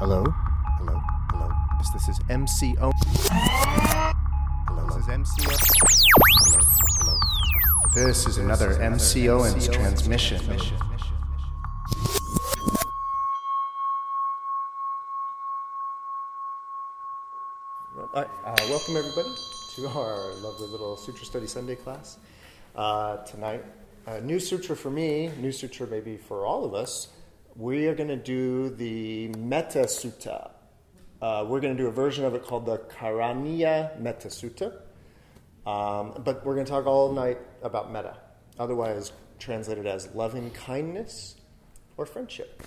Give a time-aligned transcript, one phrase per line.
[0.00, 0.24] Hello?
[0.78, 0.98] Hello?
[1.30, 1.52] Hello?
[1.76, 2.90] This, this is MCO.
[4.66, 4.86] Hello?
[4.86, 5.52] This is MCO.
[6.40, 6.60] Hello?
[7.00, 7.18] Hello?
[7.92, 10.40] This is another MCON's transmission.
[18.14, 19.28] Uh, uh, welcome everybody
[19.74, 22.16] to our lovely little Sutra Study Sunday class.
[22.74, 23.66] Uh, tonight,
[24.06, 27.08] a new sutra for me, new sutra maybe for all of us.
[27.56, 30.50] We are going to do the Metta Sutta.
[31.20, 34.72] Uh, we're going to do a version of it called the Karaniya Metta Sutta.
[35.66, 38.16] Um, but we're going to talk all night about metta,
[38.58, 41.36] otherwise translated as loving kindness
[41.96, 42.62] or friendship.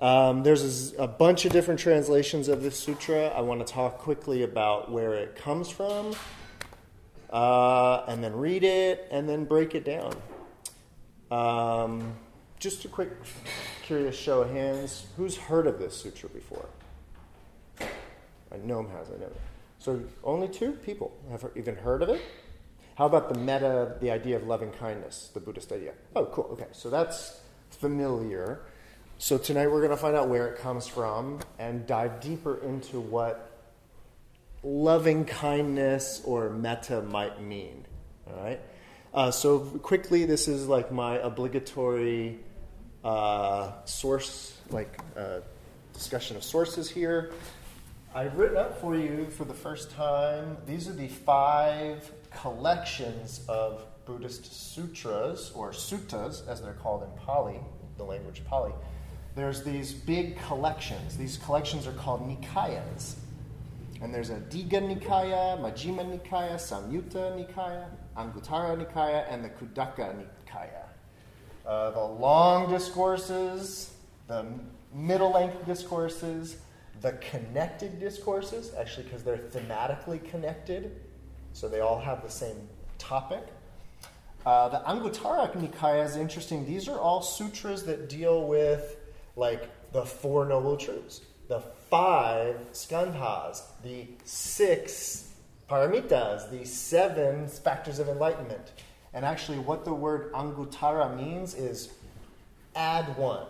[0.00, 3.28] Um, there's a, bunch of different translations of this sutra.
[3.28, 6.14] I want to talk quickly about where it comes from,
[7.30, 10.14] uh, and then read it, and then break it down.
[11.30, 12.16] Um,
[12.64, 13.10] just a quick,
[13.82, 15.04] curious show of hands.
[15.18, 16.66] Who's heard of this sutra before?
[17.78, 19.30] A Gnome has, I know.
[19.78, 22.22] So only two people have even heard of it.
[22.94, 25.92] How about the metta, the idea of loving kindness, the Buddhist idea?
[26.16, 26.48] Oh, cool.
[26.52, 28.62] Okay, so that's familiar.
[29.18, 32.98] So tonight we're going to find out where it comes from and dive deeper into
[32.98, 33.50] what
[34.62, 37.84] loving kindness or metta might mean.
[38.26, 38.60] All right.
[39.12, 42.40] Uh, so quickly, this is like my obligatory
[43.04, 45.40] uh, source, like uh,
[45.92, 47.32] discussion of sources here.
[48.14, 50.56] I've written up for you for the first time.
[50.66, 57.58] These are the five collections of Buddhist sutras or suttas, as they're called in Pali,
[57.96, 58.72] the language Pali
[59.34, 61.16] there's these big collections.
[61.16, 63.14] These collections are called Nikayas.
[64.00, 70.83] And there's a Digha Nikaya, Majjhima Nikaya, Samyutta Nikaya, Anguttara Nikaya, and the Khuddaka Nikaya.
[71.66, 73.94] Uh, the long discourses,
[74.26, 74.44] the
[74.92, 76.56] middle length discourses,
[77.00, 81.00] the connected discourses, actually, because they're thematically connected,
[81.52, 83.46] so they all have the same topic.
[84.44, 86.66] Uh, the Anguttara Nikaya is interesting.
[86.66, 88.96] These are all sutras that deal with
[89.36, 95.32] like the Four Noble Truths, the five skandhas, the six
[95.68, 98.72] paramitas, the seven factors of enlightenment.
[99.14, 101.92] And actually, what the word anguttara means is
[102.74, 103.46] add one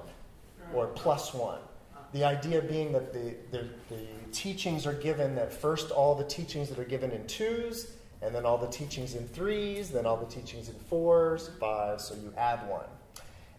[0.75, 1.59] or plus one.
[2.13, 6.69] The idea being that the, the, the teachings are given that first all the teachings
[6.69, 7.93] that are given in twos,
[8.23, 12.15] and then all the teachings in threes, then all the teachings in fours, fives, so
[12.15, 12.87] you add one.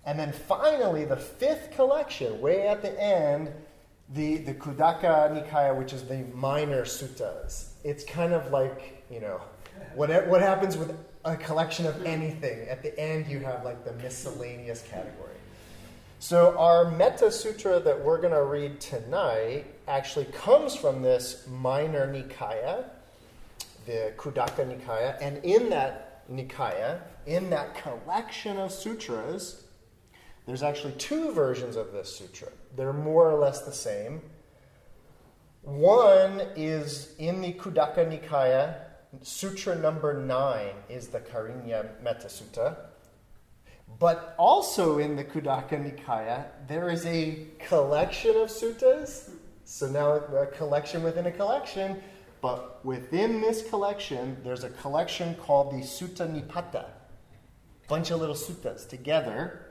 [0.06, 3.52] And then finally, the fifth collection, way at the end,
[4.14, 7.70] the, the Khuddaka Nikaya, which is the minor suttas.
[7.84, 9.42] It's kind of like, you know,
[9.96, 12.68] what, what happens with a collection of anything.
[12.70, 15.32] At the end, you have like the miscellaneous category.
[16.20, 22.08] So, our Metta Sutra that we're going to read tonight actually comes from this minor
[22.08, 22.86] Nikaya,
[23.86, 25.18] the Khuddaka Nikaya.
[25.20, 29.66] And in that Nikaya, in that collection of sutras,
[30.46, 32.50] there's actually two versions of this sutra.
[32.76, 34.22] They're more or less the same.
[35.64, 38.85] One is in the Khuddaka Nikaya,
[39.22, 42.78] Sutra number nine is the Karaniya Metta Sutta.
[44.00, 49.30] But also in the Khuddaka Nikaya, there is a collection of suttas.
[49.64, 52.02] So now a collection within a collection.
[52.42, 56.86] But within this collection, there's a collection called the Sutta Nipata.
[57.88, 59.66] Bunch of little suttas together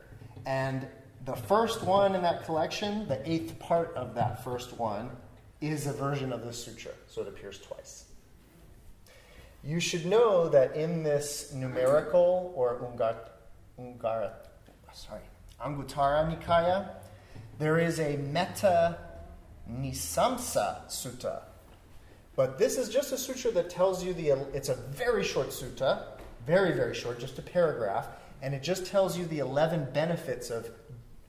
[0.47, 0.87] and
[1.25, 5.11] the first one in that collection, the eighth part of that first one,
[5.61, 8.05] is a version of the sutra, so it appears twice.
[9.65, 13.17] You should know that in this numerical or ungar,
[13.81, 14.33] ungara,
[14.93, 15.23] sorry,
[15.61, 16.91] Anguttara Nikaya,
[17.59, 18.99] there is a Metta
[19.71, 21.43] Nisamsa Sutta.
[22.37, 26.03] But this is just a sutra that tells you the, it's a very short sutta,
[26.47, 28.09] very, very short, just a paragraph
[28.45, 30.69] and it just tells you the 11 benefits of,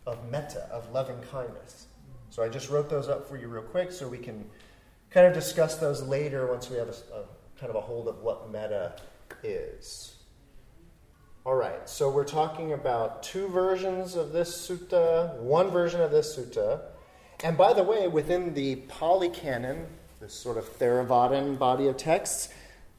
[0.06, 1.88] of metta, of loving kindness.
[2.30, 4.44] So I just wrote those up for you real quick so we can
[5.12, 7.24] kind of discuss those later once we have a, a
[7.60, 8.96] kind of a hold of what metta
[9.44, 10.16] is.
[11.46, 16.36] All right, so we're talking about two versions of this sutta, one version of this
[16.36, 16.82] sutta.
[17.44, 19.86] And by the way, within the Pali Canon,
[20.20, 22.50] this sort of Theravadan body of texts,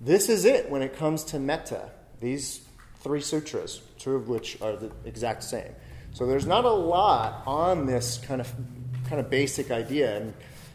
[0.00, 1.90] this is it when it comes to metta.
[2.20, 2.60] These
[3.00, 5.72] three sutras, two of which are the exact same.
[6.12, 8.52] So there's not a lot on this kind of
[9.08, 10.34] kind of basic idea, and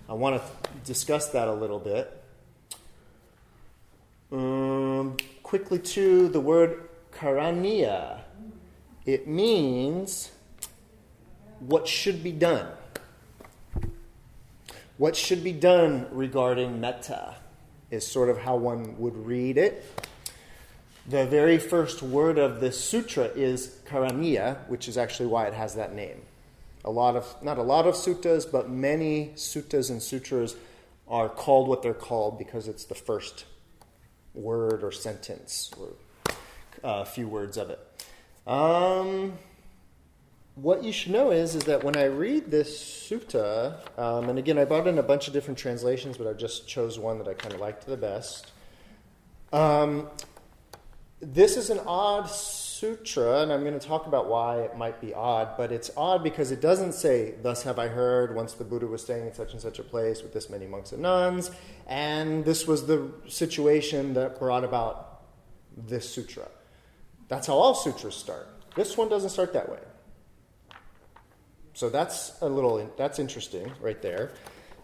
[0.09, 2.20] I want to discuss that a little bit.
[4.31, 8.21] Um, quickly, to the word karaniya,
[9.05, 10.31] it means
[11.59, 12.67] what should be done.
[14.97, 17.35] What should be done regarding metta
[17.89, 19.83] is sort of how one would read it.
[21.07, 25.75] The very first word of this sutra is karaniya, which is actually why it has
[25.75, 26.21] that name.
[26.85, 30.55] A lot of, not a lot of suttas, but many suttas and sutras
[31.07, 33.45] are called what they're called because it's the first
[34.33, 35.89] word or sentence or
[36.83, 37.79] a few words of it.
[38.47, 39.37] Um,
[40.55, 44.57] what you should know is, is that when I read this sutta, um, and again,
[44.57, 47.33] I brought in a bunch of different translations, but I just chose one that I
[47.33, 48.51] kind of liked the best.
[49.53, 50.09] Um,
[51.19, 52.29] this is an odd
[52.81, 56.23] sutra, and I'm going to talk about why it might be odd, but it's odd
[56.23, 59.51] because it doesn't say, Thus have I heard, once the Buddha was staying in such
[59.51, 61.51] and such a place with this many monks and nuns,
[61.85, 65.21] and this was the situation that brought about
[65.77, 66.47] this sutra.
[67.27, 68.49] That's how all sutras start.
[68.75, 69.83] This one doesn't start that way.
[71.73, 74.31] So that's a little that's interesting right there.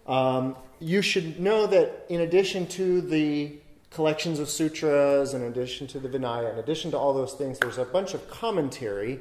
[0.05, 3.57] Um, you should know that in addition to the
[3.89, 7.77] collections of sutras, in addition to the Vinaya, in addition to all those things, there's
[7.77, 9.19] a bunch of commentary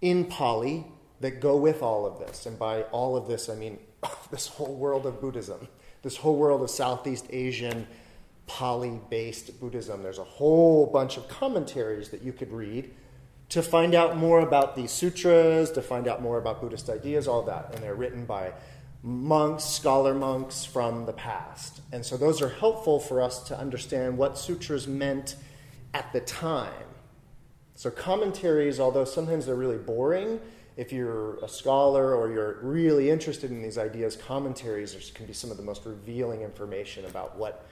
[0.00, 0.86] in Pali
[1.20, 2.46] that go with all of this.
[2.46, 3.78] And by all of this, I mean
[4.30, 5.68] this whole world of Buddhism,
[6.02, 7.86] this whole world of Southeast Asian
[8.46, 10.02] Pali based Buddhism.
[10.02, 12.90] There's a whole bunch of commentaries that you could read
[13.50, 17.42] to find out more about these sutras, to find out more about Buddhist ideas, all
[17.42, 17.70] that.
[17.74, 18.52] And they're written by
[19.02, 21.80] monks, scholar monks from the past.
[21.92, 25.36] And so those are helpful for us to understand what sutras meant
[25.94, 26.72] at the time.
[27.74, 30.38] So commentaries, although sometimes they're really boring,
[30.76, 35.50] if you're a scholar or you're really interested in these ideas, commentaries can be some
[35.50, 37.66] of the most revealing information about what,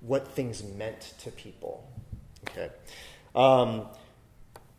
[0.00, 1.88] what things meant to people.
[2.50, 2.70] Okay.
[3.34, 3.86] Um,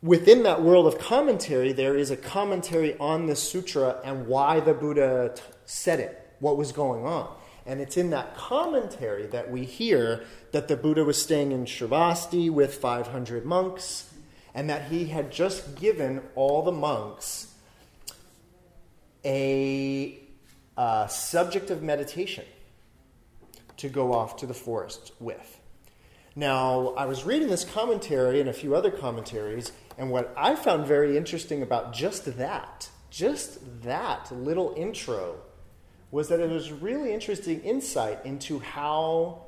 [0.02, 4.74] within that world of commentary, there is a commentary on the sutra and why the
[4.74, 7.34] Buddha t- said it, what was going on.
[7.66, 12.48] And it's in that commentary that we hear that the Buddha was staying in Shravasti
[12.50, 14.12] with 500 monks
[14.54, 17.52] and that he had just given all the monks
[19.24, 20.18] a,
[20.78, 22.44] a subject of meditation
[23.76, 25.60] to go off to the forest with.
[26.34, 30.86] Now, I was reading this commentary and a few other commentaries, and what I found
[30.86, 35.36] very interesting about just that, just that little intro,
[36.16, 39.42] was that it was really interesting insight into how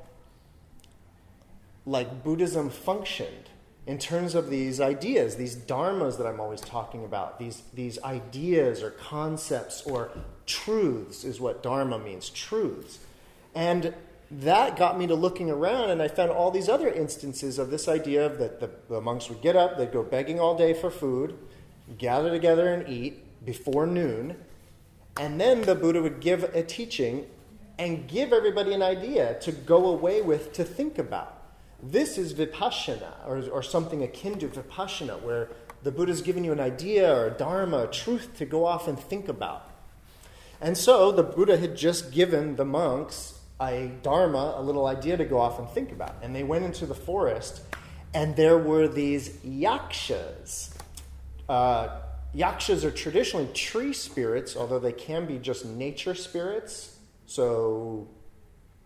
[1.87, 3.49] like Buddhism functioned
[3.87, 8.83] in terms of these ideas, these dharmas that I'm always talking about, these, these ideas
[8.83, 10.11] or concepts or
[10.45, 12.99] truths is what dharma means, truths.
[13.55, 13.95] And
[14.29, 17.87] that got me to looking around, and I found all these other instances of this
[17.87, 20.91] idea of that the, the monks would get up, they'd go begging all day for
[20.91, 21.35] food,
[21.97, 24.35] gather together and eat before noon,
[25.19, 27.27] and then the Buddha would give a teaching
[27.77, 31.43] and give everybody an idea to go away with to think about.
[31.83, 35.49] This is vipassana, or, or something akin to vipassana, where
[35.83, 38.97] the Buddha's giving you an idea or a dharma, a truth to go off and
[38.97, 39.69] think about.
[40.61, 45.25] And so the Buddha had just given the monks a dharma, a little idea to
[45.25, 46.15] go off and think about.
[46.21, 47.61] And they went into the forest,
[48.13, 50.73] and there were these yakshas.
[51.49, 51.89] Uh,
[52.33, 56.97] yakshas are traditionally tree spirits, although they can be just nature spirits.
[57.25, 58.07] So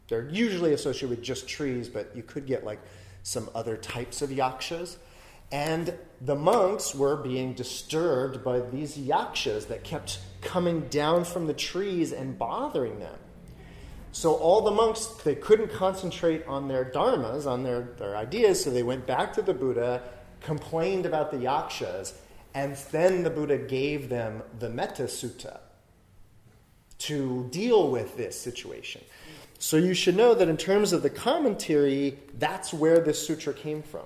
[0.08, 2.80] they're usually associated with just trees, but you could get like
[3.24, 4.98] some other types of yakshas.
[5.52, 11.54] And the monks were being disturbed by these yakshas that kept coming down from the
[11.54, 13.18] trees and bothering them.
[14.12, 18.70] So all the monks, they couldn't concentrate on their dharmas, on their, their ideas, so
[18.70, 20.04] they went back to the Buddha,
[20.42, 22.14] complained about the yakshas,
[22.54, 25.60] and then the Buddha gave them the Metta Sutta
[27.00, 29.02] to deal with this situation.
[29.60, 33.82] So you should know that in terms of the commentary, that's where this sutra came
[33.82, 34.06] from.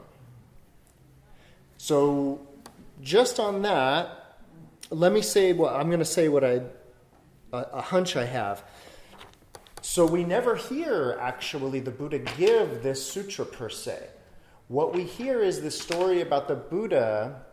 [1.77, 2.47] So
[3.01, 4.37] just on that,
[4.89, 6.61] let me say what I'm going to say what I
[7.53, 8.63] a, a hunch I have.
[9.81, 14.07] So we never hear actually the Buddha give this sutra per se.
[14.67, 17.45] What we hear is the story about the Buddha,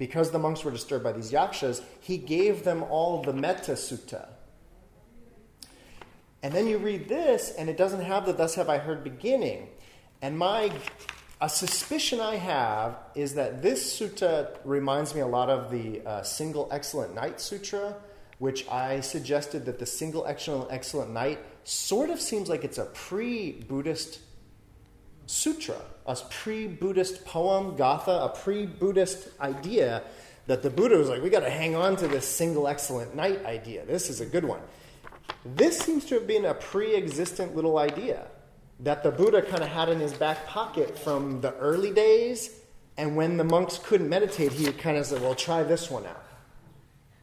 [0.00, 4.28] because the monks were disturbed by these yakshas, he gave them all the Metta Sutta.
[6.42, 9.68] And then you read this, and it doesn't have the Thus Have I Heard beginning.
[10.22, 10.72] And my
[11.42, 16.22] a suspicion I have is that this sutta reminds me a lot of the uh,
[16.22, 17.94] Single Excellent Night Sutra,
[18.38, 23.52] which I suggested that the single excellent, night sort of seems like it's a pre
[23.52, 24.20] Buddhist
[25.26, 25.76] sutra,
[26.10, 30.02] a pre Buddhist poem, Gatha, a pre Buddhist idea
[30.46, 33.44] that the Buddha was like, we got to hang on to this single excellent night
[33.44, 33.84] idea.
[33.84, 34.60] This is a good one.
[35.44, 38.26] This seems to have been a pre existent little idea
[38.80, 42.58] that the Buddha kind of had in his back pocket from the early days.
[42.96, 46.24] And when the monks couldn't meditate, he kind of said, Well, try this one out.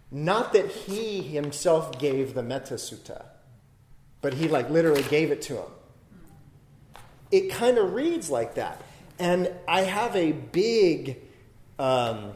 [0.09, 3.25] Not that he himself gave the Metta Sutta,
[4.21, 5.71] but he like literally gave it to him.
[7.31, 8.81] It kind of reads like that.
[9.19, 11.17] And I have a big,
[11.79, 12.33] um,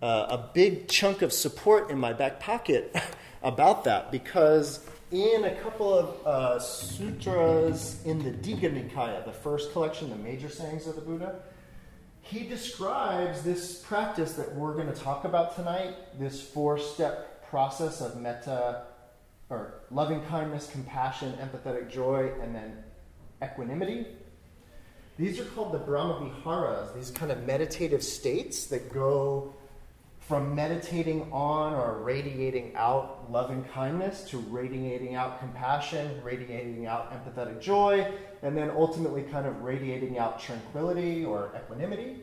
[0.00, 2.94] uh, a big chunk of support in my back pocket
[3.42, 9.72] about that because in a couple of uh, sutras in the Digha Nikaya, the first
[9.72, 11.36] collection, the major sayings of the Buddha,
[12.22, 18.00] he describes this practice that we're going to talk about tonight, this four step process
[18.00, 18.84] of metta,
[19.50, 22.82] or loving kindness, compassion, empathetic joy, and then
[23.42, 24.06] equanimity.
[25.22, 29.54] These are called the Brahma Viharas, these kind of meditative states that go
[30.18, 37.60] from meditating on or radiating out loving kindness to radiating out compassion, radiating out empathetic
[37.60, 38.12] joy,
[38.42, 42.16] and then ultimately kind of radiating out tranquility or equanimity.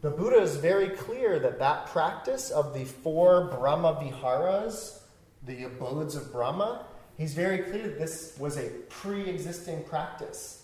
[0.00, 4.98] The Buddha is very clear that that practice of the four Brahma Viharas,
[5.46, 6.86] the abodes of Brahma,
[7.16, 10.59] he's very clear that this was a pre existing practice.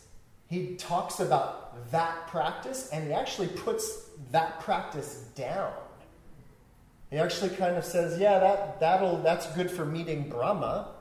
[0.49, 5.73] He talks about that practice and he actually puts that practice down.
[7.11, 10.93] He actually kind of says, yeah, that, that'll, that's good for meeting Brahma.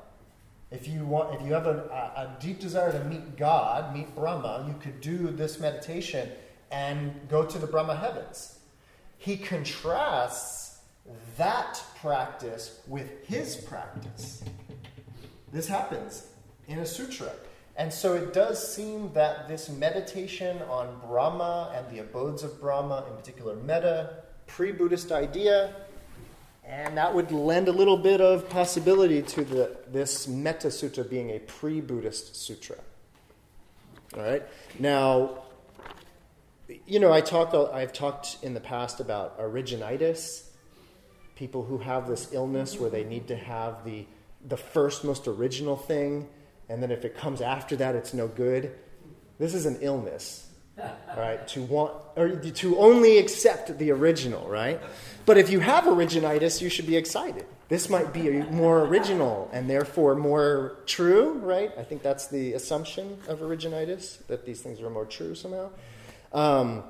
[0.71, 1.77] If you, want, if you have a,
[2.15, 6.29] a deep desire to meet God, meet Brahma, you could do this meditation
[6.71, 8.59] and go to the Brahma heavens.
[9.17, 10.79] He contrasts
[11.37, 14.43] that practice with his practice.
[15.51, 16.27] This happens
[16.67, 17.31] in a sutra.
[17.77, 23.05] And so it does seem that this meditation on Brahma and the abodes of Brahma,
[23.09, 25.73] in particular metta, pre Buddhist idea,
[26.63, 31.31] and that would lend a little bit of possibility to the, this Metta Sutta being
[31.31, 32.77] a pre Buddhist sutra.
[34.15, 34.43] All right?
[34.79, 35.43] Now,
[36.87, 40.47] you know, I talk, I've talked in the past about originitis,
[41.35, 44.05] people who have this illness where they need to have the,
[44.47, 46.27] the first most original thing,
[46.69, 48.75] and then if it comes after that, it's no good.
[49.37, 50.47] This is an illness,
[51.17, 51.47] right?
[51.49, 54.79] To want, or to only accept the original, right?
[55.25, 57.45] But if you have originitis, you should be excited.
[57.67, 61.71] This might be more original and therefore more true, right?
[61.77, 65.69] I think that's the assumption of originitis, that these things are more true somehow.
[66.31, 66.83] Um,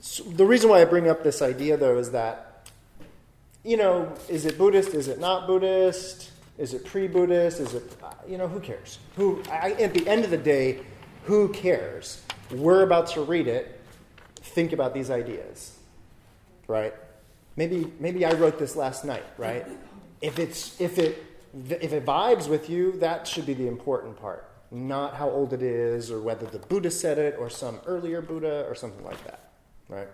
[0.00, 2.68] so the reason why I bring up this idea, though, is that,
[3.64, 4.94] you know, is it Buddhist?
[4.94, 6.30] Is it not Buddhist?
[6.58, 7.60] Is it pre Buddhist?
[7.60, 7.96] Is it,
[8.28, 8.98] you know, who cares?
[9.16, 10.80] Who, I, at the end of the day,
[11.24, 12.22] who cares?
[12.50, 13.80] We're about to read it.
[14.36, 15.78] Think about these ideas
[16.68, 16.94] right?
[17.56, 19.66] Maybe, maybe I wrote this last night, right?
[20.20, 21.24] If, it's, if, it,
[21.68, 25.62] if it vibes with you, that should be the important part, not how old it
[25.62, 29.50] is or whether the Buddha said it or some earlier Buddha or something like that,
[29.88, 30.08] right?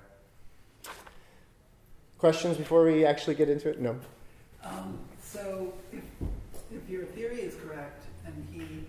[2.16, 3.80] Questions before we actually get into it?
[3.80, 3.98] No.
[4.62, 4.98] Um,
[5.34, 6.02] so, if,
[6.72, 8.86] if your theory is correct, and he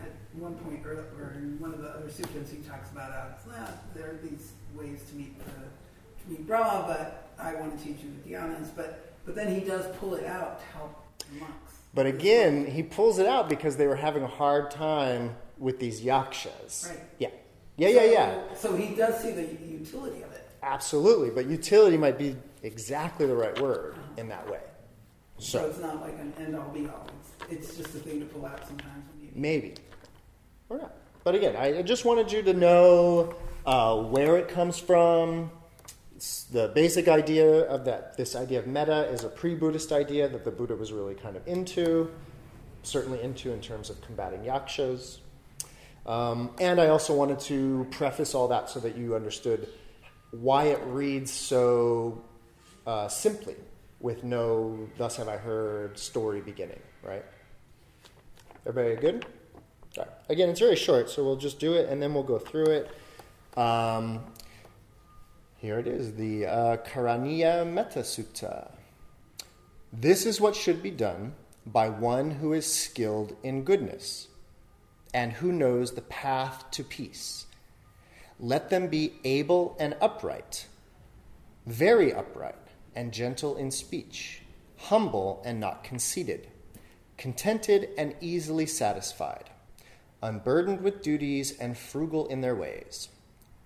[0.00, 3.24] at one point or, or in one of the other sutras he talks about uh,
[3.46, 7.84] well, there are these ways to meet the to meet Brahma, but I want to
[7.84, 8.68] teach you the dhyanas.
[8.76, 11.04] But but then he does pull it out to help
[11.38, 11.74] monks.
[11.92, 16.02] But again, he pulls it out because they were having a hard time with these
[16.02, 16.86] yakshas.
[16.88, 17.00] Right.
[17.18, 17.28] Yeah.
[17.76, 18.54] Yeah, yeah, yeah.
[18.54, 20.48] So he does see the utility of it.
[20.62, 24.60] Absolutely, but utility might be exactly the right word in that way.
[25.40, 27.08] So, so it's not like an end all be all.
[27.48, 29.04] It's, it's just a thing to pull out sometimes.
[29.34, 29.74] Maybe.
[30.68, 30.94] Or not.
[31.24, 35.50] But again, I just wanted you to know uh, where it comes from,
[36.52, 40.44] the basic idea of that, this idea of metta, is a pre Buddhist idea that
[40.44, 42.10] the Buddha was really kind of into,
[42.82, 45.20] certainly into in terms of combating yakshas.
[46.06, 49.68] Um, and I also wanted to preface all that so that you understood
[50.32, 52.24] why it reads so
[52.86, 53.56] uh, simply
[54.00, 57.24] with no thus have I heard story beginning, right?
[58.66, 59.26] Everybody good?
[60.28, 62.90] Again, it's very short, so we'll just do it and then we'll go through it.
[63.58, 64.20] Um,
[65.58, 68.70] here it is, the uh, Karaniya Metta Sutta.
[69.92, 71.34] This is what should be done
[71.66, 74.28] by one who is skilled in goodness
[75.12, 77.46] and who knows the path to peace.
[78.38, 80.66] Let them be able and upright,
[81.66, 84.42] very upright and gentle in speech,
[84.76, 86.48] humble and not conceited,
[87.16, 89.50] contented and easily satisfied,
[90.22, 93.08] unburdened with duties and frugal in their ways,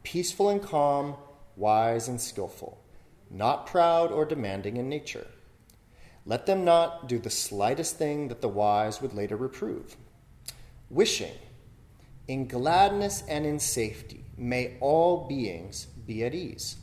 [0.02, 1.16] peaceful and calm
[1.56, 2.82] wise and skillful,
[3.30, 5.26] not proud or demanding in nature.
[6.26, 9.96] Let them not do the slightest thing that the wise would later reprove.
[10.90, 11.34] Wishing,
[12.26, 16.76] in gladness and in safety, may all beings be at ease,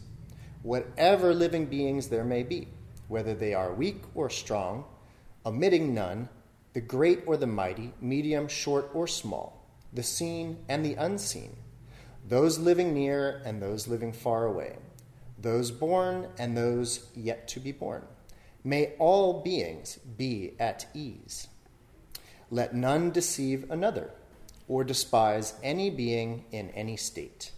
[0.63, 2.67] whatever living beings there may be,
[3.07, 4.85] whether they are weak or strong,
[5.45, 6.29] omitting none,
[6.73, 11.55] the great or the mighty, medium, short, or small, the seen and the unseen,
[12.27, 14.77] those living near and those living far away,
[15.37, 18.03] those born and those yet to be born.
[18.63, 21.47] May all beings be at ease.
[22.49, 24.11] Let none deceive another
[24.67, 27.51] or despise any being in any state.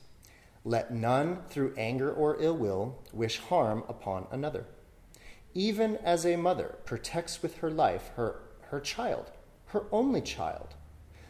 [0.65, 4.65] Let none, through anger or ill will, wish harm upon another.
[5.53, 8.39] Even as a mother protects with her life her,
[8.69, 9.31] her child,
[9.67, 10.75] her only child,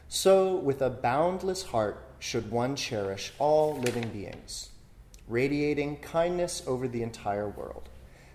[0.08, 4.70] so with a boundless heart should one cherish all living beings,
[5.28, 7.90] radiating kindness over the entire world,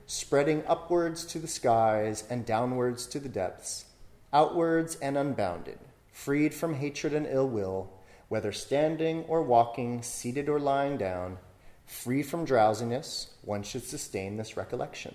[0.07, 3.85] spreading upwards to the skies and downwards to the depths,
[4.33, 5.78] outwards and unbounded,
[6.12, 7.98] freed from hatred and ill will
[8.28, 11.38] whether standing or walking, seated or lying down,
[11.87, 15.14] free from drowsiness, one should sustain this recollection.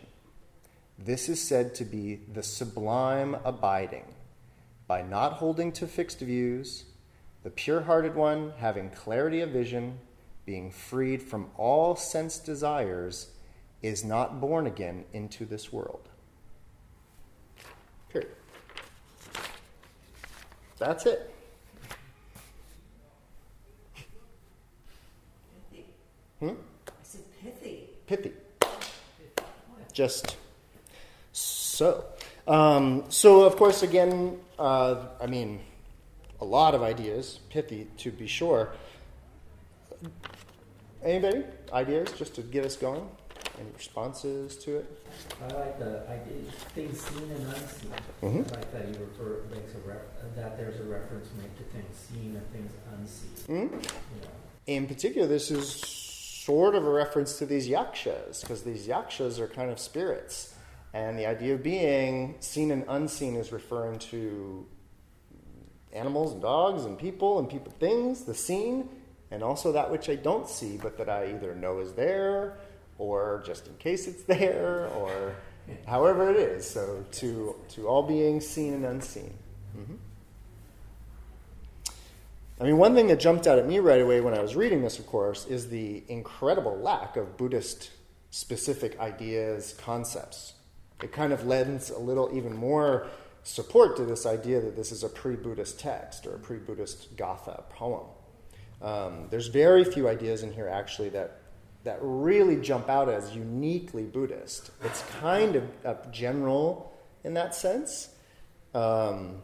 [0.98, 4.06] This is said to be the sublime abiding,
[4.88, 6.86] by not holding to fixed views,
[7.44, 10.00] the pure hearted one having clarity of vision,
[10.46, 13.30] being freed from all sense desires,
[13.82, 16.10] is not born again into this world.
[18.10, 18.32] Period.
[20.80, 21.34] That's it.
[26.44, 26.56] Hmm?
[26.88, 27.84] I said pithy.
[28.06, 28.32] Pithy.
[29.94, 30.36] Just
[31.32, 32.04] so.
[32.48, 35.62] Um, so, of course, again, uh, I mean,
[36.42, 38.74] a lot of ideas, pithy to be sure.
[41.02, 41.44] Anybody?
[41.72, 43.08] Ideas just to get us going?
[43.60, 44.98] Any responses to it?
[45.42, 47.92] I like the idea, things seen and unseen.
[48.22, 48.52] Mhm.
[48.52, 50.02] I like that you refer, makes a ref,
[50.36, 53.68] that there's a reference made to things seen and things unseen.
[53.70, 53.74] Hmm?
[53.76, 54.30] You know,
[54.66, 56.03] In particular, this is
[56.46, 60.54] sort of a reference to these yakshas, because these yakshas are kind of spirits.
[60.94, 64.66] And the idea of being seen and unseen is referring to
[65.94, 68.90] animals and dogs and people and people things, the seen,
[69.32, 72.58] and also that which I don't see, but that I either know is there,
[72.98, 75.36] or just in case it's there, or
[75.88, 76.70] however it is.
[76.70, 79.34] So to to all beings seen and unseen.
[82.60, 84.84] I mean, one thing that jumped out at me right away when I was reading
[84.84, 87.90] this, of course, is the incredible lack of Buddhist
[88.30, 90.54] specific ideas, concepts.
[91.02, 93.08] It kind of lends a little even more
[93.44, 97.16] support to this idea that this is a pre Buddhist text or a pre Buddhist
[97.18, 98.08] Gatha poem.
[98.82, 101.40] Um, there's very few ideas in here actually that,
[101.84, 104.72] that really jump out as uniquely Buddhist.
[104.84, 108.10] It's kind of general in that sense.
[108.74, 109.42] Um,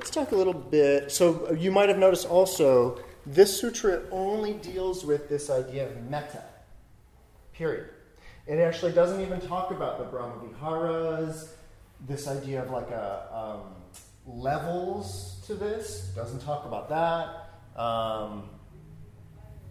[0.00, 1.12] Let's talk a little bit.
[1.12, 6.42] So, you might have noticed also, this sutra only deals with this idea of metta,
[7.52, 7.90] period.
[8.46, 11.50] It actually doesn't even talk about the Brahma Viharas,
[12.08, 13.74] this idea of like a um,
[14.26, 16.10] levels to this.
[16.16, 17.78] Doesn't talk about that.
[17.78, 18.48] Um,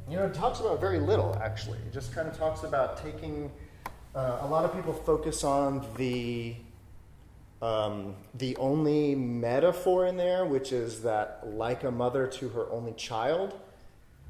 [0.08, 1.80] you know, it talks about very little actually.
[1.80, 3.52] It just kind of talks about taking.
[4.14, 6.56] Uh, a lot of people focus on the
[7.62, 12.94] um, the only metaphor in there, which is that like a mother to her only
[12.94, 13.54] child,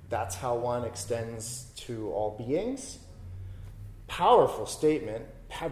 [0.09, 2.97] that's how one extends to all beings.
[4.07, 5.25] Powerful statement,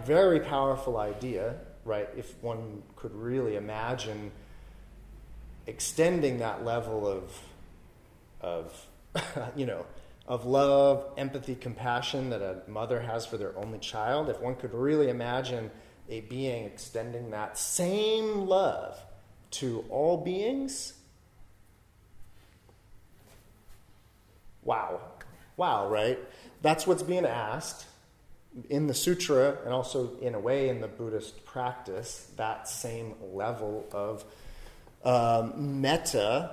[0.05, 2.07] very powerful idea, right?
[2.15, 4.31] If one could really imagine
[5.65, 7.41] extending that level of,
[8.41, 8.87] of
[9.55, 9.85] you know,
[10.27, 14.73] of love, empathy, compassion that a mother has for their only child, if one could
[14.73, 15.71] really imagine
[16.09, 18.99] a being extending that same love
[19.51, 20.93] to all beings,
[24.63, 24.99] wow.
[25.55, 26.19] Wow, right?
[26.61, 27.85] That's what's being asked
[28.69, 33.87] in the sutra and also, in a way, in the Buddhist practice, that same level
[33.91, 34.23] of
[35.03, 36.51] um, metta.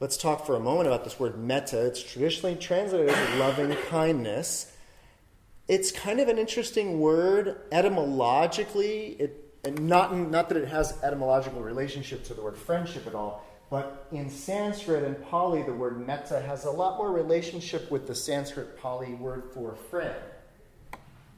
[0.00, 1.86] Let's talk for a moment about this word metta.
[1.86, 4.72] It's traditionally translated as loving kindness
[5.68, 9.16] it's kind of an interesting word etymologically.
[9.18, 13.44] It, and not, not that it has etymological relationship to the word friendship at all,
[13.68, 18.14] but in Sanskrit and Pali, the word metta has a lot more relationship with the
[18.14, 20.14] Sanskrit Pali word for friend.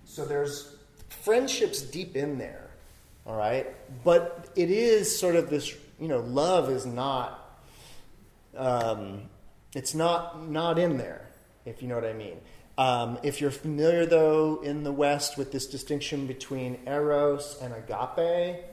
[0.05, 0.77] So there's
[1.09, 2.69] friendships deep in there,
[3.27, 3.75] all right?
[4.05, 7.61] But it is sort of this, you know, love is not,
[8.57, 9.23] um,
[9.75, 11.29] it's not not in there,
[11.65, 12.41] if you know what I mean.
[12.79, 18.65] Um, if you're familiar, though, in the West with this distinction between eros and agape,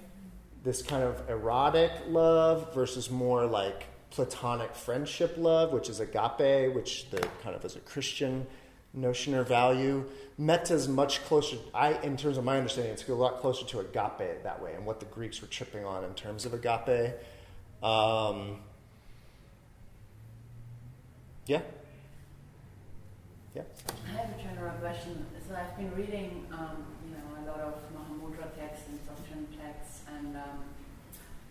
[0.63, 7.09] this kind of erotic love versus more like platonic friendship love, which is agape, which
[7.09, 8.45] the kind of as a Christian
[8.93, 10.05] notion or value.
[10.37, 11.57] Metta is much closer.
[11.73, 14.85] I, in terms of my understanding, it's a lot closer to agape that way, and
[14.85, 17.15] what the Greeks were tripping on in terms of agape.
[17.81, 18.59] Um,
[21.47, 21.61] yeah.
[23.87, 25.25] I have a general question.
[25.47, 30.01] So I've been reading, um, you know, a lot of Mahamudra texts and Dzogchen texts,
[30.09, 30.65] and um,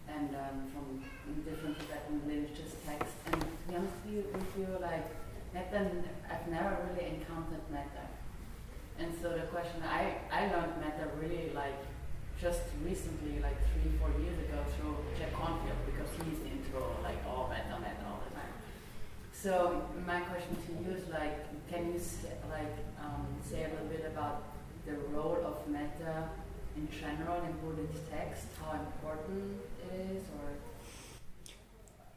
[0.09, 1.03] and um, from
[1.47, 3.15] different Tibetan religious texts.
[3.31, 5.07] And to be honest with you, with you like
[5.55, 5.87] metta,
[6.31, 8.11] I've never really encountered metta.
[8.99, 11.79] And so the question, I I learned metta really like
[12.41, 17.47] just recently, like three four years ago, through Jack Kornfield because he's into like all
[17.49, 18.04] metta metta.
[19.45, 21.37] So my question to you is like,
[21.71, 24.43] can you say, like um, say a little bit about
[24.87, 26.31] the role of metta
[26.79, 29.61] in general in Buddhist text, how important
[29.93, 30.23] it is,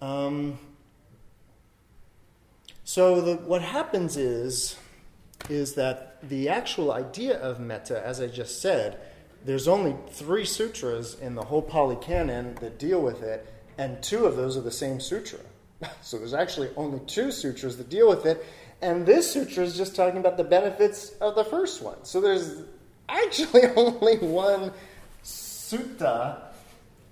[0.02, 0.58] or Um,
[2.86, 4.78] so the, what happens is
[5.50, 9.02] is that the actual idea of metta, as I just said,
[9.44, 13.46] there's only three sutras in the whole Pali Canon that deal with it,
[13.78, 15.40] and two of those are the same sutra.
[16.02, 18.46] So there's actually only two sutras that deal with it,
[18.82, 22.04] and this sutra is just talking about the benefits of the first one.
[22.04, 22.64] So there's
[23.10, 24.72] actually only one
[25.24, 26.48] sutta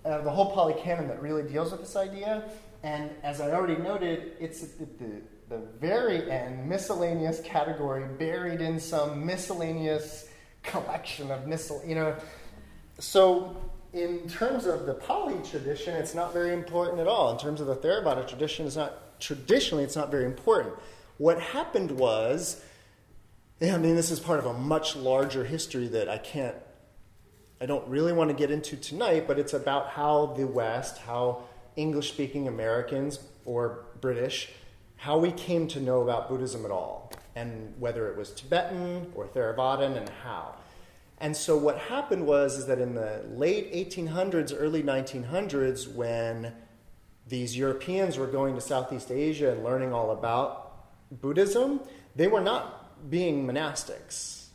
[0.05, 2.43] uh, the whole Pali Canon that really deals with this idea.
[2.83, 8.79] And as I already noted, it's at the, the, very end, miscellaneous category, buried in
[8.79, 10.29] some miscellaneous
[10.61, 12.15] collection of miscel, you know.
[12.99, 13.57] So
[13.95, 17.31] in terms of the Pali tradition, it's not very important at all.
[17.31, 20.75] In terms of the Theravada tradition, it's not traditionally it's not very important.
[21.17, 22.61] What happened was,
[23.61, 26.55] I mean, this is part of a much larger history that I can't
[27.61, 31.43] I don't really want to get into tonight, but it's about how the West, how
[31.77, 34.49] English speaking Americans or British,
[34.97, 39.27] how we came to know about Buddhism at all, and whether it was Tibetan or
[39.27, 40.55] Theravadan and how.
[41.25, 46.53] And so what happened was is that in the late 1800s, early 1900s, when
[47.27, 51.79] these Europeans were going to Southeast Asia and learning all about Buddhism,
[52.15, 54.49] they were not being monastics.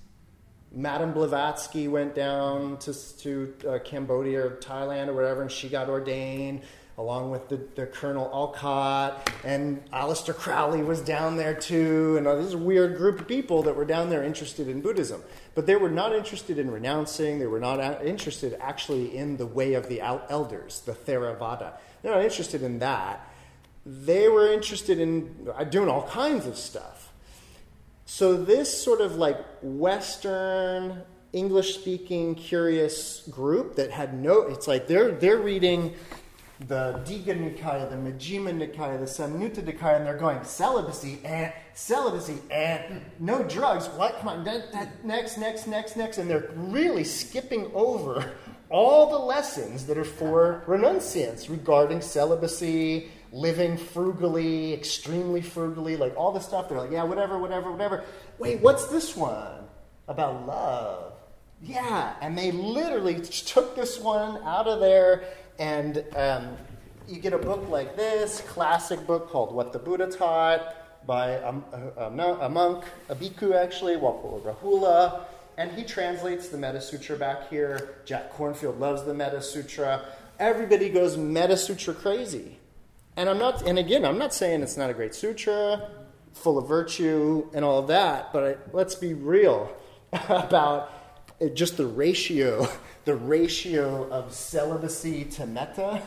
[0.71, 5.89] Madame Blavatsky went down to, to uh, Cambodia or Thailand or whatever, and she got
[5.89, 6.63] ordained
[6.99, 12.55] along with the, the Colonel Olcott, and Aleister Crowley was down there too, and this
[12.55, 15.21] weird group of people that were down there interested in Buddhism.
[15.55, 19.75] But they were not interested in renouncing, they were not interested actually in the way
[19.75, 21.75] of the elders, the Theravada.
[22.03, 23.27] They're not interested in that.
[23.85, 27.13] They were interested in uh, doing all kinds of stuff.
[28.05, 34.89] So, this sort of like Western, English speaking, curious group that had no, it's like
[34.89, 35.95] they're, they're reading
[36.69, 42.39] the Digha Nikaya, the Majjhima Nikaya, the Samyutta Nikaya, and they're going celibacy and celibacy
[42.51, 43.87] and no drugs.
[43.89, 44.19] What?
[44.19, 48.33] Come on, that, that, next, next, next, next, and they're really skipping over
[48.69, 56.31] all the lessons that are for renunciants regarding celibacy, living frugally, extremely frugally, like all
[56.33, 56.69] the stuff.
[56.69, 58.05] They're like, yeah, whatever, whatever, whatever.
[58.39, 59.65] Wait, what's this one
[60.09, 61.15] about love?
[61.63, 65.25] Yeah, and they literally took this one out of there,
[65.61, 66.57] and um,
[67.07, 71.55] you get a book like this, classic book called What the Buddha Taught by a,
[71.99, 72.07] a,
[72.41, 75.21] a monk, a bhikkhu actually, Walpola Rahula,
[75.59, 77.97] and he translates the Metta Sutra back here.
[78.07, 80.07] Jack Kornfield loves the Metta Sutra.
[80.39, 82.59] Everybody goes Metta Sutra crazy.
[83.17, 85.91] And I'm not, and again, I'm not saying it's not a great sutra,
[86.33, 89.71] full of virtue and all of that, but I, let's be real
[90.13, 90.91] about
[91.55, 92.69] just the ratio,
[93.05, 96.03] the ratio of celibacy to metta.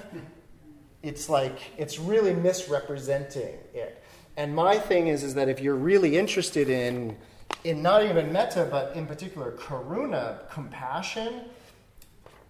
[1.02, 4.04] It's like it's really misrepresenting it.
[4.38, 7.15] And my thing is, is that if you're really interested in,
[7.63, 11.41] in not even metta, but in particular karuna, compassion,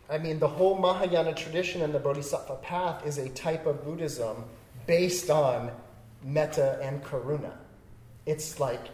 [0.09, 4.43] I mean, the whole Mahayana tradition and the Bodhisattva path is a type of Buddhism
[4.85, 5.71] based on
[6.23, 7.53] metta and karuna.
[8.25, 8.89] It's like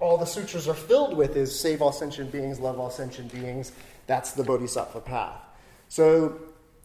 [0.00, 3.72] all the sutras are filled with is save all sentient beings, love all sentient beings.
[4.06, 5.40] That's the Bodhisattva path.
[5.88, 6.40] So,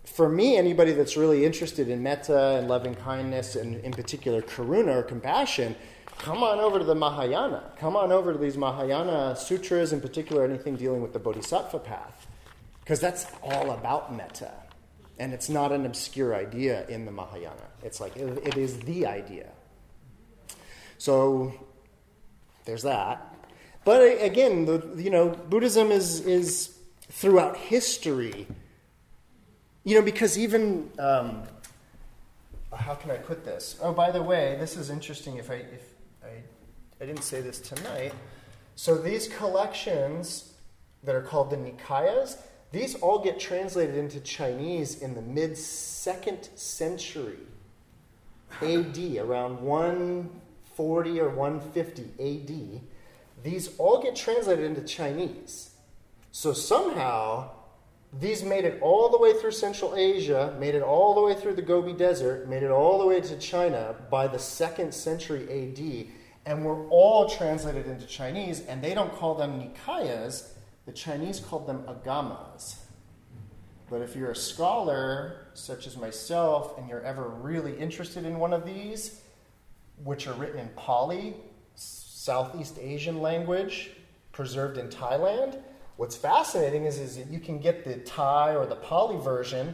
[0.05, 4.95] for me, anybody that's really interested in metta and loving kindness, and in particular karuna
[4.95, 5.75] or compassion,
[6.17, 7.71] come on over to the Mahayana.
[7.77, 12.27] Come on over to these Mahayana sutras, in particular, anything dealing with the Bodhisattva path.
[12.81, 14.51] Because that's all about metta.
[15.19, 17.67] And it's not an obscure idea in the Mahayana.
[17.83, 19.49] It's like, it, it is the idea.
[20.97, 21.53] So,
[22.65, 23.35] there's that.
[23.85, 26.75] But again, the, you know, Buddhism is is
[27.09, 28.47] throughout history.
[29.83, 31.43] You know, because even um,
[32.75, 33.77] how can I put this?
[33.81, 35.37] Oh, by the way, this is interesting.
[35.37, 35.93] If I if
[36.23, 36.29] I
[37.01, 38.13] I didn't say this tonight.
[38.75, 40.53] So these collections
[41.03, 42.37] that are called the Nikayas,
[42.71, 47.39] these all get translated into Chinese in the mid second century
[48.61, 49.61] AD, around
[50.79, 52.81] 140 or 150 AD.
[53.43, 55.71] These all get translated into Chinese.
[56.31, 57.51] So somehow,
[58.19, 61.55] these made it all the way through Central Asia, made it all the way through
[61.55, 66.07] the Gobi Desert, made it all the way to China by the second century AD,
[66.45, 68.65] and were all translated into Chinese.
[68.65, 70.51] And they don't call them Nikayas,
[70.85, 72.77] the Chinese called them Agamas.
[73.89, 78.53] But if you're a scholar, such as myself, and you're ever really interested in one
[78.53, 79.21] of these,
[80.03, 81.35] which are written in Pali,
[81.75, 83.91] Southeast Asian language,
[84.31, 85.59] preserved in Thailand,
[85.97, 89.73] what's fascinating is, is that you can get the Thai or the Pali version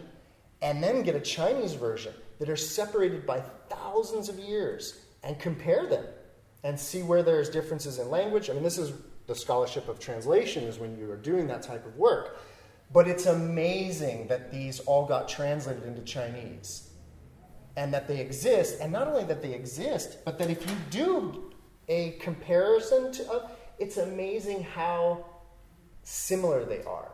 [0.62, 5.86] and then get a Chinese version that are separated by thousands of years and compare
[5.86, 6.06] them
[6.64, 8.50] and see where there's differences in language.
[8.50, 8.94] I mean, this is
[9.28, 12.40] the scholarship of translation, is when you are doing that type of work.
[12.94, 16.85] But it's amazing that these all got translated into Chinese
[17.78, 18.80] and that they exist.
[18.82, 21.54] And not only that they exist, but that if you do
[21.88, 23.48] a comparison to, uh,
[23.80, 25.26] it's amazing how
[26.04, 27.12] similar they are.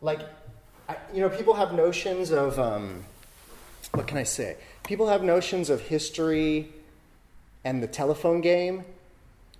[0.00, 0.20] Like,
[0.88, 3.04] I, you know, people have notions of, um,
[3.92, 4.56] what can I say?
[4.84, 6.72] People have notions of history
[7.64, 8.84] and the telephone game,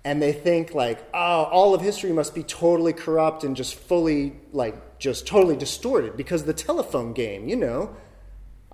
[0.03, 4.33] and they think like, oh, all of history must be totally corrupt and just fully,
[4.51, 7.95] like, just totally distorted because the telephone game, you know.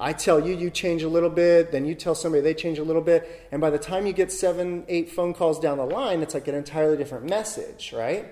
[0.01, 2.83] I tell you, you change a little bit, then you tell somebody they change a
[2.83, 6.23] little bit, and by the time you get seven, eight phone calls down the line,
[6.23, 8.25] it's like an entirely different message, right?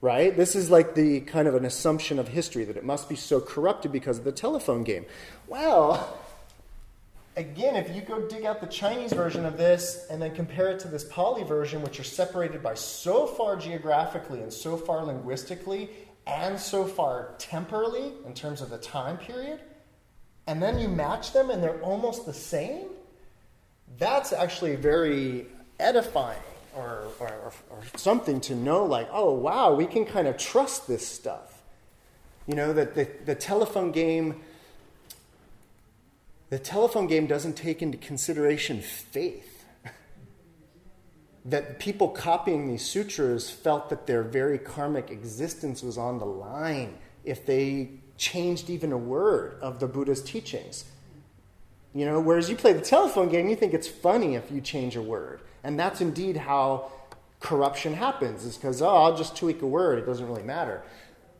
[0.00, 0.34] Right?
[0.34, 3.38] This is like the kind of an assumption of history that it must be so
[3.38, 5.04] corrupted because of the telephone game.
[5.46, 6.18] Well,
[7.36, 10.78] again, if you go dig out the Chinese version of this and then compare it
[10.80, 15.90] to this Pali version, which are separated by so far geographically and so far linguistically
[16.26, 19.60] and so far temporally in terms of the time period,
[20.46, 22.86] and then you match them and they're almost the same,
[23.98, 25.46] that's actually very
[25.80, 26.38] edifying
[26.74, 31.06] or, or, or, something to know like, oh, wow, we can kind of trust this
[31.06, 31.62] stuff.
[32.46, 34.42] You know, that the, the telephone game
[36.48, 39.64] the telephone game doesn't take into consideration faith.
[41.44, 46.98] that people copying these sutras felt that their very karmic existence was on the line
[47.24, 50.84] if they changed even a word of the Buddha's teachings.
[51.94, 54.96] You know, whereas you play the telephone game, you think it's funny if you change
[54.96, 55.40] a word.
[55.64, 56.92] And that's indeed how
[57.40, 60.82] corruption happens, is because, oh, I'll just tweak a word, it doesn't really matter.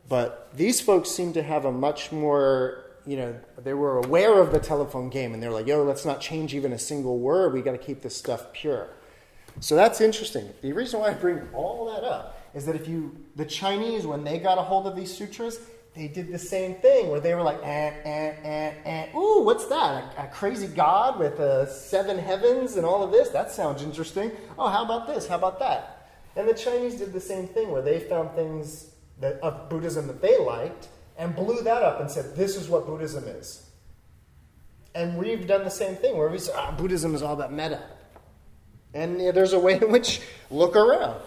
[0.09, 4.53] But these folks seem to have a much more you know, they were aware of
[4.53, 7.53] the telephone game and they're like, yo, let's not change even a single word.
[7.53, 8.89] We got to keep this stuff pure.
[9.61, 10.53] So that's interesting.
[10.61, 14.25] The reason why I bring all that up is that if you, the Chinese, when
[14.25, 15.61] they got a hold of these sutras,
[15.97, 19.17] they did the same thing where they were like, eh, eh, eh, eh.
[19.17, 20.15] Ooh, what's that?
[20.19, 23.31] A, a crazy god with uh, seven heavens and all of this?
[23.31, 24.31] That sounds interesting.
[24.59, 25.27] Oh, how about this?
[25.27, 26.11] How about that?
[26.37, 30.21] And the Chinese did the same thing where they found things that, of Buddhism that
[30.21, 33.71] they liked and blew that up and said, this is what Buddhism is.
[34.95, 37.83] And we've done the same thing where we say, ah, Buddhism is all about metta.
[38.93, 41.21] And there's a way in which, look around.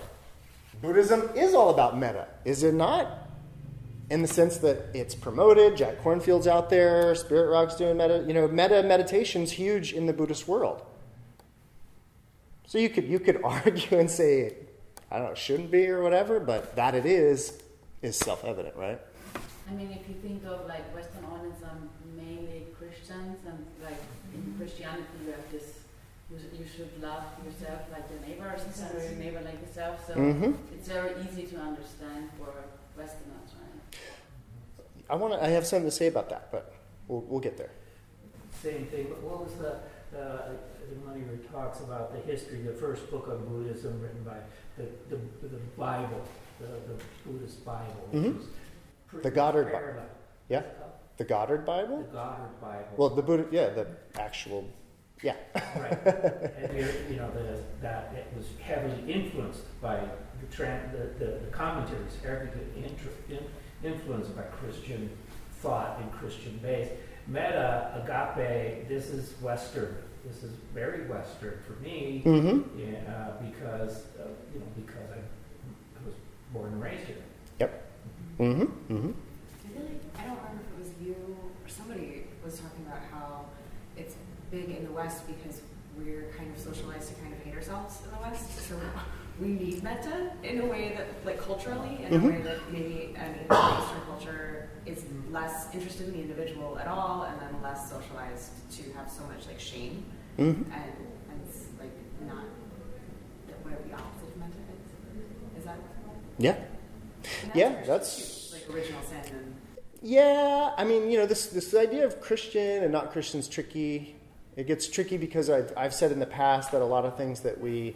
[0.81, 3.28] Buddhism is all about metta, is it not?
[4.09, 8.23] In the sense that it's promoted, Jack Kornfield's out there, Spirit Rock's doing metta.
[8.27, 10.81] You know, metta meditation's huge in the Buddhist world.
[12.65, 14.55] So you could you could argue and say,
[15.11, 17.61] I don't know, shouldn't be or whatever, but that it is
[18.01, 18.99] is self evident, right?
[19.69, 21.77] I mean, if you think of like Western audience are
[22.17, 24.01] mainly Christians, and like
[24.33, 25.81] in Christianity you have this,
[26.31, 30.05] you should love yourself like your neighbor, or your neighbor like yourself.
[30.07, 30.57] So Mhm.
[30.73, 32.53] it's very easy to understand for
[32.97, 33.48] Westerners?
[35.09, 35.43] I want to.
[35.43, 36.73] I have something to say about that, but
[37.07, 37.71] we'll, we'll get there.
[38.61, 39.73] Same thing, but what was the,
[40.17, 40.49] uh,
[41.03, 44.37] one of your talks about the history, the first book on Buddhism written by
[44.77, 46.21] the, the, the Bible,
[46.59, 48.43] the, the Buddhist Bible, Mhm.
[49.23, 50.03] The Goddard Bible.
[50.49, 50.91] Yeah, What's it called?
[51.17, 51.97] the Goddard Bible.
[52.03, 52.13] The.
[52.13, 52.87] Goddard Bible.
[52.97, 53.45] Well, the Buddha.
[53.51, 53.87] Yeah, the
[54.19, 54.67] actual.
[55.23, 55.35] Yeah.
[55.55, 55.97] Right.
[56.05, 56.77] And
[57.09, 59.99] you know, the, that it was heavily influenced by
[60.39, 63.39] the, the, the, the commentaries, heavily intr- in,
[63.83, 65.09] influenced by Christian
[65.61, 66.89] thought and Christian base.
[67.27, 69.95] Metta, agape, this is Western.
[70.25, 72.79] This is very Western for me, Mm-hmm.
[72.79, 76.15] yeah, uh, because, uh, you know, because I I, was
[76.53, 77.17] born and raised here.
[77.59, 77.91] Yep.
[78.39, 78.63] Mm-hmm.
[78.93, 79.11] Mm-hmm.
[80.17, 81.15] I don't remember if it was you
[81.63, 83.45] or somebody was talking about how
[83.95, 84.15] it's
[84.51, 85.61] big in the West because
[85.97, 88.67] we're kind of socialized to kind of hate ourselves in the West.
[88.67, 88.75] So
[89.39, 92.23] we need metta in a way that, like culturally, in Mhm.
[92.23, 97.23] a way that maybe an Eastern culture is less interested in the individual at all,
[97.23, 100.03] and then less socialized to have so much like shame,
[100.37, 100.71] Mm-hmm.
[100.71, 100.91] and,
[101.29, 101.91] and it's like
[102.27, 102.45] not
[103.47, 105.59] that whatever the opposite of metta is.
[105.59, 105.77] Is that?
[106.37, 106.55] Yeah.
[107.43, 109.55] and Yeah, that's- like original sin and.
[110.01, 114.15] Yeah, I mean, you know, this this idea of Christian and not Christian is tricky.
[114.55, 117.41] It gets tricky because I've, I've said in the past that a lot of things
[117.41, 117.95] that we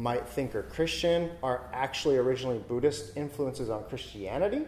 [0.00, 4.62] might think are Christian are actually originally Buddhist influences on Christianity.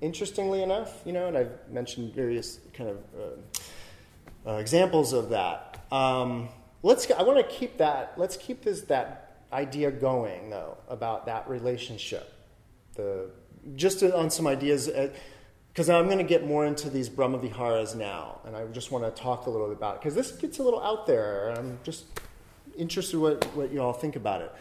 [0.00, 5.86] Interestingly enough, you know, and I've mentioned various kind of uh, uh, examples of that.
[5.90, 6.50] Um,
[6.82, 7.10] let's.
[7.10, 8.12] I want to keep that.
[8.18, 12.30] Let's keep this that idea going though about that relationship.
[12.96, 13.30] The
[13.74, 14.90] just on some ideas.
[15.68, 19.04] because I'm going to get more into these Brahma Viharas now, and I just want
[19.04, 21.54] to talk a little bit about it because this gets a little out there.
[21.56, 22.04] I'm just
[22.76, 24.52] interested what what you all think about it.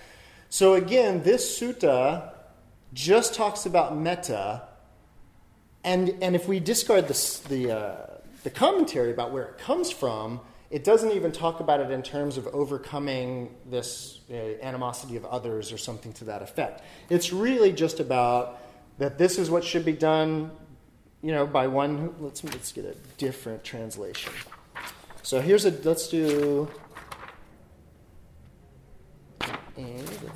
[0.50, 2.32] So again, this sutta
[2.94, 4.64] just talks about metta,
[5.84, 7.96] and and if we discard the the uh,
[8.44, 12.38] the commentary about where it comes from, it doesn't even talk about it in terms
[12.38, 16.82] of overcoming this uh, animosity of others or something to that effect.
[17.10, 18.60] It's really just about
[18.98, 20.52] that this is what should be done,
[21.22, 21.98] you know, by one.
[21.98, 24.34] Who, let's let's get a different translation.
[25.24, 26.70] So here's a let's do.
[29.76, 30.36] And uh,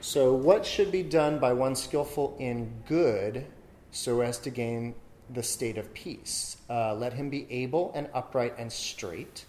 [0.00, 3.44] so, what should be done by one skillful in good
[3.90, 4.94] so as to gain
[5.28, 6.56] the state of peace?
[6.70, 9.44] Uh, let him be able and upright and straight,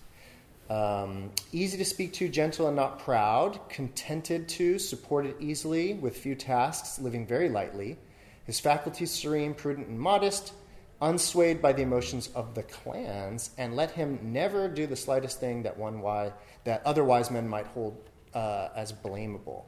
[0.70, 6.36] um, easy to speak to, gentle and not proud, contented to, supported easily with few
[6.36, 7.98] tasks, living very lightly,
[8.46, 10.54] his faculties serene, prudent, and modest,
[11.02, 15.64] unswayed by the emotions of the clans, and let him never do the slightest thing
[15.64, 16.32] that one wise,
[16.64, 17.98] that other wise men might hold
[18.34, 19.64] uh, as blamable.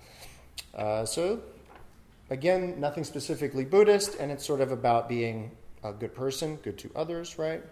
[0.76, 1.42] Uh, so,
[2.30, 5.52] again, nothing specifically Buddhist, and it's sort of about being
[5.84, 7.64] a good person, good to others, right?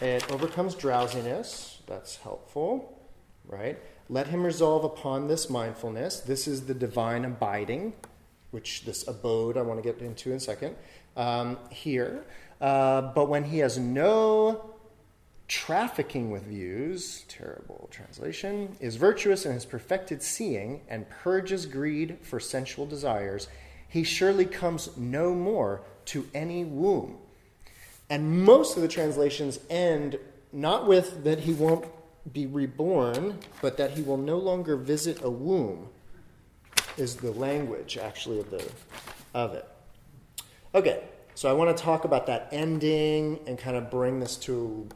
[0.00, 1.80] It overcomes drowsiness.
[1.86, 2.98] That's helpful,
[3.46, 3.78] right?
[4.08, 6.20] Let him resolve upon this mindfulness.
[6.20, 7.92] This is the divine abiding,
[8.50, 10.76] which this abode I want to get into in a second.
[11.16, 12.24] Um, here,
[12.60, 14.71] uh, but when he has no
[15.52, 22.40] trafficking with views, terrible translation, is virtuous and has perfected seeing and purges greed for
[22.40, 23.48] sensual desires,
[23.86, 27.18] he surely comes no more to any womb.
[28.08, 30.18] And most of the translations end
[30.54, 31.84] not with that he won't
[32.32, 35.90] be reborn, but that he will no longer visit a womb,
[36.96, 38.66] is the language actually of, the,
[39.34, 39.68] of it.
[40.74, 41.02] Okay,
[41.34, 44.88] so I want to talk about that ending and kind of bring this to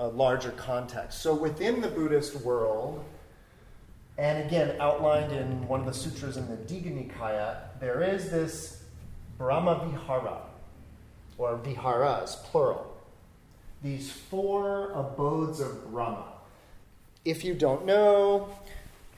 [0.00, 1.20] a larger context.
[1.20, 3.04] So within the Buddhist world,
[4.16, 8.82] and again outlined in one of the sutras in the Digha Nikaya, there is this
[9.36, 10.38] Brahma Vihara,
[11.36, 12.96] or Viharas, plural.
[13.82, 16.24] These four abodes of Brahma.
[17.24, 18.48] If you don't know,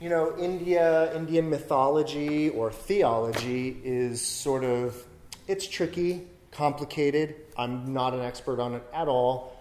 [0.00, 5.00] you know, India, Indian mythology or theology is sort of,
[5.46, 7.36] it's tricky, complicated.
[7.56, 9.51] I'm not an expert on it at all.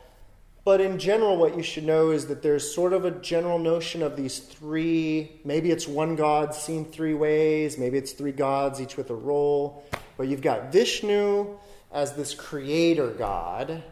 [0.64, 4.04] But in general, what you should know is that there's sort of a general notion
[4.04, 8.96] of these three maybe it's one God seen three ways, maybe it's three gods, each
[8.96, 9.84] with a role.
[10.18, 11.58] But you've got Vishnu
[11.92, 13.84] as this creator God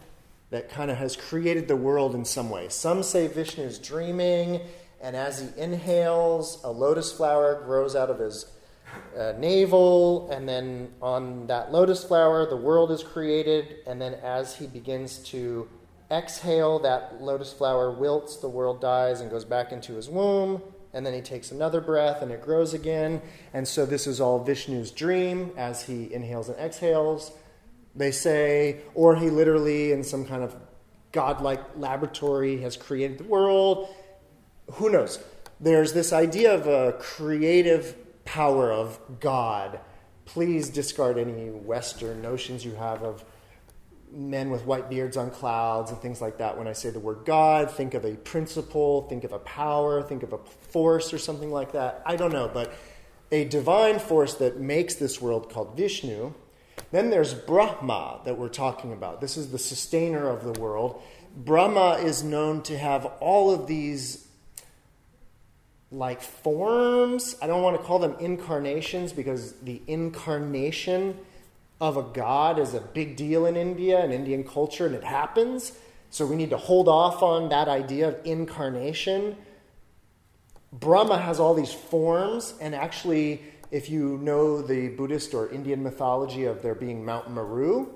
[0.51, 2.69] that kind of has created the world in some way.
[2.69, 4.61] Some say Vishnu is dreaming,
[5.01, 8.45] and as he inhales, a lotus flower grows out of his
[9.17, 14.55] uh, navel, and then on that lotus flower, the world is created, and then as
[14.55, 15.67] he begins to
[16.11, 20.61] exhale, that lotus flower wilts, the world dies, and goes back into his womb.
[20.93, 23.21] And then he takes another breath and it grows again.
[23.53, 27.31] And so this is all Vishnu's dream as he inhales and exhales.
[27.95, 30.55] They say, or he literally, in some kind of
[31.11, 33.93] godlike laboratory, has created the world.
[34.73, 35.23] Who knows?
[35.59, 37.95] There's this idea of a creative
[38.25, 39.79] power of God.
[40.25, 43.25] Please discard any Western notions you have of
[44.11, 46.57] men with white beards on clouds and things like that.
[46.57, 50.23] When I say the word God, think of a principle, think of a power, think
[50.23, 52.01] of a force or something like that.
[52.05, 52.73] I don't know, but
[53.31, 56.33] a divine force that makes this world called Vishnu.
[56.91, 59.21] Then there's Brahma that we're talking about.
[59.21, 61.01] This is the sustainer of the world.
[61.35, 64.27] Brahma is known to have all of these
[65.91, 67.35] like forms.
[67.41, 71.17] I don't want to call them incarnations because the incarnation
[71.81, 75.71] of a god is a big deal in India and Indian culture, and it happens.
[76.09, 79.37] So we need to hold off on that idea of incarnation.
[80.73, 86.45] Brahma has all these forms, and actually, if you know the Buddhist or Indian mythology
[86.45, 87.87] of there being Mount Meru,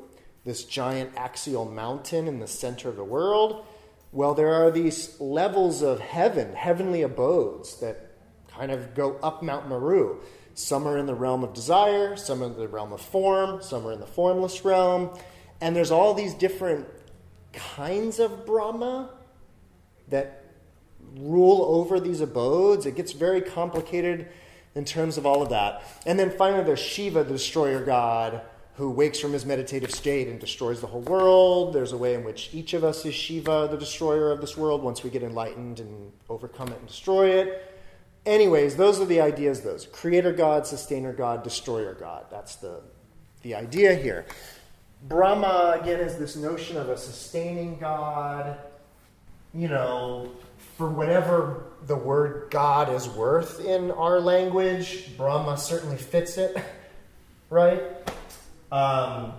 [0.45, 3.65] this giant axial mountain in the center of the world,
[4.11, 8.11] well, there are these levels of heaven, heavenly abodes that
[8.47, 10.19] kind of go up Mount Meru.
[10.55, 13.87] Some are in the realm of desire, some are in the realm of form, some
[13.87, 15.17] are in the formless realm.
[15.61, 16.87] And there's all these different
[17.53, 19.09] kinds of Brahma
[20.09, 20.43] that
[21.15, 22.85] rule over these abodes.
[22.85, 24.27] It gets very complicated
[24.75, 25.83] in terms of all of that.
[26.05, 28.41] And then finally, there's Shiva, the destroyer god,
[28.75, 31.73] who wakes from his meditative state and destroys the whole world.
[31.73, 34.81] There's a way in which each of us is Shiva, the destroyer of this world,
[34.81, 37.72] once we get enlightened and overcome it and destroy it.
[38.25, 42.25] Anyways, those are the ideas, those creator God, sustainer God, destroyer God.
[42.31, 42.81] That's the,
[43.41, 44.25] the idea here.
[45.03, 48.57] Brahma, again, is this notion of a sustaining God,
[49.53, 50.31] you know,
[50.77, 56.55] for whatever the word God is worth in our language, Brahma certainly fits it,
[57.49, 57.81] right?
[58.71, 59.33] Um,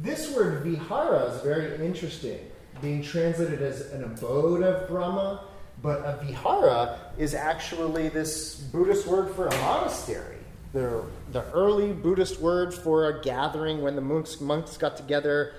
[0.00, 2.38] this word vihara is very interesting,
[2.82, 5.44] being translated as an abode of Brahma,
[5.82, 10.36] but a vihara is actually this Buddhist word for a monastery.
[10.72, 15.54] The, the early Buddhist word for a gathering when the monks, monks got together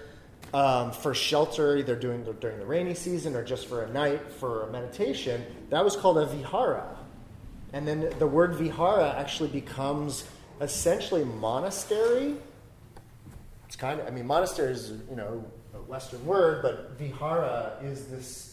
[0.53, 4.63] um, for shelter, either the, during the rainy season or just for a night for
[4.63, 6.97] a meditation, that was called a vihara.
[7.73, 10.25] And then the word vihara actually becomes
[10.61, 12.35] essentially monastery.
[13.67, 15.43] It's kind of, I mean, monastery is, you know,
[15.73, 18.52] a Western word, but vihara is this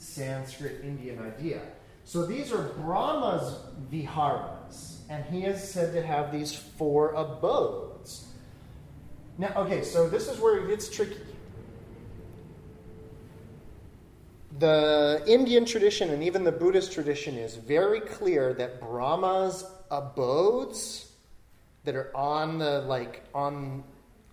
[0.00, 1.60] Sanskrit Indian idea.
[2.04, 3.56] So these are Brahma's
[3.90, 8.26] viharas, and he is said to have these four abodes.
[9.38, 11.20] Now, okay, so this is where it gets tricky.
[14.58, 21.12] The Indian tradition and even the Buddhist tradition is very clear that Brahma's abodes
[21.84, 23.84] that are on the like on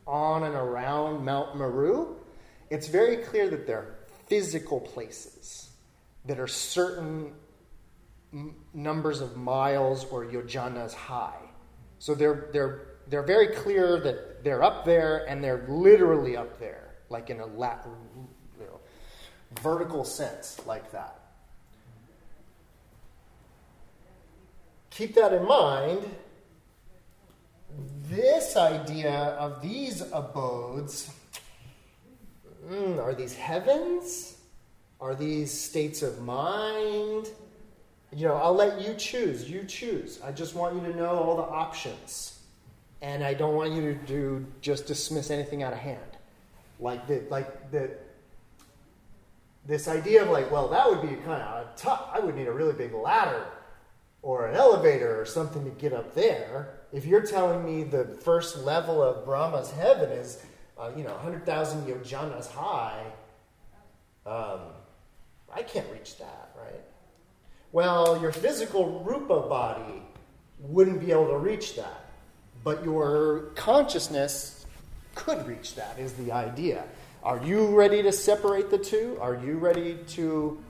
[0.06, 2.16] on and around Mount Meru,
[2.70, 3.97] it's very clear that they're
[4.28, 5.70] physical places
[6.26, 7.34] that are certain
[8.34, 11.40] m- numbers of miles or yojanas high.
[12.00, 16.96] So they're they're they're very clear that they're up there and they're literally up there,
[17.10, 17.86] like in a lat,
[18.60, 18.80] you know,
[19.62, 21.20] vertical sense, like that.
[24.90, 26.10] Keep that in mind
[28.10, 31.14] this idea of these abodes
[32.70, 34.38] mm, are these heavens?
[35.00, 37.30] Are these states of mind?
[38.12, 39.50] You know, I'll let you choose.
[39.50, 40.20] You choose.
[40.24, 42.40] I just want you to know all the options.
[43.02, 46.00] And I don't want you to do, just dismiss anything out of hand.
[46.80, 47.92] Like the, like the,
[49.66, 52.10] this idea of like, well, that would be kind of tough.
[52.12, 53.46] I would need a really big ladder
[54.22, 58.60] or an elevator or something to get up there if you're telling me the first
[58.60, 60.42] level of Brahma's heaven is,
[60.80, 63.04] uh, you know, 100,000 yojanas high,
[64.26, 64.60] um,
[65.54, 66.82] I can't reach that, right?
[67.72, 70.02] Well, your physical rupa body
[70.60, 72.06] wouldn't be able to reach that,
[72.64, 74.66] but your consciousness
[75.16, 76.84] could reach that, is the idea.
[77.24, 79.18] Are you ready to separate the two?
[79.20, 80.64] Are you ready to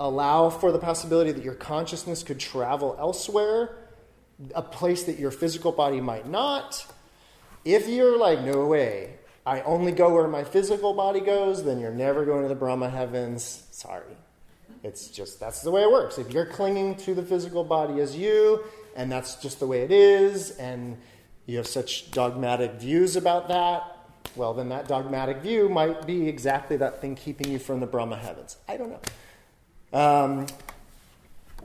[0.00, 3.76] allow for the possibility that your consciousness could travel elsewhere?
[4.54, 6.86] a place that your physical body might not.
[7.64, 9.14] If you're like, no way,
[9.46, 12.90] I only go where my physical body goes, then you're never going to the Brahma
[12.90, 13.62] heavens.
[13.70, 14.16] Sorry.
[14.82, 16.18] It's just, that's the way it works.
[16.18, 18.64] If you're clinging to the physical body as you,
[18.96, 20.98] and that's just the way it is, and
[21.46, 23.96] you have such dogmatic views about that,
[24.34, 28.16] well, then that dogmatic view might be exactly that thing keeping you from the Brahma
[28.16, 28.56] heavens.
[28.68, 29.98] I don't know.
[29.98, 30.46] Um,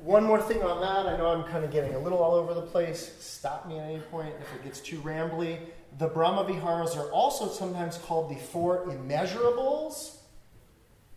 [0.03, 1.11] one more thing on that.
[1.11, 3.11] I know I'm kind of getting a little all over the place.
[3.19, 5.57] Stop me at any point if it gets too rambly.
[6.01, 10.17] The Brahma Viharas are also sometimes called the four immeasurables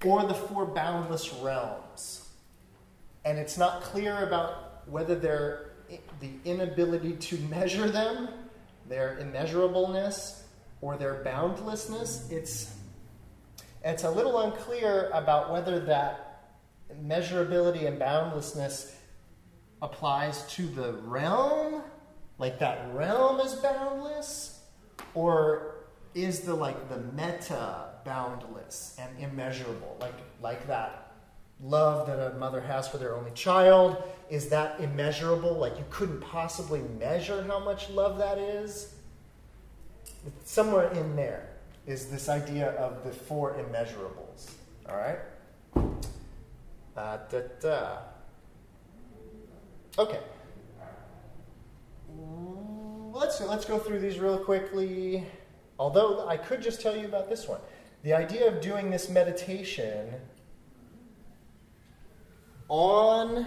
[0.05, 2.29] or the four boundless realms.
[3.25, 5.71] And it's not clear about whether they're
[6.21, 8.29] the inability to measure them,
[8.87, 10.45] their immeasurableness,
[10.83, 12.29] or their boundlessness.
[12.31, 12.77] It's,
[13.83, 16.53] it's a little unclear about whether that
[17.03, 18.95] measurability and boundlessness
[19.81, 21.83] applies to the realm,
[22.37, 24.54] like that realm is boundless,
[25.15, 25.75] or
[26.15, 31.13] is the like the metta boundless and immeasurable, like like that,
[31.63, 34.03] love that a mother has for their only child.
[34.31, 35.55] Is that immeasurable?
[35.55, 38.95] Like you couldn't possibly measure how much love that is?
[40.45, 41.51] Somewhere in there
[41.87, 44.51] is this idea of the four immeasurables.
[44.89, 45.19] All right?
[46.97, 47.99] Uh, da, da.
[49.99, 50.21] Okay.
[53.15, 55.25] Let's, let's go through these real quickly.
[55.79, 57.61] Although I could just tell you about this one.
[58.03, 60.15] The idea of doing this meditation
[62.69, 63.47] on,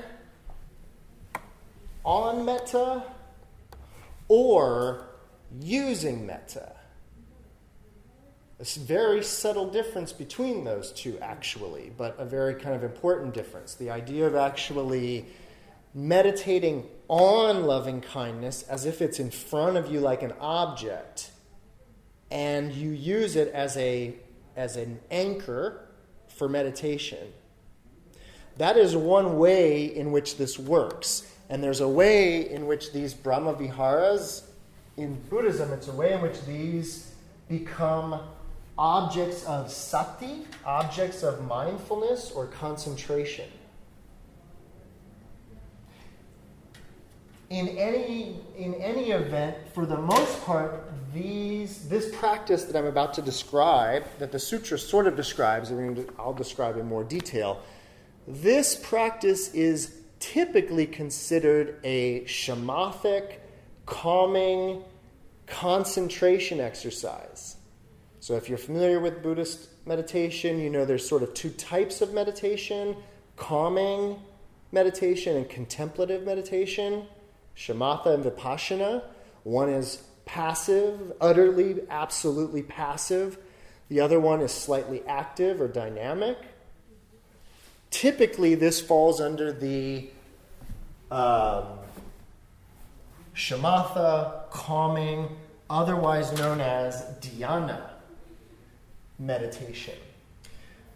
[2.06, 3.04] on metta
[4.30, 5.10] or
[5.60, 6.74] using metta.
[8.62, 13.76] A very subtle difference between those two, actually, but a very kind of important difference.
[13.76, 15.26] The idea of actually
[15.94, 21.32] meditating on loving kindness as if it's in front of you like an object,
[22.30, 24.14] and you use it as, a,
[24.56, 25.88] as an anchor
[26.28, 27.32] for meditation.
[28.58, 31.32] That is one way in which this works.
[31.50, 34.44] And there's a way in which these Brahma Viharas,
[34.98, 37.14] in Buddhism, it's a way in which these
[37.48, 38.20] become
[38.78, 43.50] objects of sati, objects of mindfulness or concentration.
[47.50, 53.14] In any, in any event, for the most part, these, this practice that I'm about
[53.16, 57.62] to describe, that the sutra sort of describes, and I'll describe in more detail,
[58.28, 63.38] this practice is typically considered a shamathic,
[63.86, 64.84] calming,
[65.46, 67.56] concentration exercise.
[68.20, 72.14] So, if you're familiar with Buddhist meditation, you know there's sort of two types of
[72.14, 72.98] meditation
[73.38, 74.20] calming
[74.72, 77.06] meditation and contemplative meditation,
[77.58, 79.04] shamatha and vipassana.
[79.44, 83.38] One is passive, utterly, absolutely passive.
[83.90, 86.38] The other one is slightly active or dynamic.
[87.90, 90.10] Typically, this falls under the
[91.10, 91.64] um,
[93.34, 95.30] shamatha, calming,
[95.70, 97.82] otherwise known as dhyana
[99.18, 99.96] meditation.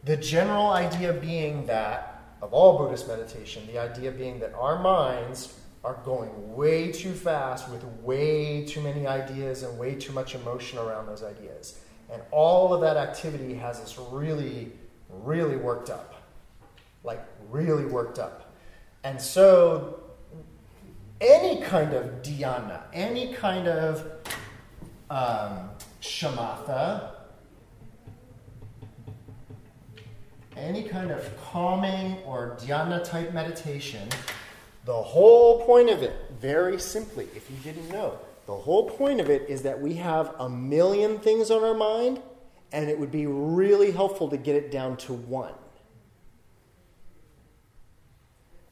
[0.04, 5.54] The general idea being that, of all Buddhist meditation, the idea being that our minds
[5.84, 10.78] are going way too fast with way too many ideas and way too much emotion
[10.78, 11.80] around those ideas.
[12.12, 14.72] And all of that activity has us really,
[15.10, 16.16] really worked up.
[17.04, 18.54] Like, really worked up.
[19.04, 20.02] And so,
[21.20, 24.06] any kind of dhyana, any kind of
[25.10, 25.70] um,
[26.02, 27.12] shamatha,
[30.56, 34.08] any kind of calming or dhyana type meditation,
[34.86, 38.18] the whole point of it, very simply, if you didn't know,
[38.48, 42.22] the whole point of it is that we have a million things on our mind,
[42.72, 45.54] and it would be really helpful to get it down to one.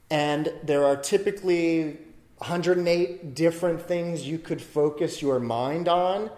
[0.09, 1.97] And there are typically
[2.39, 6.31] 108 different things you could focus your mind on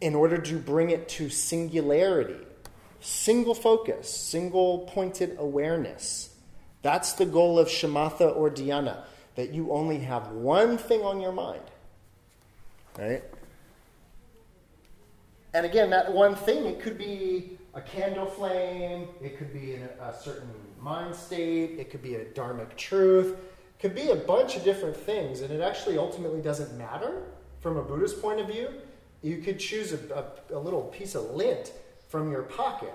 [0.00, 2.44] in order to bring it to singularity
[3.00, 6.34] single focus, single pointed awareness.
[6.82, 9.04] That's the goal of shamatha or dhyana,
[9.34, 11.62] that you only have one thing on your mind.
[12.98, 13.22] Right?
[15.54, 20.14] And again, that one thing, it could be a candle flame, it could be a,
[20.20, 20.50] certain
[20.80, 24.96] mind state, it could be a dharmic truth, it could be a bunch of different
[24.96, 27.22] things, and it actually ultimately doesn't matter
[27.60, 28.68] from a Buddhist point of view.
[29.22, 31.72] You could choose a, a, a little piece of lint
[32.08, 32.94] from your pocket.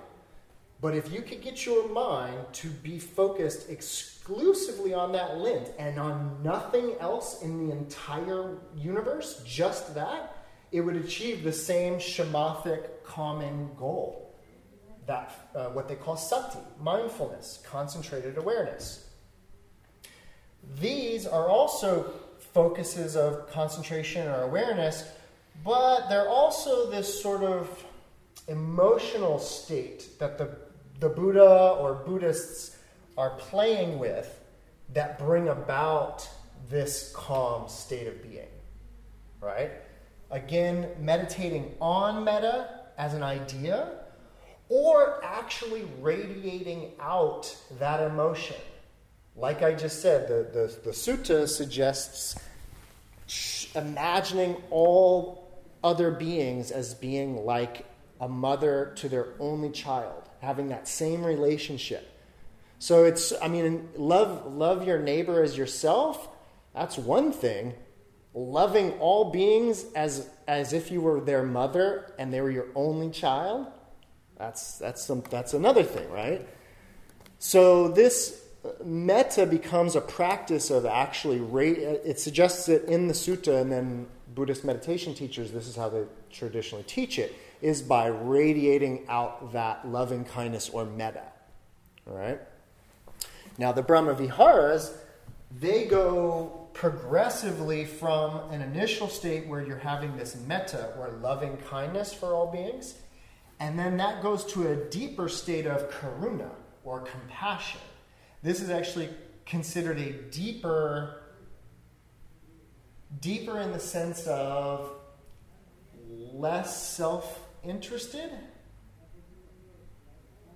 [0.84, 5.98] But if you could get your mind to be focused exclusively on that lint and
[5.98, 13.02] on nothing else in the entire universe, just that, it would achieve the same shamathic
[13.06, 14.36] common goal.
[15.08, 19.08] That uh, what they call sati, mindfulness, concentrated awareness.
[20.82, 22.12] These are also
[22.54, 25.06] focuses of concentration or awareness,
[25.64, 27.86] but they're also this sort of
[28.50, 30.50] emotional state that the,
[31.04, 32.78] the Buddha or Buddhists
[33.18, 34.40] are playing with
[34.94, 36.26] that bring about
[36.70, 38.48] this calm state of being.
[39.42, 39.72] Right?
[40.32, 43.90] Again, meditating on metta as an idea
[44.70, 48.56] or actually radiating out that emotion.
[49.36, 52.40] Like I just said, the, the, the sutta suggests
[53.76, 57.86] imagining all other beings as being like
[58.22, 62.10] a mother to their only child, having that same relationship.
[62.80, 66.28] So it's, I mean, love, love your neighbor as yourself,
[66.76, 67.74] that's one thing.
[68.34, 73.10] Loving all beings as, as if you were their mother and they were your only
[73.10, 73.68] child,
[74.38, 76.46] that's, that's, some, that's another thing, right?
[77.40, 78.42] So this
[78.84, 81.40] metta becomes a practice of actually,
[81.76, 86.04] it suggests it in the sutta, and then Buddhist meditation teachers, this is how they
[86.32, 87.34] traditionally teach it,
[87.64, 91.24] is by radiating out that loving kindness or metta.
[92.06, 92.40] All right?
[93.58, 94.94] Now, the Brahma Viharas,
[95.50, 102.14] they go progressively from an initial state where you're having this metta or loving kindness
[102.14, 102.96] for all beings,
[103.62, 106.50] and then that goes to a deeper state of karuna
[106.84, 107.80] or compassion.
[108.42, 109.08] This is actually
[109.46, 111.22] considered a deeper,
[113.22, 114.90] deeper in the sense of
[116.10, 118.32] less self interested.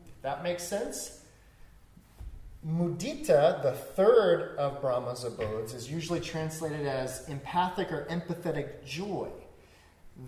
[0.08, 1.22] If that makes sense.
[2.66, 9.30] Mudita, the third of Brahma's abodes, is usually translated as empathic or empathetic joy.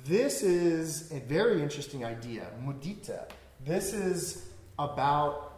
[0.06, 3.28] This is a very interesting idea, mudita.
[3.66, 4.46] This is
[4.78, 5.50] about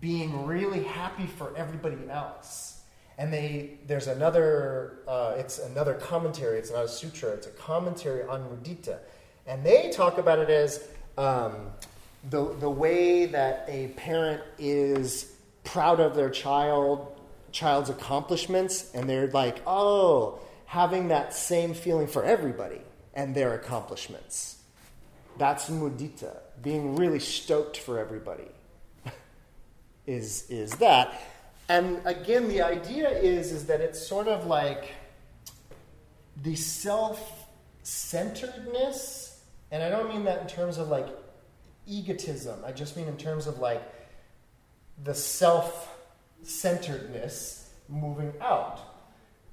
[0.00, 2.80] being really happy for everybody else.
[3.18, 6.58] And they, there's another, uh, it's another commentary.
[6.58, 7.30] It's not a sutra.
[7.30, 8.98] It's a commentary on mudita,
[9.48, 10.86] and they talk about it as
[11.16, 11.54] um,
[12.30, 15.32] the the way that a parent is
[15.64, 17.18] proud of their child
[17.52, 22.80] child's accomplishments, and they're like, oh, having that same feeling for everybody
[23.14, 24.58] and their accomplishments.
[25.38, 28.48] That's mudita, being really stoked for everybody
[30.06, 31.20] is, is that.
[31.68, 34.92] And again, the idea is, is that it's sort of like
[36.42, 37.46] the self
[37.82, 39.17] centeredness,
[39.70, 41.08] and I don't mean that in terms of like
[41.86, 43.82] egotism, I just mean in terms of like
[45.04, 45.96] the self
[46.42, 48.80] centeredness moving out.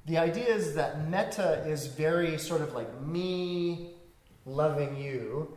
[0.05, 3.91] The idea is that metta is very sort of like me
[4.45, 5.55] loving you.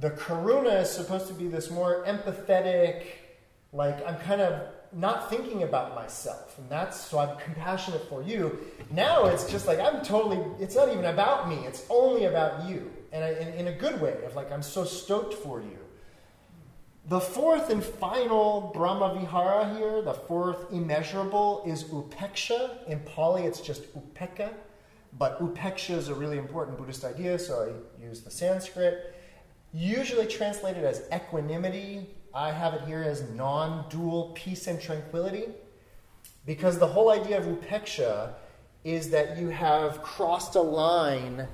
[0.00, 3.04] The karuna is supposed to be this more empathetic,
[3.72, 8.58] like I'm kind of not thinking about myself and that's so i'm compassionate for you
[8.90, 12.90] now it's just like i'm totally it's not even about me it's only about you
[13.12, 15.78] and I, in, in a good way of like i'm so stoked for you.
[17.06, 22.86] The fourth and final brahma vihara here the fourth immeasurable is upeksha.
[22.86, 24.52] In pali it's just upekkha
[25.18, 29.14] but upeksha is a really important buddhist idea so i use the sanskrit.
[29.72, 32.06] Usually translated as equanimity.
[32.34, 35.44] I have it here as non dual peace and tranquility.
[36.46, 38.32] Because the whole idea of upeksha
[38.84, 41.46] is that you have crossed a line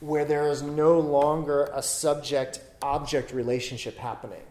[0.00, 4.42] where there is no longer a subject object relationship happening.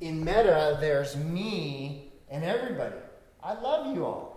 [0.00, 2.96] In metta, there's me and everybody.
[3.42, 4.34] I love you all.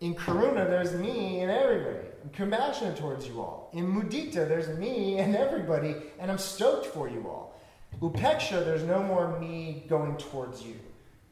[0.00, 2.06] In karuna, there's me and everybody.
[2.22, 3.70] I'm compassionate towards you all.
[3.72, 7.58] In mudita, there's me and everybody, and I'm stoked for you all.
[8.00, 10.74] Upeksha, there's no more me going towards you.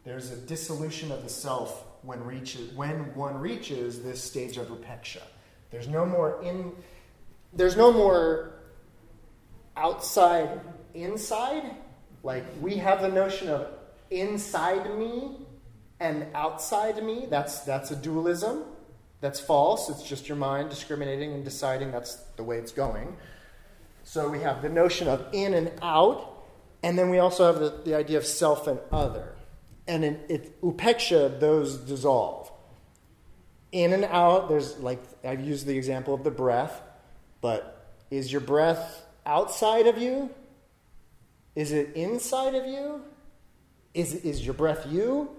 [0.03, 5.21] There's a dissolution of the self when reaches when one reaches this stage of upeksha.
[5.75, 6.71] There's no more in
[7.51, 8.53] there's no more
[9.75, 10.61] outside
[10.93, 11.69] inside.
[12.23, 13.67] Like we have the notion of
[14.09, 15.35] inside me
[15.99, 17.27] and outside me.
[17.29, 18.63] That's that's a dualism.
[19.19, 19.89] That's false.
[19.89, 23.17] It's just your mind discriminating and deciding that's the way it's going.
[24.05, 26.45] So we have the notion of in and out,
[26.83, 29.35] and then we also have the, the idea of self and other.
[29.89, 32.44] And in it, upeksha, those dissolve.
[33.75, 36.81] In and out, there's like, I've used the example of the breath,
[37.41, 40.29] but is your breath outside of you?
[41.55, 43.01] Is it inside of you?
[43.93, 45.29] Is, is your breath you?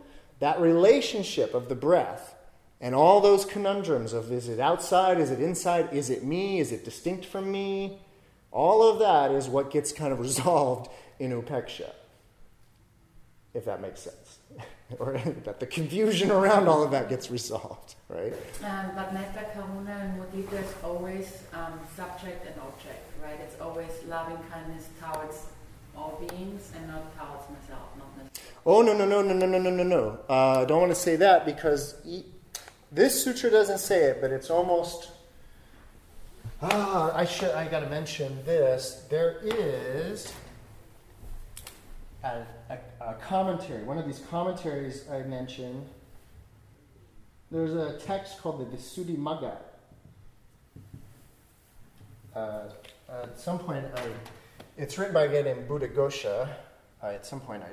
[0.40, 2.34] That relationship of the breath
[2.78, 6.72] and all those conundrums of is it outside, is it inside, is it me, is
[6.72, 7.98] it distinct from me,
[8.52, 11.90] all of that is what gets kind of resolved in upeksha,
[13.54, 14.25] if that makes sense.
[14.98, 18.32] or that the confusion around all of that gets resolved, right?
[18.64, 23.38] Um, but metta, karuna, and mudita is always um, subject and object, right?
[23.40, 25.46] It's always loving kindness towards
[25.96, 28.52] all beings and not towards myself, not myself.
[28.64, 30.18] Oh, no, no, no, no, no, no, no, no, no.
[30.28, 31.96] Uh, I don't want to say that because
[32.92, 35.10] this sutra doesn't say it, but it's almost.
[36.62, 37.50] Ah, I should.
[37.50, 39.04] I got to mention this.
[39.10, 40.32] There is
[42.22, 42.42] a,
[43.06, 43.84] a commentary.
[43.84, 45.88] One of these commentaries I mentioned.
[47.50, 49.56] There's a text called the Visuddhimagga.
[52.34, 52.62] Uh,
[53.08, 54.02] at some point, I,
[54.76, 56.48] it's written by a guy named Buddhaghosa.
[57.02, 57.68] Uh, at some point, I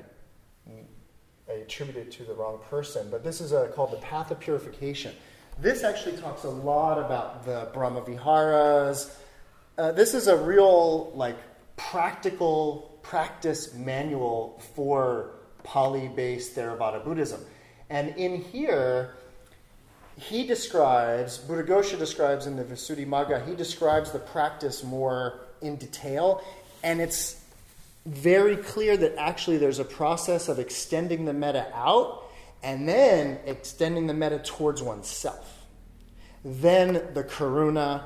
[1.50, 4.40] I attribute it to the wrong person, but this is a, called the Path of
[4.40, 5.14] Purification.
[5.60, 9.14] This actually talks a lot about the Brahma Viharas.
[9.78, 11.36] Uh, this is a real, like,
[11.76, 15.32] practical practice manual for
[15.64, 17.42] Pali based Theravada Buddhism.
[17.90, 19.16] And in here,
[20.18, 26.44] he describes, Buddhaghosa describes in the Visuddhimagga, he describes the practice more in detail.
[26.84, 27.42] And it's
[28.06, 32.24] very clear that actually there's a process of extending the metta out
[32.62, 35.66] and then extending the metta towards oneself.
[36.46, 38.04] Then the karuna,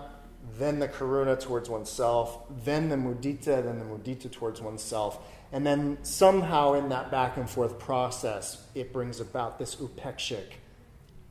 [0.58, 5.20] then the karuna towards oneself, then the mudita, then the mudita towards oneself.
[5.52, 10.54] And then somehow in that back and forth process, it brings about this upekshik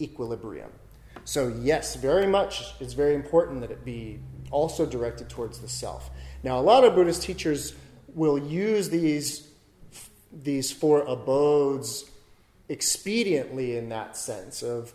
[0.01, 0.71] equilibrium.
[1.25, 4.21] So, yes, very much, it's very important that it be
[4.51, 6.11] also directed towards the self.
[6.43, 7.75] Now, a lot of Buddhist teachers
[8.15, 9.49] will use these,
[10.33, 12.09] these four abodes
[12.71, 14.93] expediently in that sense of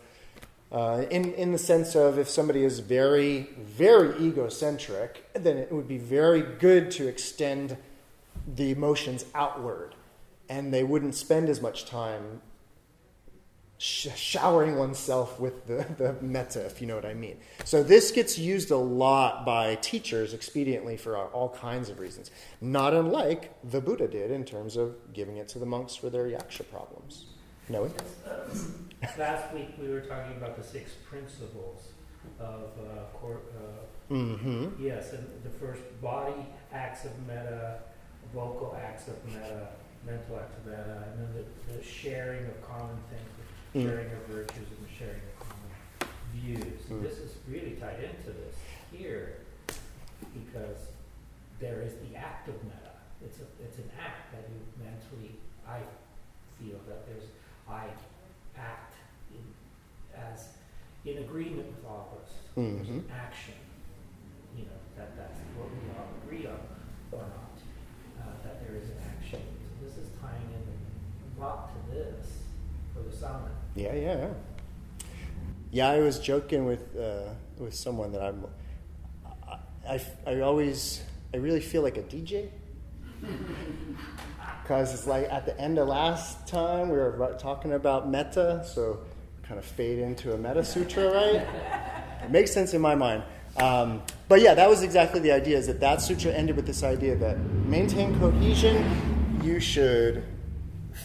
[0.72, 5.86] uh, in, in the sense of if somebody is very, very egocentric, then it would
[5.86, 7.76] be very good to extend
[8.56, 9.94] the emotions outward.
[10.48, 12.40] And they wouldn't spend as much time
[13.76, 17.36] sh- showering oneself with the, the metta, if you know what I mean.
[17.64, 22.30] So this gets used a lot by teachers expediently for all kinds of reasons,
[22.62, 26.24] not unlike the Buddha did in terms of giving it to the monks for their
[26.24, 27.26] yaksha problems.
[27.68, 27.90] Noe?
[29.18, 31.88] Last week we were talking about the six principles
[32.38, 34.84] of uh, cor- uh, Mm-hmm.
[34.84, 36.34] yes, and the first body
[36.70, 37.78] acts of metta,
[38.34, 39.68] vocal acts of metta,
[40.04, 43.28] mental acts of metta, and then the, the sharing of common things,
[43.74, 43.88] Mm.
[43.88, 46.82] sharing of virtues, and the sharing of common views.
[46.90, 47.00] Mm.
[47.02, 48.54] This is really tied into this
[48.92, 49.38] here
[50.34, 50.76] because
[51.58, 52.92] there is the act of metta.
[53.24, 55.36] It's a, it's an act that you mentally,
[55.66, 55.78] I
[56.60, 57.24] feel that there's
[57.72, 57.86] I
[58.58, 58.94] act
[59.32, 59.42] in,
[60.14, 60.48] as
[61.04, 62.32] in agreement with all of us.
[62.54, 63.54] There's an action,
[64.56, 66.60] you know, that that's what we all agree on
[67.10, 67.56] or not.
[68.20, 69.40] Uh, that there is an action.
[69.80, 72.26] So this is tying in a lot to this
[72.94, 73.50] for the summer.
[73.74, 74.28] Yeah, yeah, yeah.
[75.70, 78.46] Yeah, I was joking with uh, with someone that I'm.
[79.48, 79.58] I,
[79.88, 81.00] I, I always
[81.32, 82.50] I really feel like a DJ
[84.62, 89.00] because it's like at the end of last time we were talking about metta, so
[89.42, 91.46] kind of fade into a metta sutra, right?
[92.24, 93.22] it makes sense in my mind.
[93.56, 95.58] Um, but yeah, that was exactly the idea.
[95.58, 99.40] Is that that sutra ended with this idea that maintain cohesion.
[99.42, 100.24] You should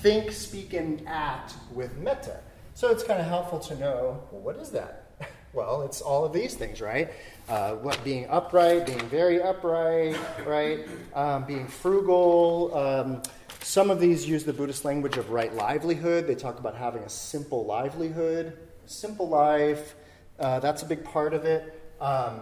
[0.01, 2.39] think, speak, and act with metta.
[2.73, 5.03] So it's kind of helpful to know well, what is that?
[5.53, 7.09] Well, it's all of these things, right?
[7.49, 10.85] Uh, what being upright, being very upright, right?
[11.15, 12.75] Um, being frugal.
[12.75, 13.21] Um,
[13.61, 16.27] some of these use the Buddhist language of right livelihood.
[16.27, 19.95] They talk about having a simple livelihood, simple life.
[20.39, 21.63] Uh, that's a big part of it.
[22.01, 22.41] Um,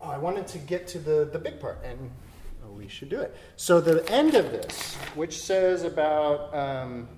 [0.00, 2.10] oh, I wanted to get to the, the big part, and
[2.76, 3.36] we should do it.
[3.56, 6.54] So the end of this, which says about.
[6.54, 7.08] Um,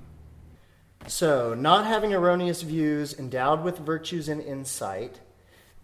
[1.07, 5.20] so, not having erroneous views, endowed with virtues and insight,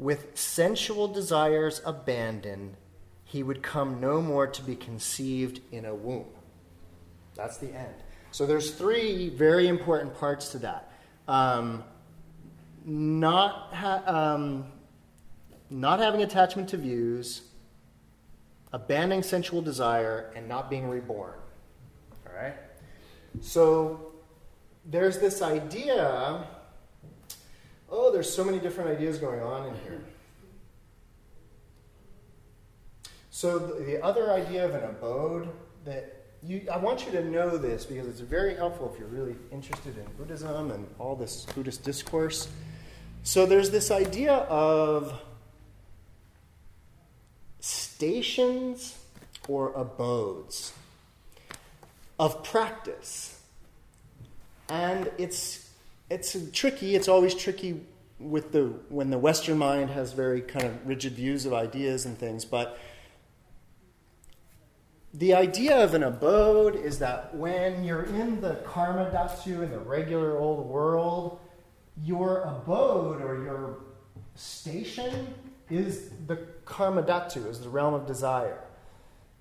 [0.00, 2.74] with sensual desires abandoned,
[3.22, 6.24] he would come no more to be conceived in a womb.
[7.34, 7.94] That's the end.
[8.32, 10.90] So, there's three very important parts to that.
[11.28, 11.84] Um,
[12.86, 14.64] not, ha- um,
[15.68, 17.42] not having attachment to views,
[18.72, 21.34] abandoning sensual desire, and not being reborn.
[22.26, 22.54] All right?
[23.42, 24.12] So,
[24.86, 26.46] there's this idea
[27.90, 30.00] oh, there's so many different ideas going on in here.
[33.30, 35.48] So, the, the other idea of an abode
[35.84, 39.36] that you, I want you to know this because it's very helpful if you're really
[39.52, 42.48] interested in Buddhism and all this Buddhist discourse.
[43.22, 45.20] So, there's this idea of
[47.60, 48.98] stations
[49.48, 50.72] or abodes
[52.18, 53.40] of practice.
[54.68, 55.69] And it's
[56.10, 56.96] it's tricky.
[56.96, 57.80] It's always tricky
[58.18, 62.18] with the when the Western mind has very kind of rigid views of ideas and
[62.18, 62.44] things.
[62.44, 62.78] But
[65.14, 69.78] the idea of an abode is that when you're in the karma dhatu in the
[69.78, 71.38] regular old world,
[72.02, 73.78] your abode or your
[74.34, 75.34] station
[75.68, 78.62] is the karma dhatu, is the realm of desire.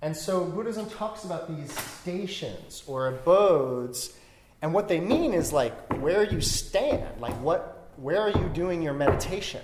[0.01, 4.13] And so Buddhism talks about these stations or abodes
[4.61, 8.81] and what they mean is like where you stand, like what, where are you doing
[8.81, 9.61] your meditation?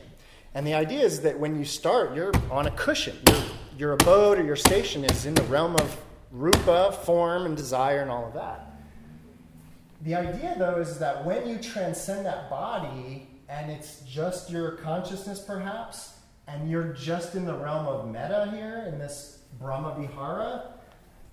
[0.54, 3.18] And the idea is that when you start, you're on a cushion.
[3.28, 3.44] Your,
[3.78, 8.10] your abode or your station is in the realm of rupa, form, and desire, and
[8.10, 8.72] all of that.
[10.02, 15.40] The idea, though, is that when you transcend that body and it's just your consciousness,
[15.40, 16.14] perhaps,
[16.48, 20.75] and you're just in the realm of metta here, in this Brahma Vihara,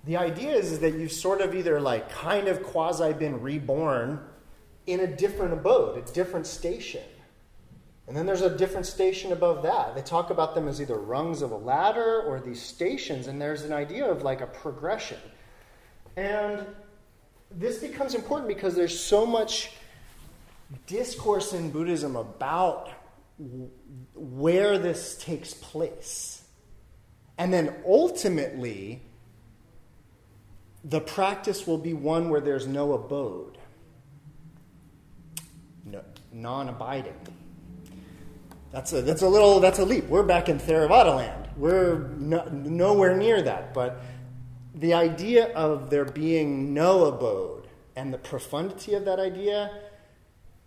[0.05, 4.19] the idea is, is that you've sort of either like kind of quasi been reborn
[4.85, 7.03] in a different abode, a different station.
[8.07, 9.95] And then there's a different station above that.
[9.95, 13.63] They talk about them as either rungs of a ladder or these stations, and there's
[13.63, 15.19] an idea of like a progression.
[16.17, 16.65] And
[17.49, 19.71] this becomes important because there's so much
[20.85, 22.89] discourse in Buddhism about
[24.15, 26.43] where this takes place.
[27.37, 29.01] And then ultimately,
[30.83, 33.57] the practice will be one where there's no abode,
[35.85, 37.15] no, non abiding.
[38.71, 40.05] That's a, that's a little, that's a leap.
[40.05, 41.47] We're back in Theravada land.
[41.55, 43.73] We're no, nowhere near that.
[43.73, 44.01] But
[44.75, 49.71] the idea of there being no abode and the profundity of that idea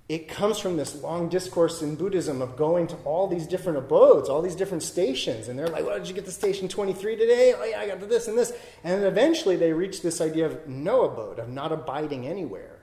[0.08, 4.28] it comes from this long discourse in Buddhism of going to all these different abodes,
[4.28, 5.48] all these different stations.
[5.48, 7.54] And they're like, well, did you get to station 23 today?
[7.56, 8.52] Oh, yeah, I got to this and this.
[8.84, 12.78] And eventually they reach this idea of no abode, of not abiding anywhere,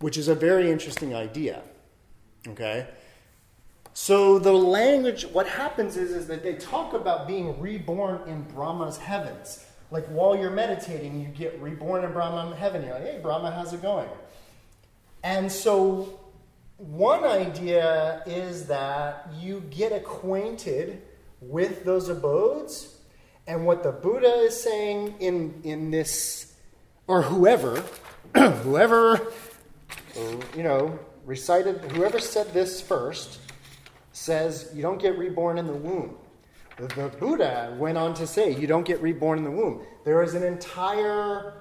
[0.00, 1.62] which is a very interesting idea.
[2.46, 2.86] Okay?
[3.94, 8.98] So the language, what happens is, is that they talk about being reborn in Brahma's
[8.98, 9.64] heavens.
[9.90, 12.84] Like while you're meditating, you get reborn in Brahma heaven.
[12.84, 14.08] You're like, hey, Brahma, how's it going?
[15.22, 16.20] And so,
[16.76, 21.02] one idea is that you get acquainted
[21.40, 22.96] with those abodes,
[23.46, 26.54] and what the Buddha is saying in, in this,
[27.06, 27.82] or whoever,
[28.36, 29.32] whoever,
[30.56, 33.38] you know, recited, whoever said this first,
[34.12, 36.16] says you don't get reborn in the womb.
[36.76, 39.84] The Buddha went on to say you don't get reborn in the womb.
[40.04, 41.54] There is an entire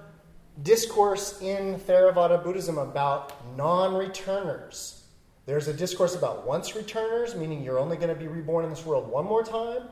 [0.64, 5.04] discourse in Theravada Buddhism about non returners.
[5.46, 8.86] There's a discourse about once returners, meaning you're only going to be reborn in this
[8.86, 9.84] world one more time.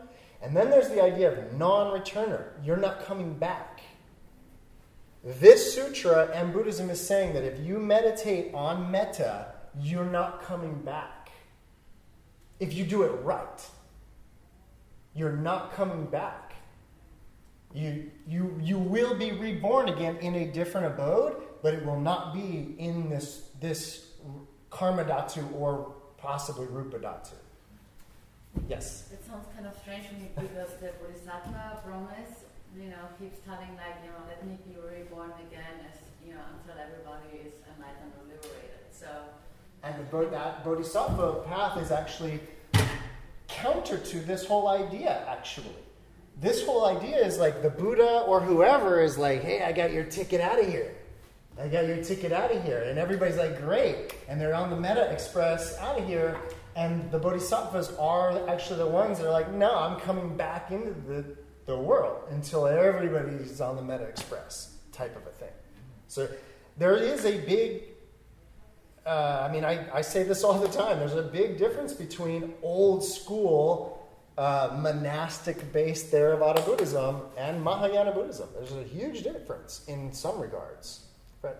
[0.41, 2.49] And then there's the idea of non returner.
[2.63, 3.81] You're not coming back.
[5.23, 9.47] This sutra and Buddhism is saying that if you meditate on metta,
[9.79, 11.31] you're not coming back.
[12.59, 13.67] If you do it right,
[15.15, 16.44] you're not coming back.
[17.75, 22.33] You, you, you will be reborn again in a different abode, but it will not
[22.33, 24.11] be in this, this
[24.69, 27.33] karma dhatu or possibly rupa dhatu.
[28.69, 29.09] Yes?
[29.11, 32.45] It sounds kind of strange to me because the Bodhisattva promise,
[32.79, 36.39] you know, keeps telling like, you know, let me be reborn again as, you know,
[36.55, 38.87] until everybody is enlightened or liberated.
[38.89, 39.07] So
[39.83, 42.39] and the, that bodhisattva path is actually
[43.49, 45.75] counter to this whole idea, actually
[46.39, 50.03] this whole idea is like the Buddha or whoever is like, hey, I got your
[50.03, 50.93] ticket out of here.
[51.59, 52.83] I got your ticket out of here.
[52.83, 54.13] And everybody's like, great.
[54.27, 56.37] And they're on the Metta Express out of here.
[56.75, 60.91] And the Bodhisattvas are actually the ones that are like, no, I'm coming back into
[61.07, 61.23] the,
[61.65, 65.53] the world until everybody's on the Metta Express type of a thing.
[66.07, 66.27] So
[66.77, 67.83] there is a big,
[69.05, 72.53] uh, I mean, I, I say this all the time, there's a big difference between
[72.61, 73.94] old school
[74.37, 78.49] uh, monastic based Theravada Buddhism and Mahayana Buddhism.
[78.53, 81.05] There's a huge difference in some regards.
[81.41, 81.55] Right?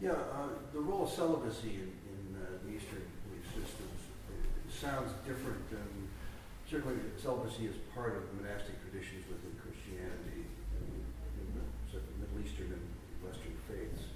[0.00, 4.00] Yeah, uh, the role of celibacy in, in uh, the Eastern belief systems
[4.68, 6.08] sounds different than
[6.70, 10.46] certainly celibacy is part of monastic traditions within Christianity,
[10.78, 11.46] in
[11.92, 12.86] the Middle Eastern and
[13.26, 14.06] Western faiths.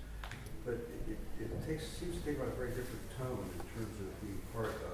[0.65, 3.95] But it, it, it takes, seems to take on a very different tone in terms
[4.01, 4.73] of being part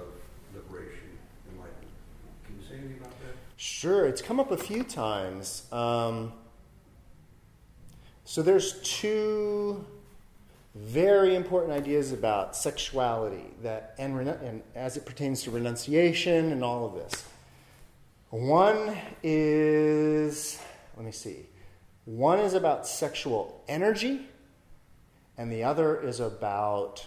[2.71, 3.35] that?
[3.57, 5.71] Sure, it's come up a few times.
[5.71, 6.33] Um,
[8.25, 9.85] so there's two
[10.73, 16.85] very important ideas about sexuality that and, and as it pertains to renunciation and all
[16.85, 17.25] of this.
[18.29, 20.61] One is
[20.95, 21.45] let me see.
[22.05, 24.27] One is about sexual energy,
[25.37, 27.05] and the other is about,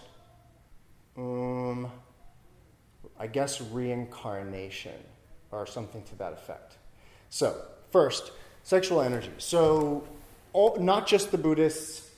[1.17, 1.91] um,
[3.19, 4.93] I guess, reincarnation
[5.59, 6.77] or something to that effect.
[7.29, 7.55] So,
[7.91, 8.31] first,
[8.63, 9.31] sexual energy.
[9.37, 10.07] So,
[10.53, 12.09] all, not just the Buddhists,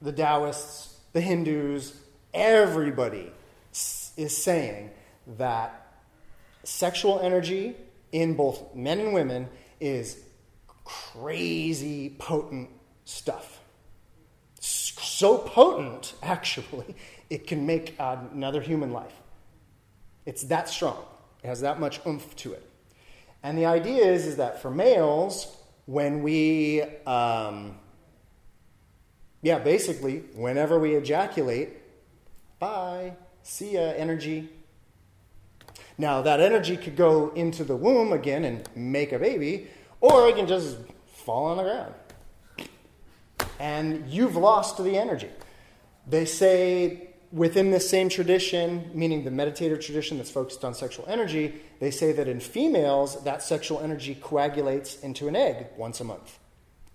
[0.00, 1.94] the Taoists, the Hindus,
[2.32, 3.32] everybody
[3.72, 4.90] is saying
[5.38, 5.86] that
[6.64, 7.76] sexual energy
[8.12, 9.48] in both men and women
[9.80, 10.18] is
[10.84, 12.70] crazy potent
[13.04, 13.60] stuff.
[14.60, 16.94] So potent, actually,
[17.30, 19.14] it can make another human life.
[20.26, 21.04] It's that strong.
[21.42, 22.68] It has that much oomph to it.
[23.42, 27.78] And the idea is, is that for males, when we, um,
[29.42, 31.70] yeah, basically, whenever we ejaculate,
[32.58, 34.50] bye, see ya, energy.
[35.96, 39.68] Now, that energy could go into the womb again and make a baby,
[40.00, 40.76] or it can just
[41.06, 41.94] fall on the ground.
[43.58, 45.30] and you've lost the energy.
[46.06, 51.54] They say within this same tradition, meaning the meditative tradition that's focused on sexual energy,
[51.80, 56.38] they say that in females, that sexual energy coagulates into an egg once a month.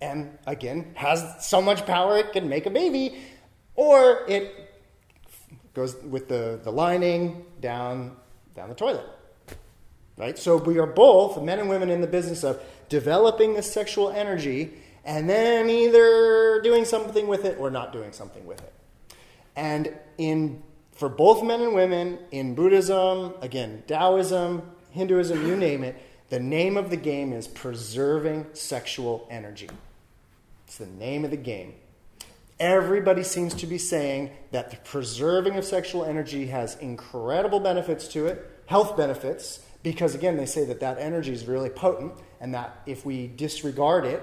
[0.00, 3.18] And again, has so much power it can make a baby,
[3.74, 4.52] or it
[5.72, 8.16] goes with the, the lining down,
[8.54, 9.06] down the toilet.
[10.16, 10.38] Right?
[10.38, 14.74] So we are both, men and women, in the business of developing this sexual energy
[15.04, 18.73] and then either doing something with it or not doing something with it.
[19.56, 26.00] And in for both men and women in Buddhism, again, Taoism, Hinduism, you name it,
[26.28, 29.68] the name of the game is preserving sexual energy.
[30.66, 31.74] It's the name of the game.
[32.60, 38.26] Everybody seems to be saying that the preserving of sexual energy has incredible benefits to
[38.26, 42.80] it, health benefits, because again, they say that that energy is really potent and that
[42.86, 44.22] if we disregard it,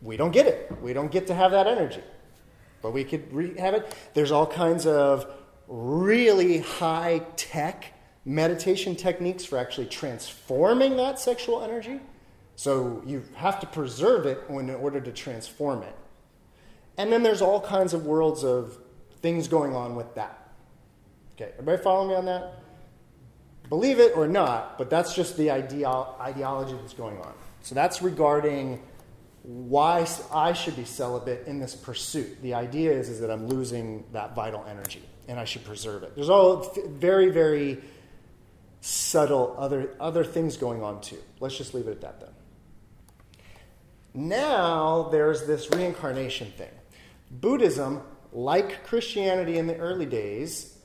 [0.00, 0.72] we don't get it.
[0.80, 2.02] We don't get to have that energy.
[2.82, 3.94] But we could re- have it.
[4.14, 5.26] There's all kinds of
[5.66, 7.92] really high tech
[8.24, 12.00] meditation techniques for actually transforming that sexual energy.
[12.56, 15.94] So you have to preserve it in order to transform it.
[16.96, 18.78] And then there's all kinds of worlds of
[19.22, 20.50] things going on with that.
[21.36, 22.54] Okay, everybody follow me on that?
[23.68, 27.32] Believe it or not, but that's just the ideo- ideology that's going on.
[27.62, 28.82] So that's regarding
[29.48, 32.42] why I should be celibate in this pursuit.
[32.42, 36.14] The idea is, is that I'm losing that vital energy and I should preserve it.
[36.14, 37.78] There's all very, very
[38.82, 41.16] subtle other, other things going on too.
[41.40, 42.28] Let's just leave it at that then.
[44.12, 46.68] Now there's this reincarnation thing.
[47.30, 48.02] Buddhism,
[48.34, 50.76] like Christianity in the early days,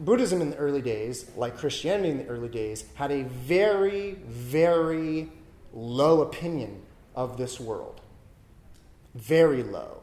[0.00, 5.30] Buddhism in the early days, like Christianity in the early days, had a very, very
[5.72, 6.82] low opinion
[7.16, 8.00] of this world.
[9.14, 10.02] Very low.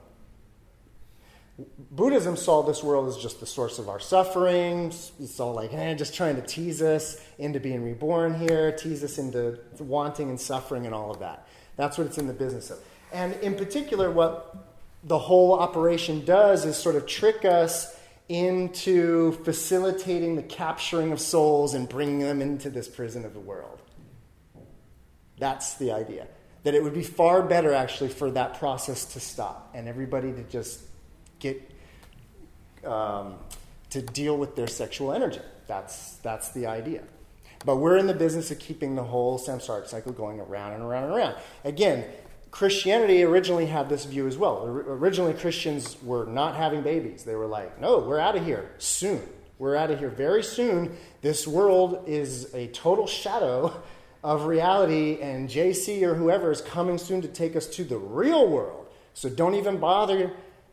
[1.92, 5.12] Buddhism saw this world as just the source of our sufferings.
[5.20, 9.20] It's all like, eh, just trying to tease us into being reborn here, tease us
[9.20, 11.48] into wanting and suffering and all of that.
[11.76, 12.80] That's what it's in the business of.
[13.12, 14.56] And in particular, what
[15.04, 17.96] the whole operation does is sort of trick us
[18.30, 23.80] into facilitating the capturing of souls and bringing them into this prison of the world.
[25.38, 26.28] That's the idea.
[26.64, 30.44] That it would be far better, actually, for that process to stop and everybody to
[30.44, 30.82] just
[31.40, 31.62] get
[32.86, 33.36] um,
[33.90, 35.42] to deal with their sexual energy.
[35.68, 37.04] That's, that's the idea.
[37.66, 41.06] But we're in the business of keeping the whole samsaric cycle going around and around
[41.06, 41.36] and around.
[41.64, 42.06] Again,
[42.52, 44.66] Christianity originally had this view as well.
[44.66, 47.24] Originally, Christians were not having babies.
[47.24, 49.22] They were like, no, we're out of here soon.
[49.60, 50.98] We're out of here very soon.
[51.22, 53.82] This world is a total shadow
[54.24, 58.48] of reality, and JC or whoever is coming soon to take us to the real
[58.48, 58.88] world.
[59.14, 60.32] So don't even bother.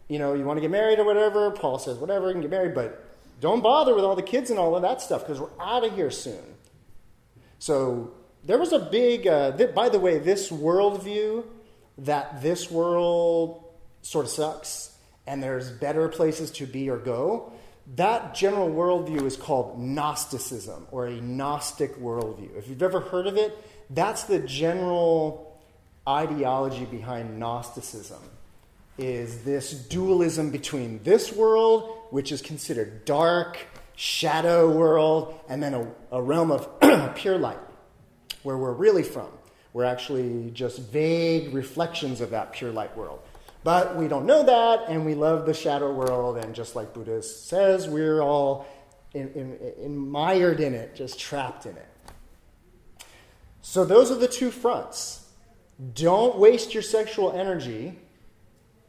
[0.09, 1.51] You know, you want to get married or whatever.
[1.51, 3.05] Paul says, whatever, you can get married, but
[3.41, 5.95] don't bother with all the kids and all of that stuff because we're out of
[5.95, 6.43] here soon.
[7.59, 8.13] So
[8.45, 11.45] there was a big, uh, th- by the way, this worldview
[11.99, 13.65] that this world
[14.03, 14.97] sort of sucks
[15.27, 17.53] and there's better places to be or go,
[17.97, 22.57] that general worldview is called Gnosticism or a Gnostic worldview.
[22.57, 23.57] If you've ever heard of it,
[23.91, 25.59] that's the general
[26.09, 28.21] ideology behind Gnosticism
[28.99, 33.59] is this dualism between this world, which is considered dark,
[33.97, 36.69] shadow world, and then a, a realm of
[37.15, 37.59] pure light,
[38.43, 39.29] where we're really from.
[39.73, 43.21] We're actually just vague reflections of that pure light world.
[43.63, 47.23] But we don't know that, and we love the shadow world, and just like Buddha
[47.23, 48.67] says, we're all
[49.13, 51.87] in, in, mired in it, just trapped in it.
[53.61, 55.29] So, those are the two fronts.
[55.95, 57.99] Don't waste your sexual energy,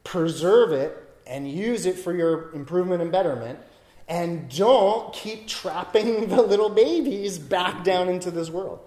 [0.03, 0.97] preserve it,
[1.27, 3.59] and use it for your improvement and betterment.
[4.07, 8.79] And don't keep trapping the little babies back down into this world.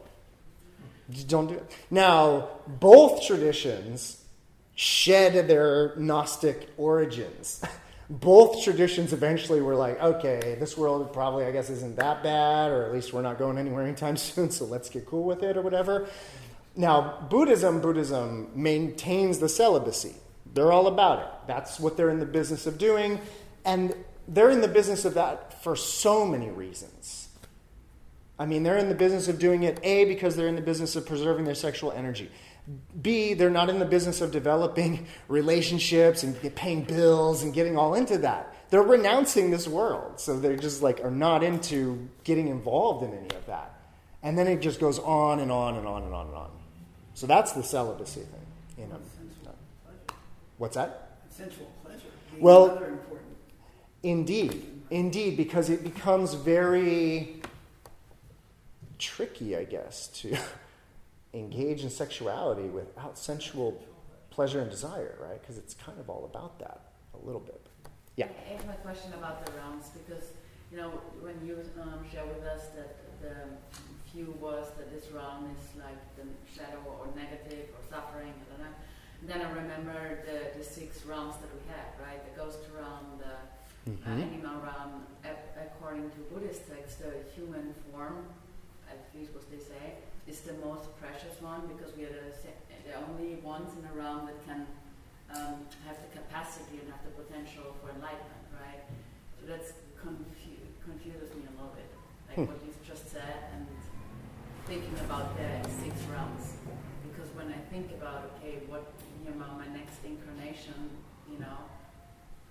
[1.29, 1.71] Don't do it.
[1.91, 4.24] Now, both traditions
[4.75, 7.63] shed their Gnostic origins.
[8.11, 12.85] both traditions eventually were like, okay, this world probably, I guess, isn't that bad, or
[12.85, 15.63] at least we're not going anywhere anytime soon, so let's get cool with it or
[15.63, 16.09] whatever.
[16.77, 20.15] Now, Buddhism, Buddhism maintains the celibacy.
[20.53, 21.29] They're all about it.
[21.47, 23.21] That's what they're in the business of doing.
[23.65, 23.95] And
[24.27, 27.29] they're in the business of that for so many reasons.
[28.39, 30.97] I mean, they're in the business of doing it, A, because they're in the business
[30.97, 32.31] of preserving their sexual energy.
[33.01, 37.95] B, they're not in the business of developing relationships and paying bills and getting all
[37.95, 38.57] into that.
[38.71, 40.19] They're renouncing this world.
[40.19, 43.79] So they're just like, are not into getting involved in any of that.
[44.23, 46.51] And then it just goes on and on and on and on and on.
[47.15, 48.47] So that's the celibacy thing.
[48.79, 48.99] You know.
[50.57, 51.19] What's that?
[51.31, 52.01] Sensual pleasure.
[52.41, 52.83] Well-.
[54.03, 57.41] Indeed, indeed, because it becomes very
[58.99, 60.37] tricky, I guess, to
[61.35, 63.83] engage in sexuality without sensual
[64.31, 65.41] pleasure and desire, right?
[65.41, 66.81] Because it's kind of all about that
[67.21, 67.67] a little bit.
[68.17, 68.29] Yeah.
[68.49, 70.31] I have a question about the realms because
[70.71, 73.35] you know when you um, share with us that the
[74.13, 76.23] view was that this realm is like the
[76.55, 78.75] shadow or negative or suffering, I don't know.
[79.21, 82.21] And then I remember the, the six realms that we have, right?
[82.23, 83.37] The ghost realm, the uh,
[83.85, 84.23] Mhm.
[84.33, 85.05] animal realm.
[85.25, 88.25] Ac- according to Buddhist texts, the human form,
[88.89, 92.33] at least what they say, is the most precious one because we are the,
[92.89, 94.67] the only ones in the realm that can
[95.35, 98.83] um, have the capacity and have the potential for enlightenment, right?
[99.41, 101.89] So that's confu- confuses me a little bit,
[102.29, 102.49] like Hmm.
[102.49, 103.67] what you just said, and
[104.67, 106.57] thinking about the six realms.
[107.05, 108.85] Because when I think about, okay, what,
[109.25, 110.89] you know, my next incarnation,
[111.31, 111.69] you know,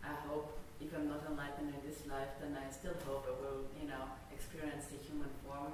[0.04, 3.66] I hope if I'm not enlightened in this life, then I still hope I will,
[3.80, 4.04] you know,
[4.34, 5.74] experience the human form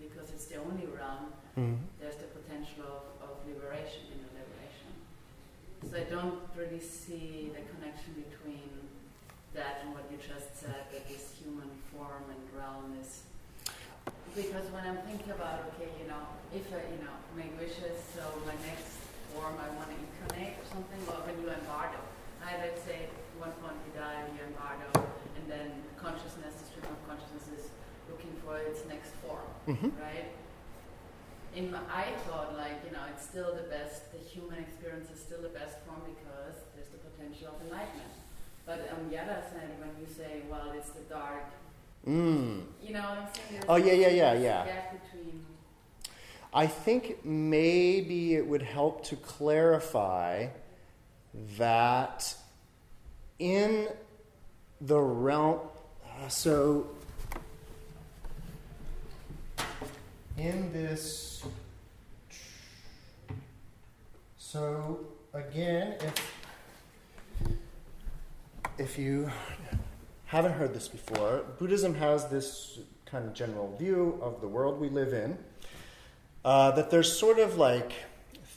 [0.00, 1.78] because it's the only realm Mhm.
[2.00, 4.92] there's the potential of, of liberation in the liberation.
[5.88, 8.68] So I don't really see the connection between
[9.54, 13.22] that and what you just said, that this human form and realm is.
[14.36, 16.20] Because when I'm thinking about, okay, you know,
[16.52, 19.00] if I, you know, make wishes, so my next
[19.32, 21.96] form I want to incarnate or something, or when you in bardo,
[22.44, 22.60] right?
[22.60, 24.92] Let's say at one point you die and you in bardo,
[25.40, 27.64] and then consciousness, the stream of consciousness is
[28.10, 29.92] looking for its next form, Mhm.
[30.00, 30.28] right?
[31.54, 34.12] in my, I thought like you know it's still the best.
[34.12, 38.12] The human experience is still the best form because there's the potential of enlightenment.
[38.66, 41.44] But on the other side, when you say, well, it's the dark,
[42.06, 42.66] Mm.
[42.82, 43.46] you know what I'm saying?
[43.52, 44.64] There's Oh, yeah, yeah, yeah, yeah.
[44.66, 45.46] Gap between.
[46.52, 50.48] I think maybe it would help to clarify
[51.56, 52.36] that
[53.38, 53.88] in
[54.80, 55.60] the realm.
[56.28, 56.86] So,
[60.38, 61.44] in this.
[64.38, 65.00] So,
[65.32, 66.32] again, if,
[68.78, 69.30] if you
[70.26, 74.88] haven't heard this before, Buddhism has this kind of general view of the world we
[74.88, 75.38] live in.
[76.44, 77.92] Uh, that there's sort of like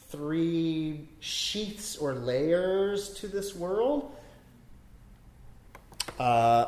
[0.09, 4.15] three sheaths or layers to this world.
[6.19, 6.65] Uh,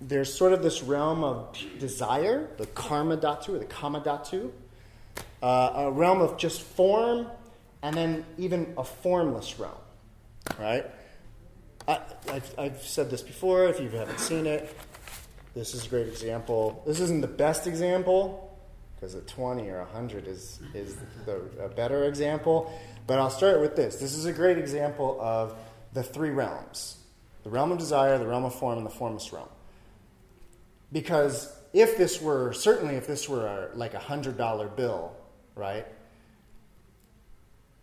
[0.00, 4.50] there's sort of this realm of desire, the karma dhatu or the kama dhatu,
[5.42, 7.26] uh, a realm of just form,
[7.82, 9.72] and then even a formless realm,
[10.58, 10.86] right?
[11.86, 13.64] I, I've, I've said this before.
[13.64, 14.76] If you haven't seen it,
[15.54, 16.82] this is a great example.
[16.86, 18.58] This isn't the best example
[18.96, 22.72] because a 20 or a 100 is, is the, a better example.
[23.06, 23.96] But I'll start with this.
[23.96, 25.54] This is a great example of
[25.92, 26.98] the three realms
[27.42, 29.48] the realm of desire, the realm of form, and the formless realm.
[30.94, 35.12] Because if this were, certainly if this were a, like a $100 bill,
[35.56, 35.84] right?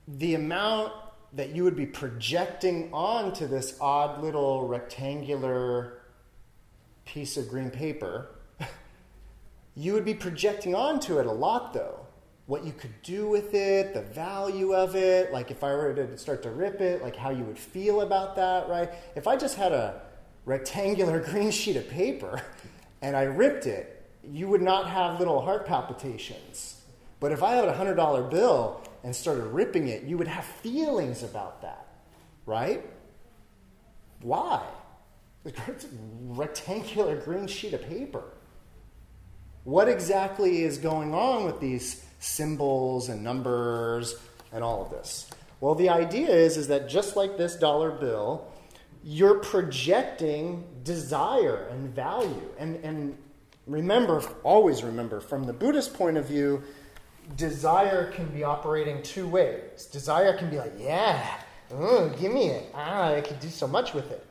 [0.07, 0.93] The amount
[1.34, 6.03] that you would be projecting onto this odd little rectangular
[7.03, 8.32] piece of green paper,
[9.76, 11.99] you would be projecting onto it a lot though.
[12.45, 16.18] What you could do with it, the value of it, like if I were to
[16.18, 18.90] start to rip it, like how you would feel about that, right?
[19.18, 20.02] If I just had a
[20.45, 22.41] rectangular green sheet of paper
[23.02, 26.82] and I ripped it, you would not have little heart palpitations.
[27.19, 31.23] But if I had a $100 bill and started ripping it, you would have feelings
[31.23, 31.88] about that,
[32.45, 32.84] right?
[34.22, 34.64] Why?
[35.68, 35.88] It's a
[36.28, 38.23] rectangular green sheet of paper.
[39.64, 44.15] What exactly is going on with these symbols and numbers
[44.52, 45.30] and all of this?
[45.60, 48.51] Well, the idea is, is that just like this dollar bill,
[49.03, 52.49] you're projecting desire and value.
[52.60, 53.18] And, and
[53.68, 56.64] remember, always remember, from the Buddhist point of view,
[57.36, 59.86] desire can be operating two ways.
[59.91, 61.40] Desire can be like, yeah,
[61.73, 62.69] oh, give me it.
[62.76, 64.26] Ah, I could do so much with it.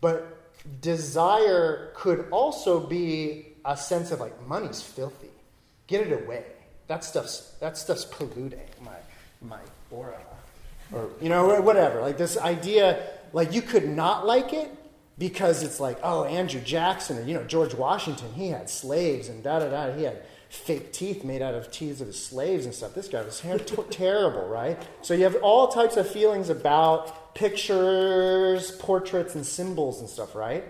[0.00, 0.38] But
[0.80, 5.30] desire could also be a sense of like, money's filthy.
[5.86, 6.44] Get it away.
[6.86, 8.96] That stuff's, that stuff's polluting my,
[9.42, 9.60] my
[9.90, 10.18] aura.
[10.92, 12.00] Or, you know, whatever.
[12.00, 13.02] Like this idea,
[13.34, 14.70] like you could not like it
[15.18, 19.42] because it's like, oh, Andrew Jackson or, you know, George Washington, he had slaves and
[19.42, 19.92] da da da.
[19.92, 22.94] He had fake teeth made out of teeth of his slaves and stuff.
[22.94, 24.80] This guy was ter- terrible, right?
[25.02, 30.64] So you have all types of feelings about pictures, portraits, and symbols and stuff, right?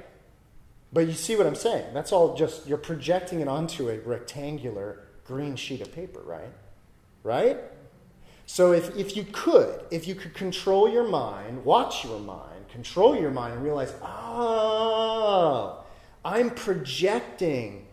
[0.91, 1.93] But you see what I'm saying?
[1.93, 6.53] That's all just, you're projecting it onto a rectangular green sheet of paper, right?
[7.23, 7.59] Right?
[8.47, 13.17] So if, if you could, if you could control your mind, watch your mind, control
[13.17, 15.85] your mind, and realize, oh,
[16.25, 17.87] I'm projecting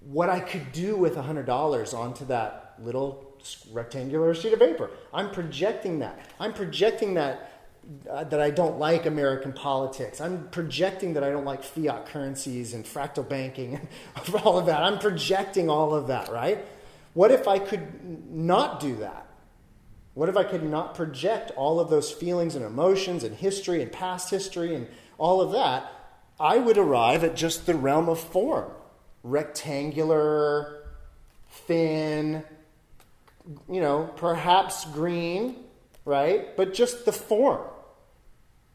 [0.00, 3.38] what I could do with $100 onto that little
[3.72, 4.90] rectangular sheet of paper.
[5.12, 6.18] I'm projecting that.
[6.40, 7.52] I'm projecting that
[8.10, 10.20] uh, that I don't like American politics.
[10.20, 14.82] I'm projecting that I don't like fiat currencies and fractal banking and all of that.
[14.82, 16.64] I'm projecting all of that, right?
[17.14, 19.25] What if I could not do that?
[20.16, 23.92] What if I could not project all of those feelings and emotions and history and
[23.92, 24.88] past history and
[25.18, 25.92] all of that?
[26.40, 28.70] I would arrive at just the realm of form
[29.22, 30.86] rectangular,
[31.50, 32.42] thin,
[33.70, 35.56] you know, perhaps green,
[36.06, 36.56] right?
[36.56, 37.68] But just the form.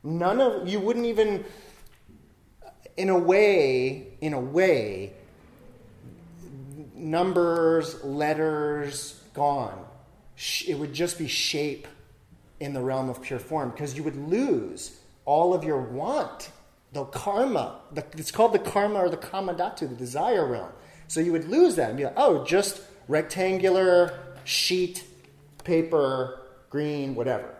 [0.04, 1.44] None of, you wouldn't even,
[2.98, 5.14] in a way, in a way,
[6.94, 9.88] numbers, letters, gone.
[10.68, 11.88] It would just be shape
[12.60, 16.52] in the realm of pure form because you would lose all of your want,
[16.94, 17.80] the karma.
[17.92, 20.72] The, it's called the karma or the kama dhatu, the desire realm.
[21.08, 25.04] So you would lose that and be like, oh, just rectangular sheet,
[25.64, 27.54] paper, green, whatever.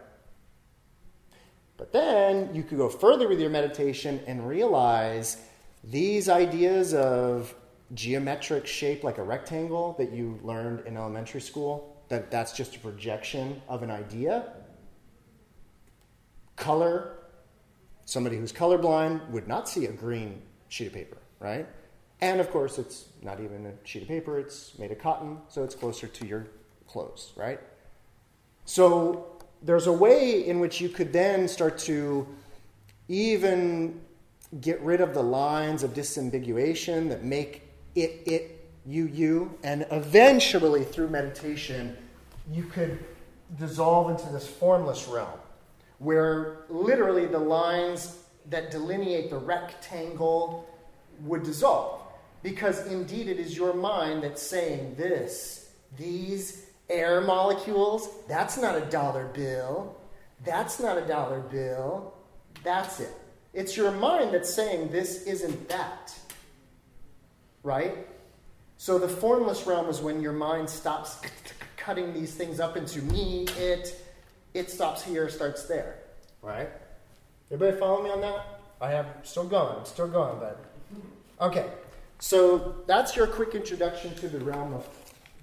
[1.78, 5.38] But then you could go further with your meditation and realize
[5.84, 7.54] these ideas of
[7.94, 12.80] geometric shape like a rectangle that you learned in elementary school, that that's just a
[12.80, 14.52] projection of an idea.
[16.58, 17.18] Color,
[18.04, 21.66] somebody who's colorblind would not see a green sheet of paper, right?
[22.20, 25.64] And of course, it's not even a sheet of paper, it's made of cotton, so
[25.64, 26.48] it's closer to your
[26.86, 27.62] clothes, right?
[28.66, 32.28] So there's a way in which you could then start to
[33.08, 34.02] even
[34.60, 37.64] get rid of the lines of disambiguation that make
[37.96, 41.98] it, it, you, you, and eventually through meditation,
[42.52, 43.04] you could
[43.58, 45.40] dissolve into this formless realm
[46.00, 48.18] where literally the lines
[48.50, 50.68] that delineate the rectangle
[51.22, 52.02] would dissolve.
[52.42, 58.82] Because indeed it is your mind that's saying this, these, air molecules, that's not a
[58.82, 59.96] dollar bill.
[60.44, 62.14] That's not a dollar bill.
[62.64, 63.14] That's it.
[63.54, 66.18] It's your mind that's saying this isn't that.
[67.64, 68.08] Right?
[68.78, 71.22] So the formless realm is when your mind stops
[71.82, 74.02] cutting these things up into me, it,
[74.54, 76.00] it stops here, starts there.
[76.42, 76.70] Right?
[77.52, 78.62] Everybody follow me on that?
[78.80, 80.64] I have still going, still going, but
[81.40, 81.70] okay.
[82.20, 84.88] So that's your quick introduction to the realm of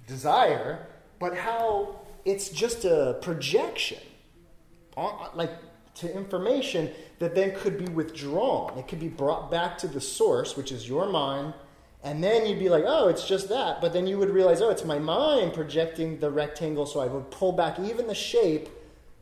[0.07, 0.87] desire
[1.19, 3.99] but how it's just a projection,
[4.97, 5.51] uh, like
[5.95, 6.89] to information
[7.19, 8.77] that then could be withdrawn.
[8.77, 11.53] It could be brought back to the source, which is your mind,
[12.03, 13.81] and then you'd be like, oh, it's just that.
[13.81, 17.29] But then you would realize, oh, it's my mind projecting the rectangle, so I would
[17.31, 18.69] pull back even the shape,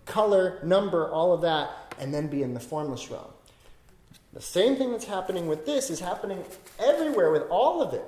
[0.05, 3.31] color, number, all of that, and then be in the formless realm.
[4.33, 6.43] The same thing that's happening with this is happening
[6.79, 8.05] everywhere with all of it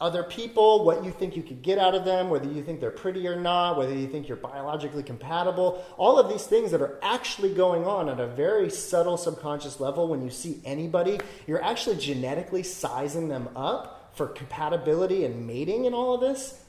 [0.00, 2.90] other people, what you think you could get out of them, whether you think they're
[2.90, 6.98] pretty or not, whether you think you're biologically compatible, all of these things that are
[7.02, 11.96] actually going on at a very subtle subconscious level when you see anybody, you're actually
[11.96, 16.62] genetically sizing them up for compatibility and mating and all of this.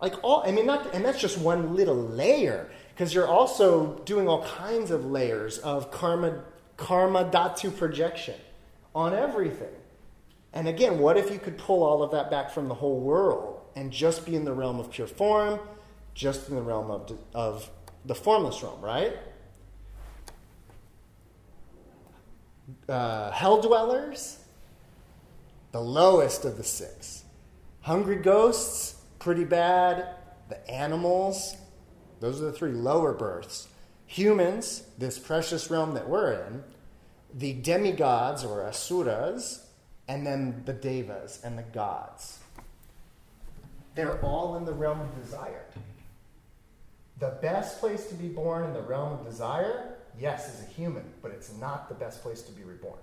[0.00, 4.26] Like all I mean not and that's just one little layer because you're also doing
[4.26, 6.44] all kinds of layers of karma
[6.78, 8.36] karma dhatu projection
[8.94, 9.74] on everything.
[10.54, 13.60] And again, what if you could pull all of that back from the whole world
[13.76, 15.60] and just be in the realm of pure form,
[16.14, 17.68] just in the realm of, of
[18.06, 19.12] the formless realm, right?
[22.88, 24.38] Uh, hell dwellers,
[25.74, 27.24] the lowest of the six.
[27.80, 30.06] Hungry ghosts, pretty bad.
[30.48, 31.56] The animals,
[32.20, 33.66] those are the three lower births.
[34.06, 36.62] Humans, this precious realm that we're in.
[37.34, 39.66] The demigods or asuras,
[40.06, 42.38] and then the devas and the gods.
[43.96, 45.66] They're all in the realm of desire.
[47.18, 51.02] The best place to be born in the realm of desire, yes, is a human,
[51.20, 53.00] but it's not the best place to be reborn.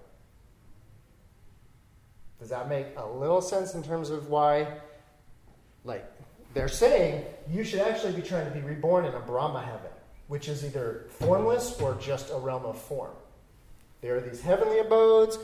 [2.41, 4.68] Does that make a little sense in terms of why,
[5.85, 6.03] like,
[6.53, 9.91] they're saying you should actually be trying to be reborn in a Brahma heaven,
[10.27, 13.13] which is either formless or just a realm of form.
[14.01, 15.38] There are these heavenly abodes,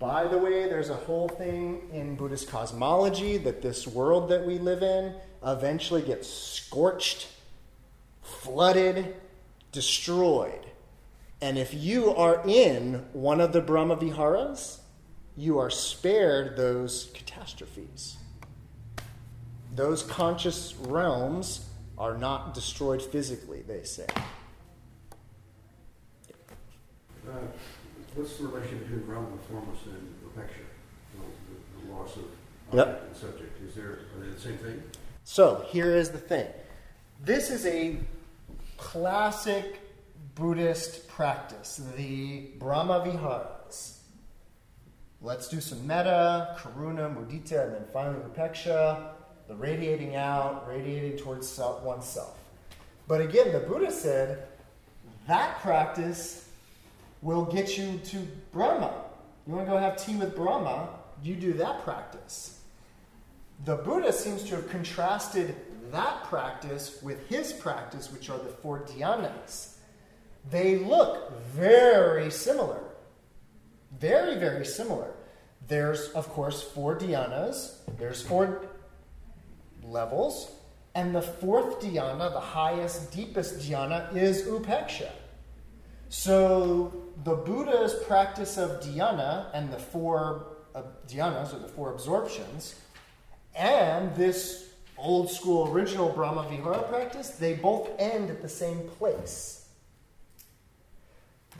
[0.00, 4.58] by the way, there's a whole thing in Buddhist cosmology that this world that we
[4.58, 5.14] live in
[5.44, 7.28] eventually gets scorched,
[8.22, 9.14] flooded,
[9.72, 10.64] destroyed.
[11.42, 14.79] And if you are in one of the Brahma Viharas,
[15.36, 18.16] you are spared those catastrophes.
[19.74, 21.66] Those conscious realms
[21.96, 24.06] are not destroyed physically, they say.
[27.28, 27.32] Uh,
[28.14, 30.64] What's the relation between realm of formless and upeksha?
[31.14, 32.24] The, the, the loss of
[32.72, 32.86] Yep.
[32.86, 33.62] object and subject.
[33.68, 34.82] Is there, are they the same thing?
[35.24, 36.46] So here is the thing
[37.24, 37.96] this is a
[38.76, 39.80] classic
[40.34, 43.59] Buddhist practice, the Brahma Viharas.
[45.22, 49.08] Let's do some metta, karuna, mudita, and then finally upeksha,
[49.48, 52.38] the radiating out, radiating towards self, oneself.
[53.06, 54.46] But again, the Buddha said
[55.26, 56.48] that practice
[57.20, 58.92] will get you to Brahma.
[59.46, 60.88] You want to go have tea with Brahma,
[61.22, 62.60] you do that practice.
[63.66, 65.54] The Buddha seems to have contrasted
[65.92, 69.74] that practice with his practice, which are the four dhyanas.
[70.50, 72.80] They look very similar.
[74.00, 75.12] Very, very similar.
[75.68, 78.66] There's, of course, four dhyanas, there's four
[79.82, 80.50] levels,
[80.94, 85.10] and the fourth dhyana, the highest, deepest dhyana, is upeksha.
[86.08, 86.92] So
[87.24, 90.46] the Buddha's practice of dhyana and the four
[91.06, 92.74] dhyanas, or the four absorptions,
[93.54, 99.59] and this old school original Brahma Vihara practice, they both end at the same place.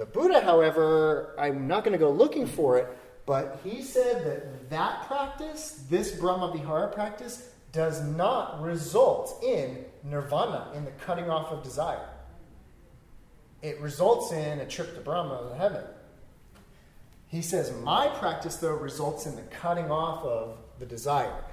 [0.01, 2.89] The Buddha, however, I'm not going to go looking for it,
[3.27, 10.73] but he said that that practice, this Brahma Vihara practice, does not result in nirvana,
[10.75, 12.09] in the cutting off of desire.
[13.61, 15.85] It results in a trip to Brahma, heaven.
[17.27, 21.45] He says, My practice, though, results in the cutting off of the desire.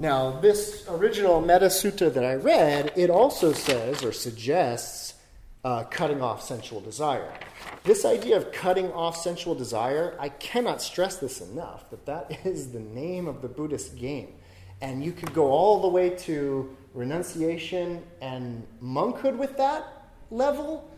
[0.00, 5.03] Now, this original Metta Sutta that I read, it also says or suggests
[5.64, 7.32] uh, cutting off sensual desire.
[7.84, 12.70] This idea of cutting off sensual desire, I cannot stress this enough that that is
[12.72, 14.34] the name of the Buddhist game.
[14.80, 20.90] And you could go all the way to renunciation and monkhood with that level,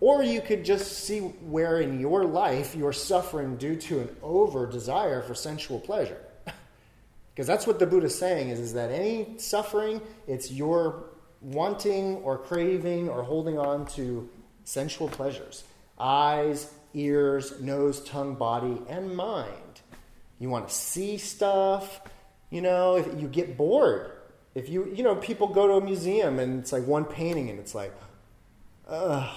[0.00, 4.66] or you could just see where in your life you're suffering due to an over
[4.66, 6.20] desire for sensual pleasure.
[7.34, 11.04] Because that's what the Buddha is saying is, is that any suffering, it's your
[11.40, 14.28] wanting or craving or holding on to
[14.64, 15.64] sensual pleasures.
[15.98, 19.80] Eyes, ears, nose, tongue, body, and mind.
[20.38, 22.00] You want to see stuff,
[22.50, 24.12] you know, if you get bored.
[24.54, 27.58] If you, you know, people go to a museum and it's like one painting and
[27.58, 27.92] it's like,
[28.88, 29.30] ugh,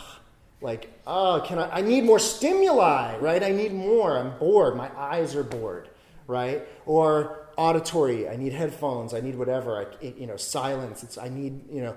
[0.61, 3.44] like, oh, can I, I need more stimuli, right?
[3.44, 4.18] I need more.
[4.18, 4.76] I'm bored.
[4.76, 5.90] My eyes are bored,
[6.28, 6.61] right?
[6.86, 8.28] Or auditory.
[8.28, 9.14] I need headphones.
[9.14, 9.86] I need whatever.
[9.86, 11.04] I, you know, silence.
[11.04, 11.96] It's, I need, you know,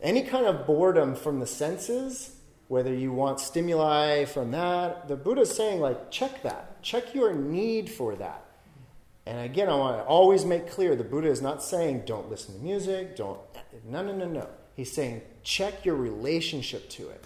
[0.00, 2.36] any kind of boredom from the senses,
[2.68, 5.08] whether you want stimuli from that.
[5.08, 6.82] The Buddha's saying, like, check that.
[6.82, 8.44] Check your need for that.
[9.26, 12.54] And again, I want to always make clear the Buddha is not saying don't listen
[12.56, 13.40] to music, don't.
[13.84, 14.48] No, no, no, no.
[14.74, 17.24] He's saying check your relationship to it.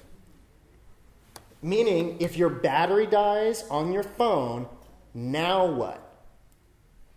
[1.61, 4.67] Meaning, if your battery dies on your phone,
[5.15, 6.02] now what?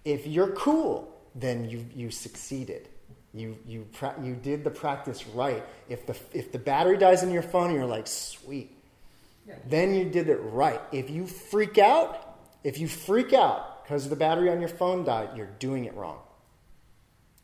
[0.06, 2.88] If you're cool, then you, you succeeded.
[3.34, 5.64] You, you, pra- you did the practice right.
[5.90, 8.72] If the, if the battery dies in your phone you're like, sweet,
[9.68, 10.80] then you did it right.
[10.92, 15.30] If you freak out, if you freak out because the battery on your phone died,
[15.36, 16.20] you're doing it wrong.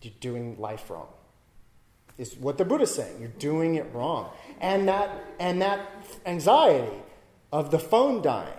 [0.02, 1.08] You're doing life wrong.
[2.18, 3.18] Is what the Buddha's saying.
[3.20, 4.32] You're doing it wrong.
[4.60, 5.92] And that and that
[6.26, 6.98] anxiety
[7.52, 8.54] of the phone dying.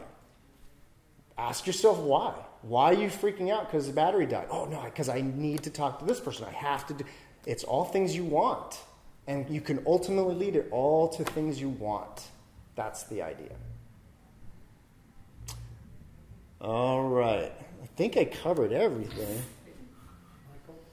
[1.37, 2.35] Ask yourself why.
[2.63, 4.47] Why are you freaking out because the battery died?
[4.51, 6.47] Oh no, because I need to talk to this person.
[6.49, 7.05] I have to do
[7.47, 8.81] it's all things you want.
[9.27, 12.23] And you can ultimately lead it all to things you want.
[12.75, 13.55] That's the idea.
[16.61, 17.53] All right.
[17.83, 19.43] I think I covered everything.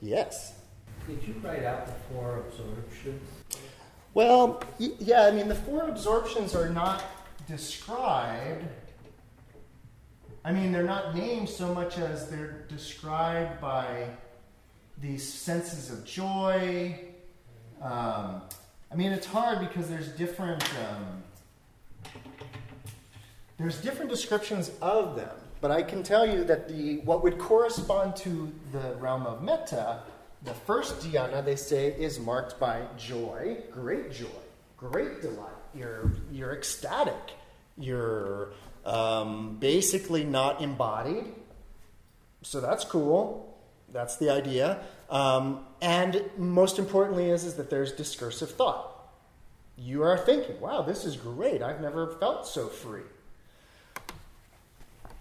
[0.00, 0.54] Yes.
[1.06, 3.28] Did you write out the four absorptions?
[4.14, 7.04] Well, yeah, I mean, the four absorptions are not
[7.46, 8.66] described.
[10.44, 14.06] I mean, they're not named so much as they're described by
[15.00, 16.98] these senses of joy.
[17.82, 18.42] Um,
[18.90, 21.22] I mean, it's hard because there's different um,
[23.58, 25.36] there's different descriptions of them.
[25.60, 30.00] But I can tell you that the what would correspond to the realm of metta,
[30.44, 34.26] the first dhyana they say is marked by joy, great joy,
[34.78, 35.50] great delight.
[35.74, 37.34] You're you're ecstatic.
[37.76, 38.52] You're
[38.84, 41.24] um, basically not embodied.
[42.42, 43.58] So that's cool.
[43.92, 44.80] That's the idea.
[45.10, 48.86] Um, and most importantly is, is that there's discursive thought.
[49.76, 51.62] You are thinking, wow, this is great.
[51.62, 53.02] I've never felt so free.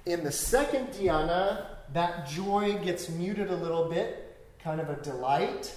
[0.06, 5.74] In the second dhyana, that joy gets muted a little bit, kind of a delight.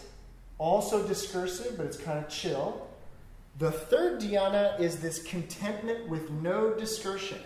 [0.59, 2.89] Also discursive, but it's kind of chill.
[3.59, 7.39] The third dhyana is this contentment with no discursion.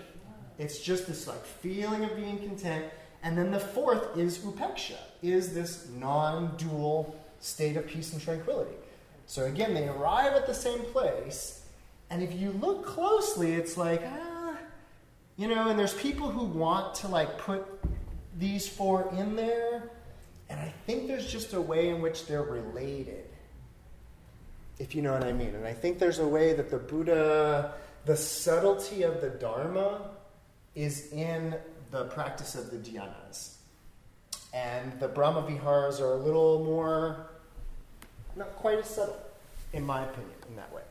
[0.58, 2.86] It's just this like feeling of being content.
[3.22, 8.76] And then the fourth is upeksha, is this non-dual state of peace and tranquility.
[9.26, 11.64] So again, they arrive at the same place,
[12.10, 14.56] and if you look closely, it's like, ah,
[15.36, 17.66] you know, and there's people who want to like put
[18.38, 19.90] these four in there,
[20.48, 23.24] and I think there's just a way in which they're related,
[24.78, 25.54] if you know what I mean.
[25.54, 27.74] And I think there's a way that the Buddha,
[28.04, 30.10] the subtlety of the Dharma,
[30.76, 31.56] is in
[31.90, 33.54] the practice of the dhyanas.
[34.54, 37.26] And the Brahma Viharas are a little more,
[38.36, 39.18] not quite as subtle,
[39.72, 40.82] in my opinion, in that way.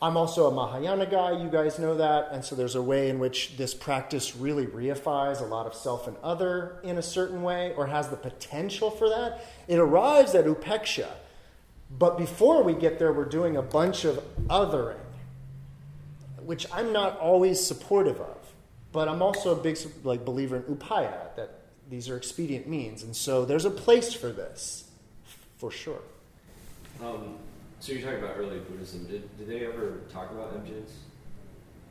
[0.00, 3.20] I'm also a Mahayana guy, you guys know that, and so there's a way in
[3.20, 7.72] which this practice really reifies a lot of self and other in a certain way,
[7.76, 9.46] or has the potential for that.
[9.68, 11.06] It arrives at upeksha,
[11.88, 14.98] but before we get there, we're doing a bunch of othering,
[16.46, 18.38] which I'm not always supportive of.
[18.92, 23.16] But I'm also a big like believer in upaya that these are expedient means, and
[23.16, 24.84] so there's a place for this,
[25.56, 26.00] for sure.
[27.02, 27.36] Um,
[27.80, 29.06] so you're talking about early Buddhism.
[29.06, 30.90] Did, did they ever talk about emptiness?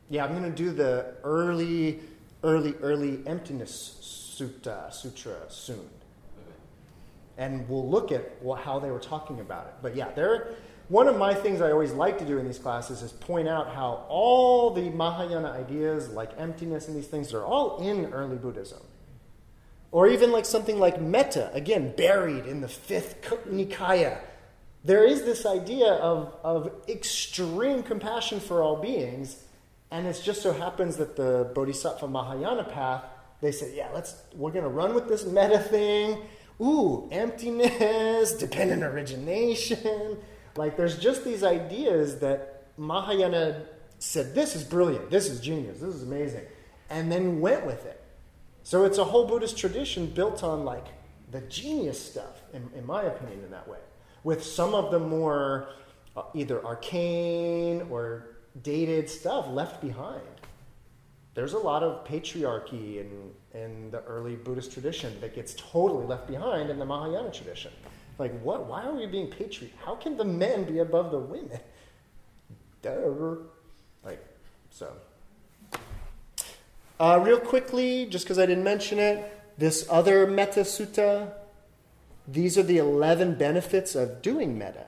[0.10, 2.00] Yeah, I'm going to do the early,
[2.44, 5.80] early, early emptiness sutta, sutra soon.
[5.80, 6.58] Okay.
[7.38, 9.74] And we'll look at what, how they were talking about it.
[9.82, 10.56] But yeah, they're,
[10.92, 13.74] one of my things I always like to do in these classes is point out
[13.74, 18.82] how all the Mahayana ideas, like emptiness and these things, are all in early Buddhism.
[19.92, 24.20] Or even like something like metta, again, buried in the fifth Nikaya
[24.84, 29.44] there is this idea of, of extreme compassion for all beings,
[29.92, 33.04] and it just so happens that the Bodhisattva Mahayana path,
[33.42, 36.18] they say, yeah, let's we're gonna run with this metta thing.
[36.60, 40.18] Ooh, emptiness, dependent origination.
[40.56, 43.64] Like there's just these ideas that Mahayana
[44.00, 46.46] said, this is brilliant, this is genius, this is amazing,
[46.90, 48.04] and then went with it.
[48.64, 50.86] So it's a whole Buddhist tradition built on like
[51.32, 53.80] the genius stuff, in, in my opinion, in that way
[54.24, 55.70] with some of the more
[56.16, 60.22] uh, either arcane or dated stuff left behind.
[61.34, 66.28] There's a lot of patriarchy in, in the early Buddhist tradition that gets totally left
[66.28, 67.72] behind in the Mahayana tradition.
[68.22, 68.68] Like, what?
[68.68, 69.74] Why are we being patriarch?
[69.84, 71.60] How can the men be above the women?
[72.84, 73.36] Duh.
[74.06, 74.24] Like,
[74.70, 74.94] so.
[77.00, 81.32] Uh, real quickly, just because I didn't mention it, this other Metta Sutta
[82.28, 84.86] these are the 11 benefits of doing metta.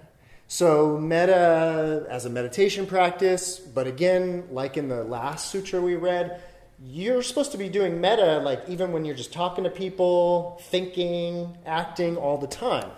[0.47, 6.39] So, metta as a meditation practice, but again, like in the last sutra we read,
[6.85, 11.57] you're supposed to be doing metta like even when you're just talking to people, thinking,
[11.65, 12.91] acting all the time.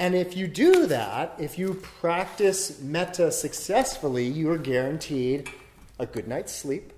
[0.00, 5.50] And if you do that, if you practice metta successfully, you are guaranteed
[5.98, 6.94] a good night's sleep.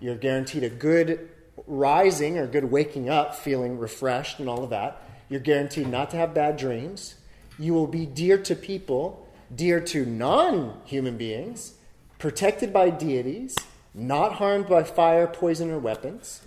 [0.00, 1.30] You're guaranteed a good
[1.66, 5.00] rising or good waking up, feeling refreshed and all of that.
[5.30, 7.14] You're guaranteed not to have bad dreams.
[7.58, 9.26] You will be dear to people,
[9.56, 11.72] dear to non human beings,
[12.18, 13.56] protected by deities,
[13.94, 16.42] not harmed by fire, poison, or weapons.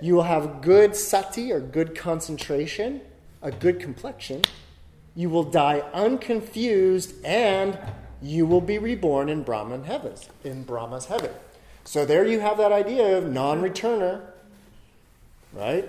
[0.00, 3.02] You will have good sati or good concentration,
[3.44, 4.42] a good complexion.
[5.14, 7.78] You will die unconfused, and
[8.20, 11.30] you will be reborn in Brahman heavens, in Brahma's heaven.
[11.84, 14.22] So there you have that idea of non-returner,
[15.52, 15.88] right?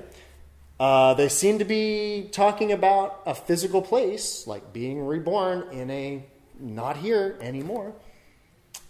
[0.77, 6.23] Uh, they seem to be talking about a physical place, like being reborn in a
[6.60, 7.94] not here anymore.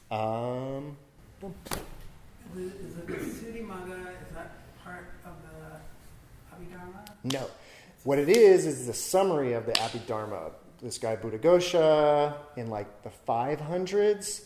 [0.10, 0.98] Um,
[2.58, 4.00] is, is it the Suddhimagga?
[4.00, 5.78] Is that part of the
[6.56, 7.08] Abhidharma?
[7.24, 7.48] No.
[8.06, 10.52] What it is is the summary of the Abhidharma.
[10.80, 14.44] This guy Buddhaghosa in like the 500s,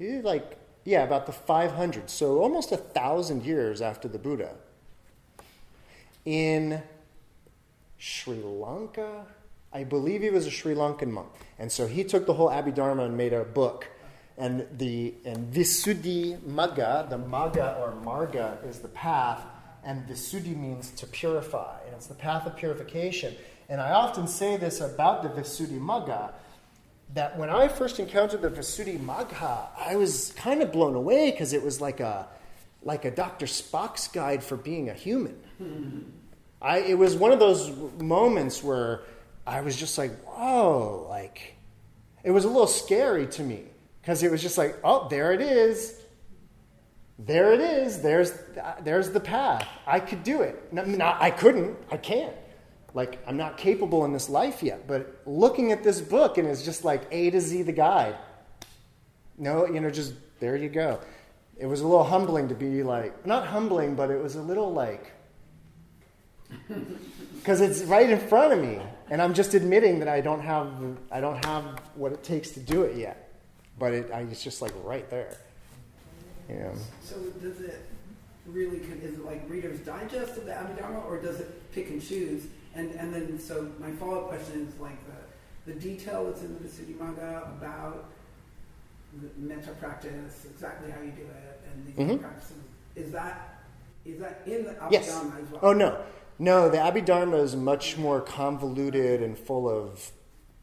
[0.00, 2.08] like yeah, about the 500s.
[2.08, 4.54] So almost a thousand years after the Buddha
[6.24, 6.82] in
[7.98, 9.26] Sri Lanka.
[9.70, 11.28] I believe he was a Sri Lankan monk.
[11.58, 13.88] And so he took the whole Abhidharma and made a book.
[14.38, 19.44] And the and Visuddhi Magga, the Magga or Marga is the path,
[19.84, 23.34] and Visuddhi means to purify, it's the path of purification.
[23.68, 26.30] And I often say this about the Visuddhi Magga,
[27.14, 31.52] that when I first encountered the Visuddhi Magga, I was kind of blown away because
[31.52, 32.28] it was like a
[32.84, 33.46] like a Dr.
[33.46, 35.36] Spock's guide for being a human.
[36.62, 39.02] I, it was one of those moments where
[39.44, 41.56] I was just like, whoa, like,
[42.22, 43.64] it was a little scary to me
[44.00, 45.97] because it was just like, oh, there it is.
[47.18, 48.00] There it is.
[48.00, 48.32] There's,
[48.82, 49.66] there's the path.
[49.86, 50.72] I could do it.
[50.72, 51.76] No, I couldn't.
[51.90, 52.34] I can't.
[52.94, 56.64] Like, I'm not capable in this life yet, but looking at this book and it's
[56.64, 58.16] just like A to Z the guide.
[59.36, 61.00] No, you know, just there you go.
[61.56, 64.72] It was a little humbling to be like, not humbling, but it was a little
[64.72, 65.12] like,
[67.36, 68.80] because it's right in front of me,
[69.10, 70.72] and I'm just admitting that I don't have
[71.10, 73.32] I don't have what it takes to do it yet,
[73.78, 75.36] but it, I, it's just like right there.
[76.48, 76.72] Yeah.
[77.02, 77.80] So does it
[78.46, 82.44] really, is it like Reader's Digest of the Abhidharma, or does it pick and choose?
[82.74, 86.60] And, and then, so my follow-up question is like the, the detail that's in the
[86.60, 88.04] Visuddhimagga about
[89.20, 92.20] the metta practice, exactly how you do it, and these Mhm.
[92.20, 92.56] practices,
[92.96, 93.64] is that,
[94.04, 95.08] is that in the Abhidharma Yes.
[95.08, 95.60] as well?
[95.62, 95.98] Oh no,
[96.38, 96.68] no.
[96.70, 100.10] The Abhidharma is much more convoluted and full of,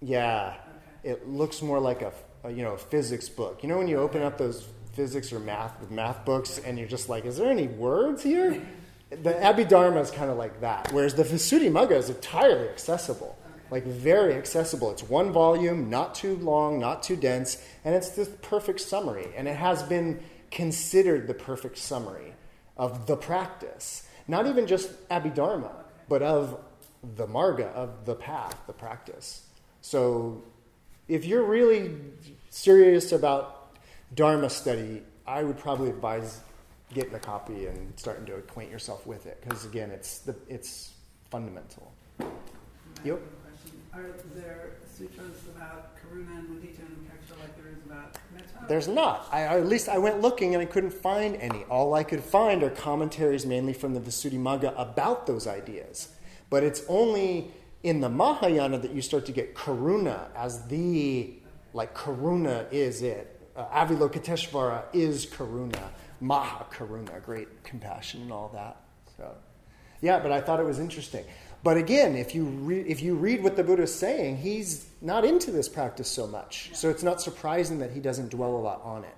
[0.02, 0.56] yeah.
[1.04, 1.12] Okay.
[1.12, 2.12] It looks more like a,
[2.44, 3.62] a you know a physics book.
[3.62, 6.88] You know when you open up those physics or math with math books and you're
[6.88, 8.66] just like, is there any words here?
[9.10, 13.38] The Abhidharma is kind of like that, whereas the Visuddhimagga is entirely accessible,
[13.70, 14.92] like very accessible.
[14.92, 19.28] It's one volume, not too long, not too dense, and it's the perfect summary.
[19.36, 22.34] And it has been considered the perfect summary
[22.78, 25.72] of the practice, not even just Abhidharma,
[26.10, 26.60] but of
[27.16, 29.46] the marga, of the path, the practice.
[29.82, 30.44] So
[31.08, 31.96] if you're really
[32.50, 33.55] serious about
[34.16, 36.42] Dharma study, I would probably advise
[36.94, 40.94] getting a copy and starting to acquaint yourself with it because again, it's the it's
[41.30, 41.92] fundamental.
[43.04, 43.20] Yep.
[43.94, 48.68] Are there sutras about Karuna and Mudita and Upeksha like there is about Metta?
[48.68, 49.28] There's not.
[49.32, 51.64] I, or at least I went looking and I couldn't find any.
[51.66, 56.10] All I could find are commentaries mainly from the Visuddhimagga about those ideas.
[56.50, 57.52] But it's only
[57.84, 61.34] in the Mahayana that you start to get Karuna as the,
[61.74, 63.35] like Karuna is it.
[63.56, 65.90] Uh, Avalokiteshvara is Karuna.
[66.22, 68.78] Maha Karuna, great compassion and all that.
[69.18, 69.36] So,
[70.02, 71.26] yeah, but I thought it was interesting.
[71.64, 75.26] But again, if you, re- if you read what the Buddha is saying, he's not
[75.26, 76.70] into this practice so much.
[76.74, 79.16] So it's not surprising that he doesn't dwell a lot on it.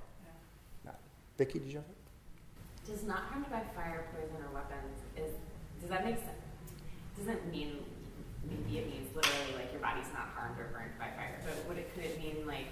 [0.85, 0.91] No.
[1.38, 2.89] Vicky, did you have it?
[2.89, 5.34] Does not harmed by fire, poison, or weapons is
[5.81, 6.31] does that make sense?
[7.18, 7.84] Doesn't mean
[8.47, 11.77] maybe it means literally like your body's not harmed or burned by fire, but would
[11.77, 12.68] it could it mean like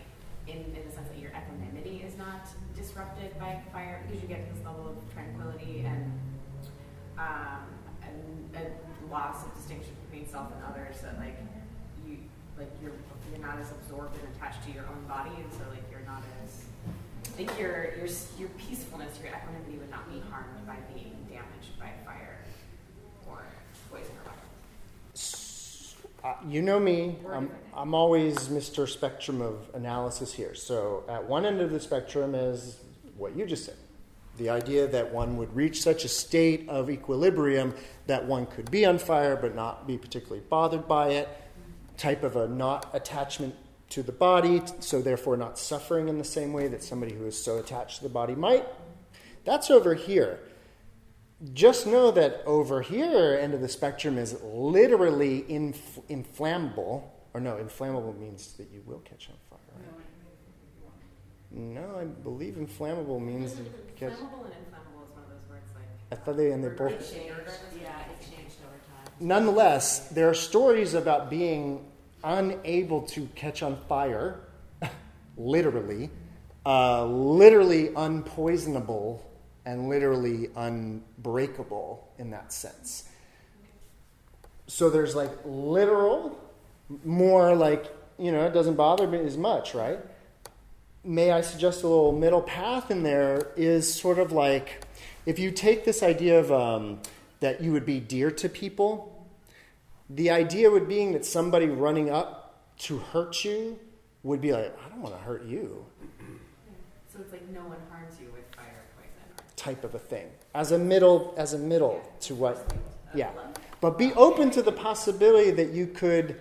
[0.48, 4.48] in, in the sense that your equanimity is not disrupted by fire because you get
[4.54, 6.12] this level of tranquility and
[7.18, 7.66] um,
[8.04, 11.40] and a loss of distinction between self and others that like
[12.06, 12.18] you
[12.60, 12.92] like you're
[13.32, 16.22] you're not as absorbed and attached to your own body and so like you're not
[16.44, 16.66] as
[17.24, 21.80] I think your your your peacefulness, your equanimity would not be harmed by being damaged
[21.80, 22.40] by fire
[23.28, 23.44] or
[23.90, 25.96] poison or weapons.
[26.24, 27.18] Uh, you know me.
[27.30, 27.52] I'm.
[27.74, 28.88] I'm always Mr.
[28.88, 30.56] Spectrum of analysis here.
[30.56, 32.80] So at one end of the spectrum is
[33.18, 33.76] what you just said.
[34.38, 37.74] The idea that one would reach such a state of equilibrium
[38.08, 41.30] that one could be on fire but not be particularly bothered by it,
[41.98, 43.56] type of a not attachment
[43.90, 47.42] to the body, so therefore not suffering in the same way that somebody who is
[47.42, 48.66] so attached to the body might.
[49.46, 50.40] That's over here.
[51.54, 57.12] Just know that over here, end of the spectrum is literally inf- inflammable.
[57.34, 59.36] Or no, inflammable means that you will catch on?
[61.56, 63.66] No, I believe inflammable means you
[63.96, 64.12] catch.
[64.12, 66.92] Flammable and inflammable is one of those words like I thought they and they both.
[66.92, 67.34] it changed.
[67.82, 69.14] Yeah, it changed over time.
[69.22, 71.86] Nonetheless, there are stories about being
[72.26, 74.42] unable to catch on fire,
[75.38, 76.10] literally,
[76.66, 79.22] uh, literally unpoisonable,
[79.66, 83.08] and literally unbreakable in that sense.
[84.68, 86.38] So there's like literal,
[87.06, 87.86] more like,
[88.18, 90.00] you know, it doesn't bother me as much, right?
[91.06, 94.84] May I suggest a little middle path in there is sort of like
[95.28, 97.00] if you take this idea of um,
[97.42, 99.28] that you would be dear to people,
[100.10, 103.78] the idea would being that somebody running up to hurt you
[104.24, 105.86] would be like, I don't want to hurt you,
[107.14, 110.28] So it's like no one harms you with fire or poison type of a thing.
[110.56, 112.74] As a middle, as a middle to what,
[113.14, 113.30] yeah.
[113.80, 116.40] But be open to the possibility that you could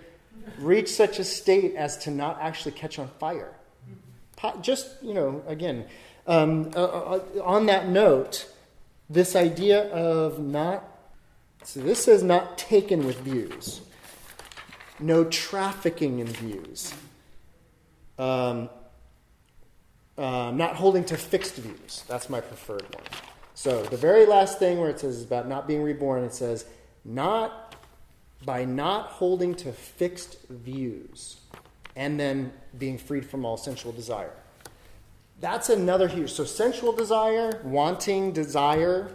[0.57, 3.53] reach such a state as to not actually catch on fire.
[4.61, 5.85] Just, you know, again,
[6.27, 8.47] um, uh, uh, on that note,
[9.09, 10.83] this idea of not,
[11.63, 13.81] so this says not taken with views,
[14.99, 16.93] no trafficking in views,
[18.17, 18.69] um,
[20.17, 22.03] uh, not holding to fixed views.
[22.07, 23.03] That's my preferred one.
[23.53, 26.65] So the very last thing where it says about not being reborn, it says
[27.03, 27.75] not
[28.43, 31.37] by not holding to fixed views
[31.95, 34.33] and then being freed from all sensual desire.
[35.39, 36.31] That's another huge.
[36.31, 39.11] So sensual desire, wanting desire,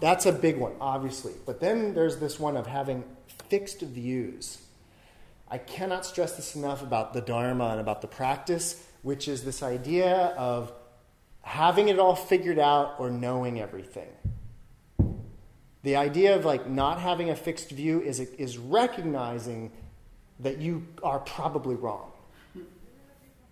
[0.00, 1.32] that's a big one, obviously.
[1.44, 3.04] But then there's this one of having
[3.48, 4.58] fixed views.
[5.50, 9.62] I cannot stress this enough about the Dharma and about the practice, which is this
[9.62, 10.72] idea of
[11.42, 14.08] having it all figured out or knowing everything.
[15.82, 19.72] The idea of like not having a fixed view is, is recognizing
[20.40, 22.12] that you are probably wrong.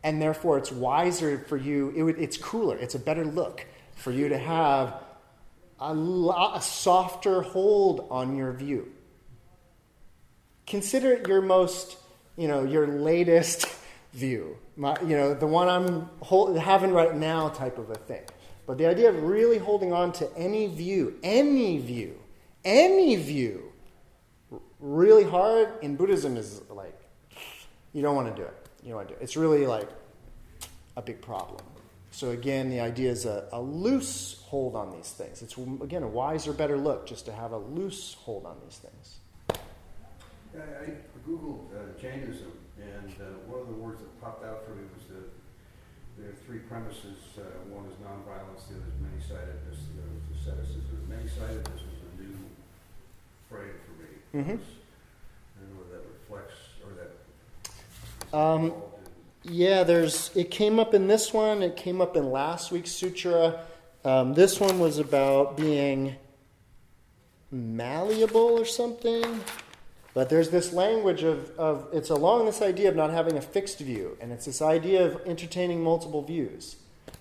[0.07, 3.67] And therefore, it's wiser for you, it would, it's cooler, it's a better look
[3.97, 5.03] for you to have
[5.81, 8.87] a, a softer hold on your view.
[10.65, 11.97] Consider your most,
[12.37, 13.67] you know, your latest
[14.13, 14.57] view.
[14.77, 18.23] My, you know, the one I'm hold, having right now type of a thing.
[18.65, 22.17] But the idea of really holding on to any view, any view,
[22.65, 23.73] any view,
[24.79, 26.97] really hard in Buddhism is like,
[27.93, 28.66] you don't want to do it.
[28.87, 29.25] You don't want to do it.
[29.25, 29.89] It's really like
[30.97, 31.61] a big problem.
[32.13, 35.43] So again, the idea is a, a loose hold on these things.
[35.43, 39.19] It's again a wiser, better look just to have a loose hold on these things.
[40.55, 40.87] I, I
[41.29, 45.05] googled uh, Jainism, and uh, one of the words that popped out for me was
[45.09, 45.29] that
[46.17, 47.19] there are three premises.
[47.37, 50.97] Uh, one is nonviolence, the other is many-sidedness, the other is asceticism.
[51.11, 52.39] Many-sidedness was a new
[53.51, 54.09] frame for me.
[54.33, 54.57] Mhm.
[54.57, 56.55] I don't know whether that reflects
[56.87, 57.11] or that.
[58.33, 58.73] Um,
[59.49, 60.35] Yeah, there's.
[60.37, 61.63] It came up in this one.
[61.63, 63.65] It came up in last week's sutra.
[64.05, 66.17] Um, this one was about being
[67.53, 69.41] malleable or something.
[70.15, 73.79] But there's this language of, of it's along this idea of not having a fixed
[73.79, 76.77] view, and it's this idea of entertaining multiple views,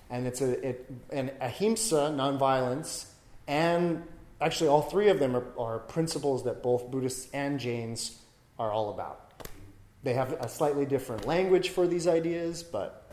[0.08, 3.06] and it's a it, and ahimsa, nonviolence,
[3.46, 4.02] and
[4.40, 8.18] actually all three of them are, are principles that both Buddhists and Jains
[8.58, 9.25] are all about.
[10.06, 13.10] They have a slightly different language for these ideas, but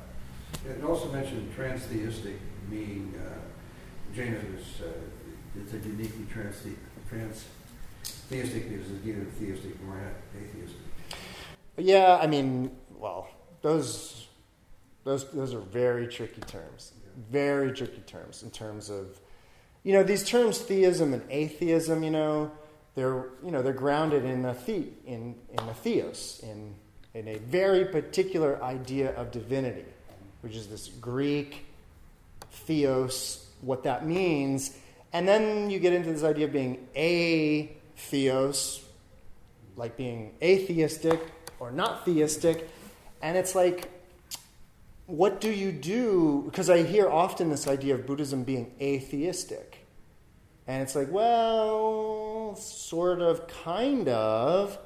[0.64, 2.36] It also mentioned transtheistic,
[2.70, 6.78] meaning uh, Jainism is uh, it's a uniquely transthe-
[7.10, 10.00] transtheistic because it's neither theistic nor
[10.38, 10.78] atheistic.
[11.78, 13.28] yeah, I mean, well,
[13.64, 14.28] those
[15.04, 16.92] those those are very tricky terms,
[17.32, 19.20] very tricky terms in terms of
[19.82, 22.04] you know these terms theism and atheism.
[22.04, 22.52] You know,
[22.94, 26.76] they're you know they're grounded in a the, in in the theos in
[27.14, 29.86] in a very particular idea of divinity,
[30.42, 31.66] which is this Greek
[32.52, 34.76] theos, what that means.
[35.12, 38.84] And then you get into this idea of being a theos,
[39.76, 41.20] like being atheistic
[41.60, 42.70] or not theistic.
[43.22, 43.90] And it's like,
[45.06, 46.44] what do you do?
[46.46, 49.86] Because I hear often this idea of Buddhism being atheistic.
[50.66, 54.78] And it's like, well, sort of, kind of.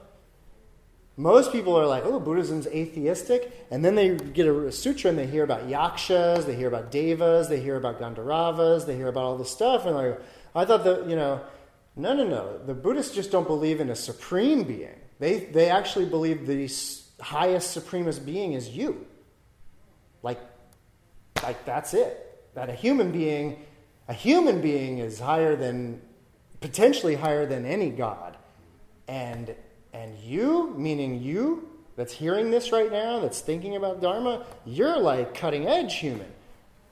[1.19, 3.65] Most people are like, oh, Buddhism's atheistic.
[3.71, 6.91] And then they get a, a, sutra and they hear about yakshas, they hear about
[6.91, 9.87] devas, they hear about Gandharvas, they hear about all this stuff.
[9.87, 10.21] And like,
[10.53, 11.41] I thought that, you know,
[11.95, 12.59] no, no, no.
[12.59, 14.95] The Buddhists just don't believe in a supreme being.
[15.17, 16.69] They, they actually believe the
[17.19, 19.07] highest, supremest being is you.
[20.21, 20.39] Like,
[21.41, 22.53] like that's it.
[22.53, 23.65] That a human being,
[24.07, 25.99] a human being is higher than,
[26.61, 28.37] potentially higher than any God.
[29.07, 29.55] And
[29.93, 35.33] and you, meaning you that's hearing this right now, that's thinking about Dharma, you're like
[35.33, 36.31] cutting edge human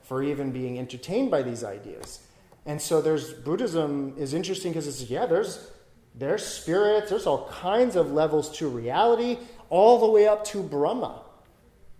[0.02, 2.20] for even being entertained by these ideas.
[2.66, 5.70] And so there's Buddhism is interesting because it's yeah, there's
[6.14, 9.38] there's spirits, there's all kinds of levels to reality,
[9.70, 11.22] all the way up to Brahma.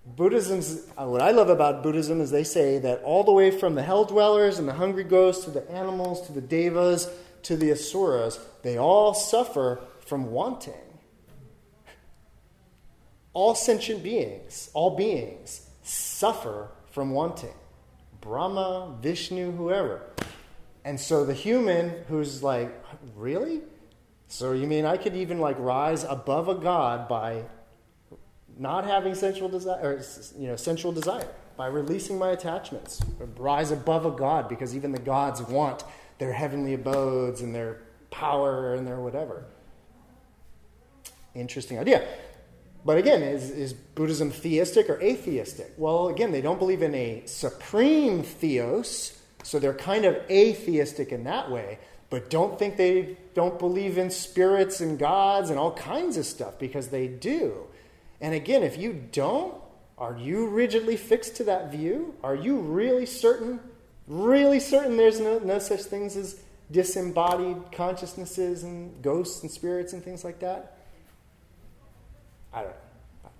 [0.05, 3.74] Buddhism's uh, what I love about Buddhism is they say that all the way from
[3.74, 7.09] the hell dwellers and the hungry ghosts to the animals to the devas
[7.44, 10.74] to the asuras, they all suffer from wanting
[13.36, 17.52] all sentient beings, all beings, suffer from wanting.
[18.22, 20.00] Brahma, Vishnu, whoever.
[20.86, 22.74] And so the human who's like,
[23.14, 23.60] really?
[24.28, 27.42] So you mean I could even like rise above a god by
[28.56, 30.02] not having sensual desire, or
[30.40, 33.02] you know, sensual desire, by releasing my attachments,
[33.36, 35.84] rise above a god because even the gods want
[36.16, 39.44] their heavenly abodes and their power and their whatever.
[41.34, 42.02] Interesting idea.
[42.86, 45.72] But again, is, is Buddhism theistic or atheistic?
[45.76, 51.24] Well, again, they don't believe in a supreme theos, so they're kind of atheistic in
[51.24, 51.80] that way.
[52.10, 56.60] But don't think they don't believe in spirits and gods and all kinds of stuff
[56.60, 57.66] because they do.
[58.20, 59.56] And again, if you don't,
[59.98, 62.14] are you rigidly fixed to that view?
[62.22, 63.58] Are you really certain,
[64.06, 66.40] really certain there's no, no such things as
[66.70, 70.76] disembodied consciousnesses and ghosts and spirits and things like that?
[72.56, 73.30] I don't know.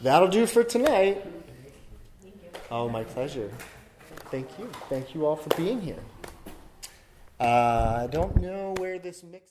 [0.00, 1.26] That'll do for tonight.
[2.70, 3.50] Oh, my pleasure.
[4.30, 4.70] Thank you.
[4.88, 5.98] Thank you all for being here.
[7.40, 9.50] Uh, I don't know where this mix.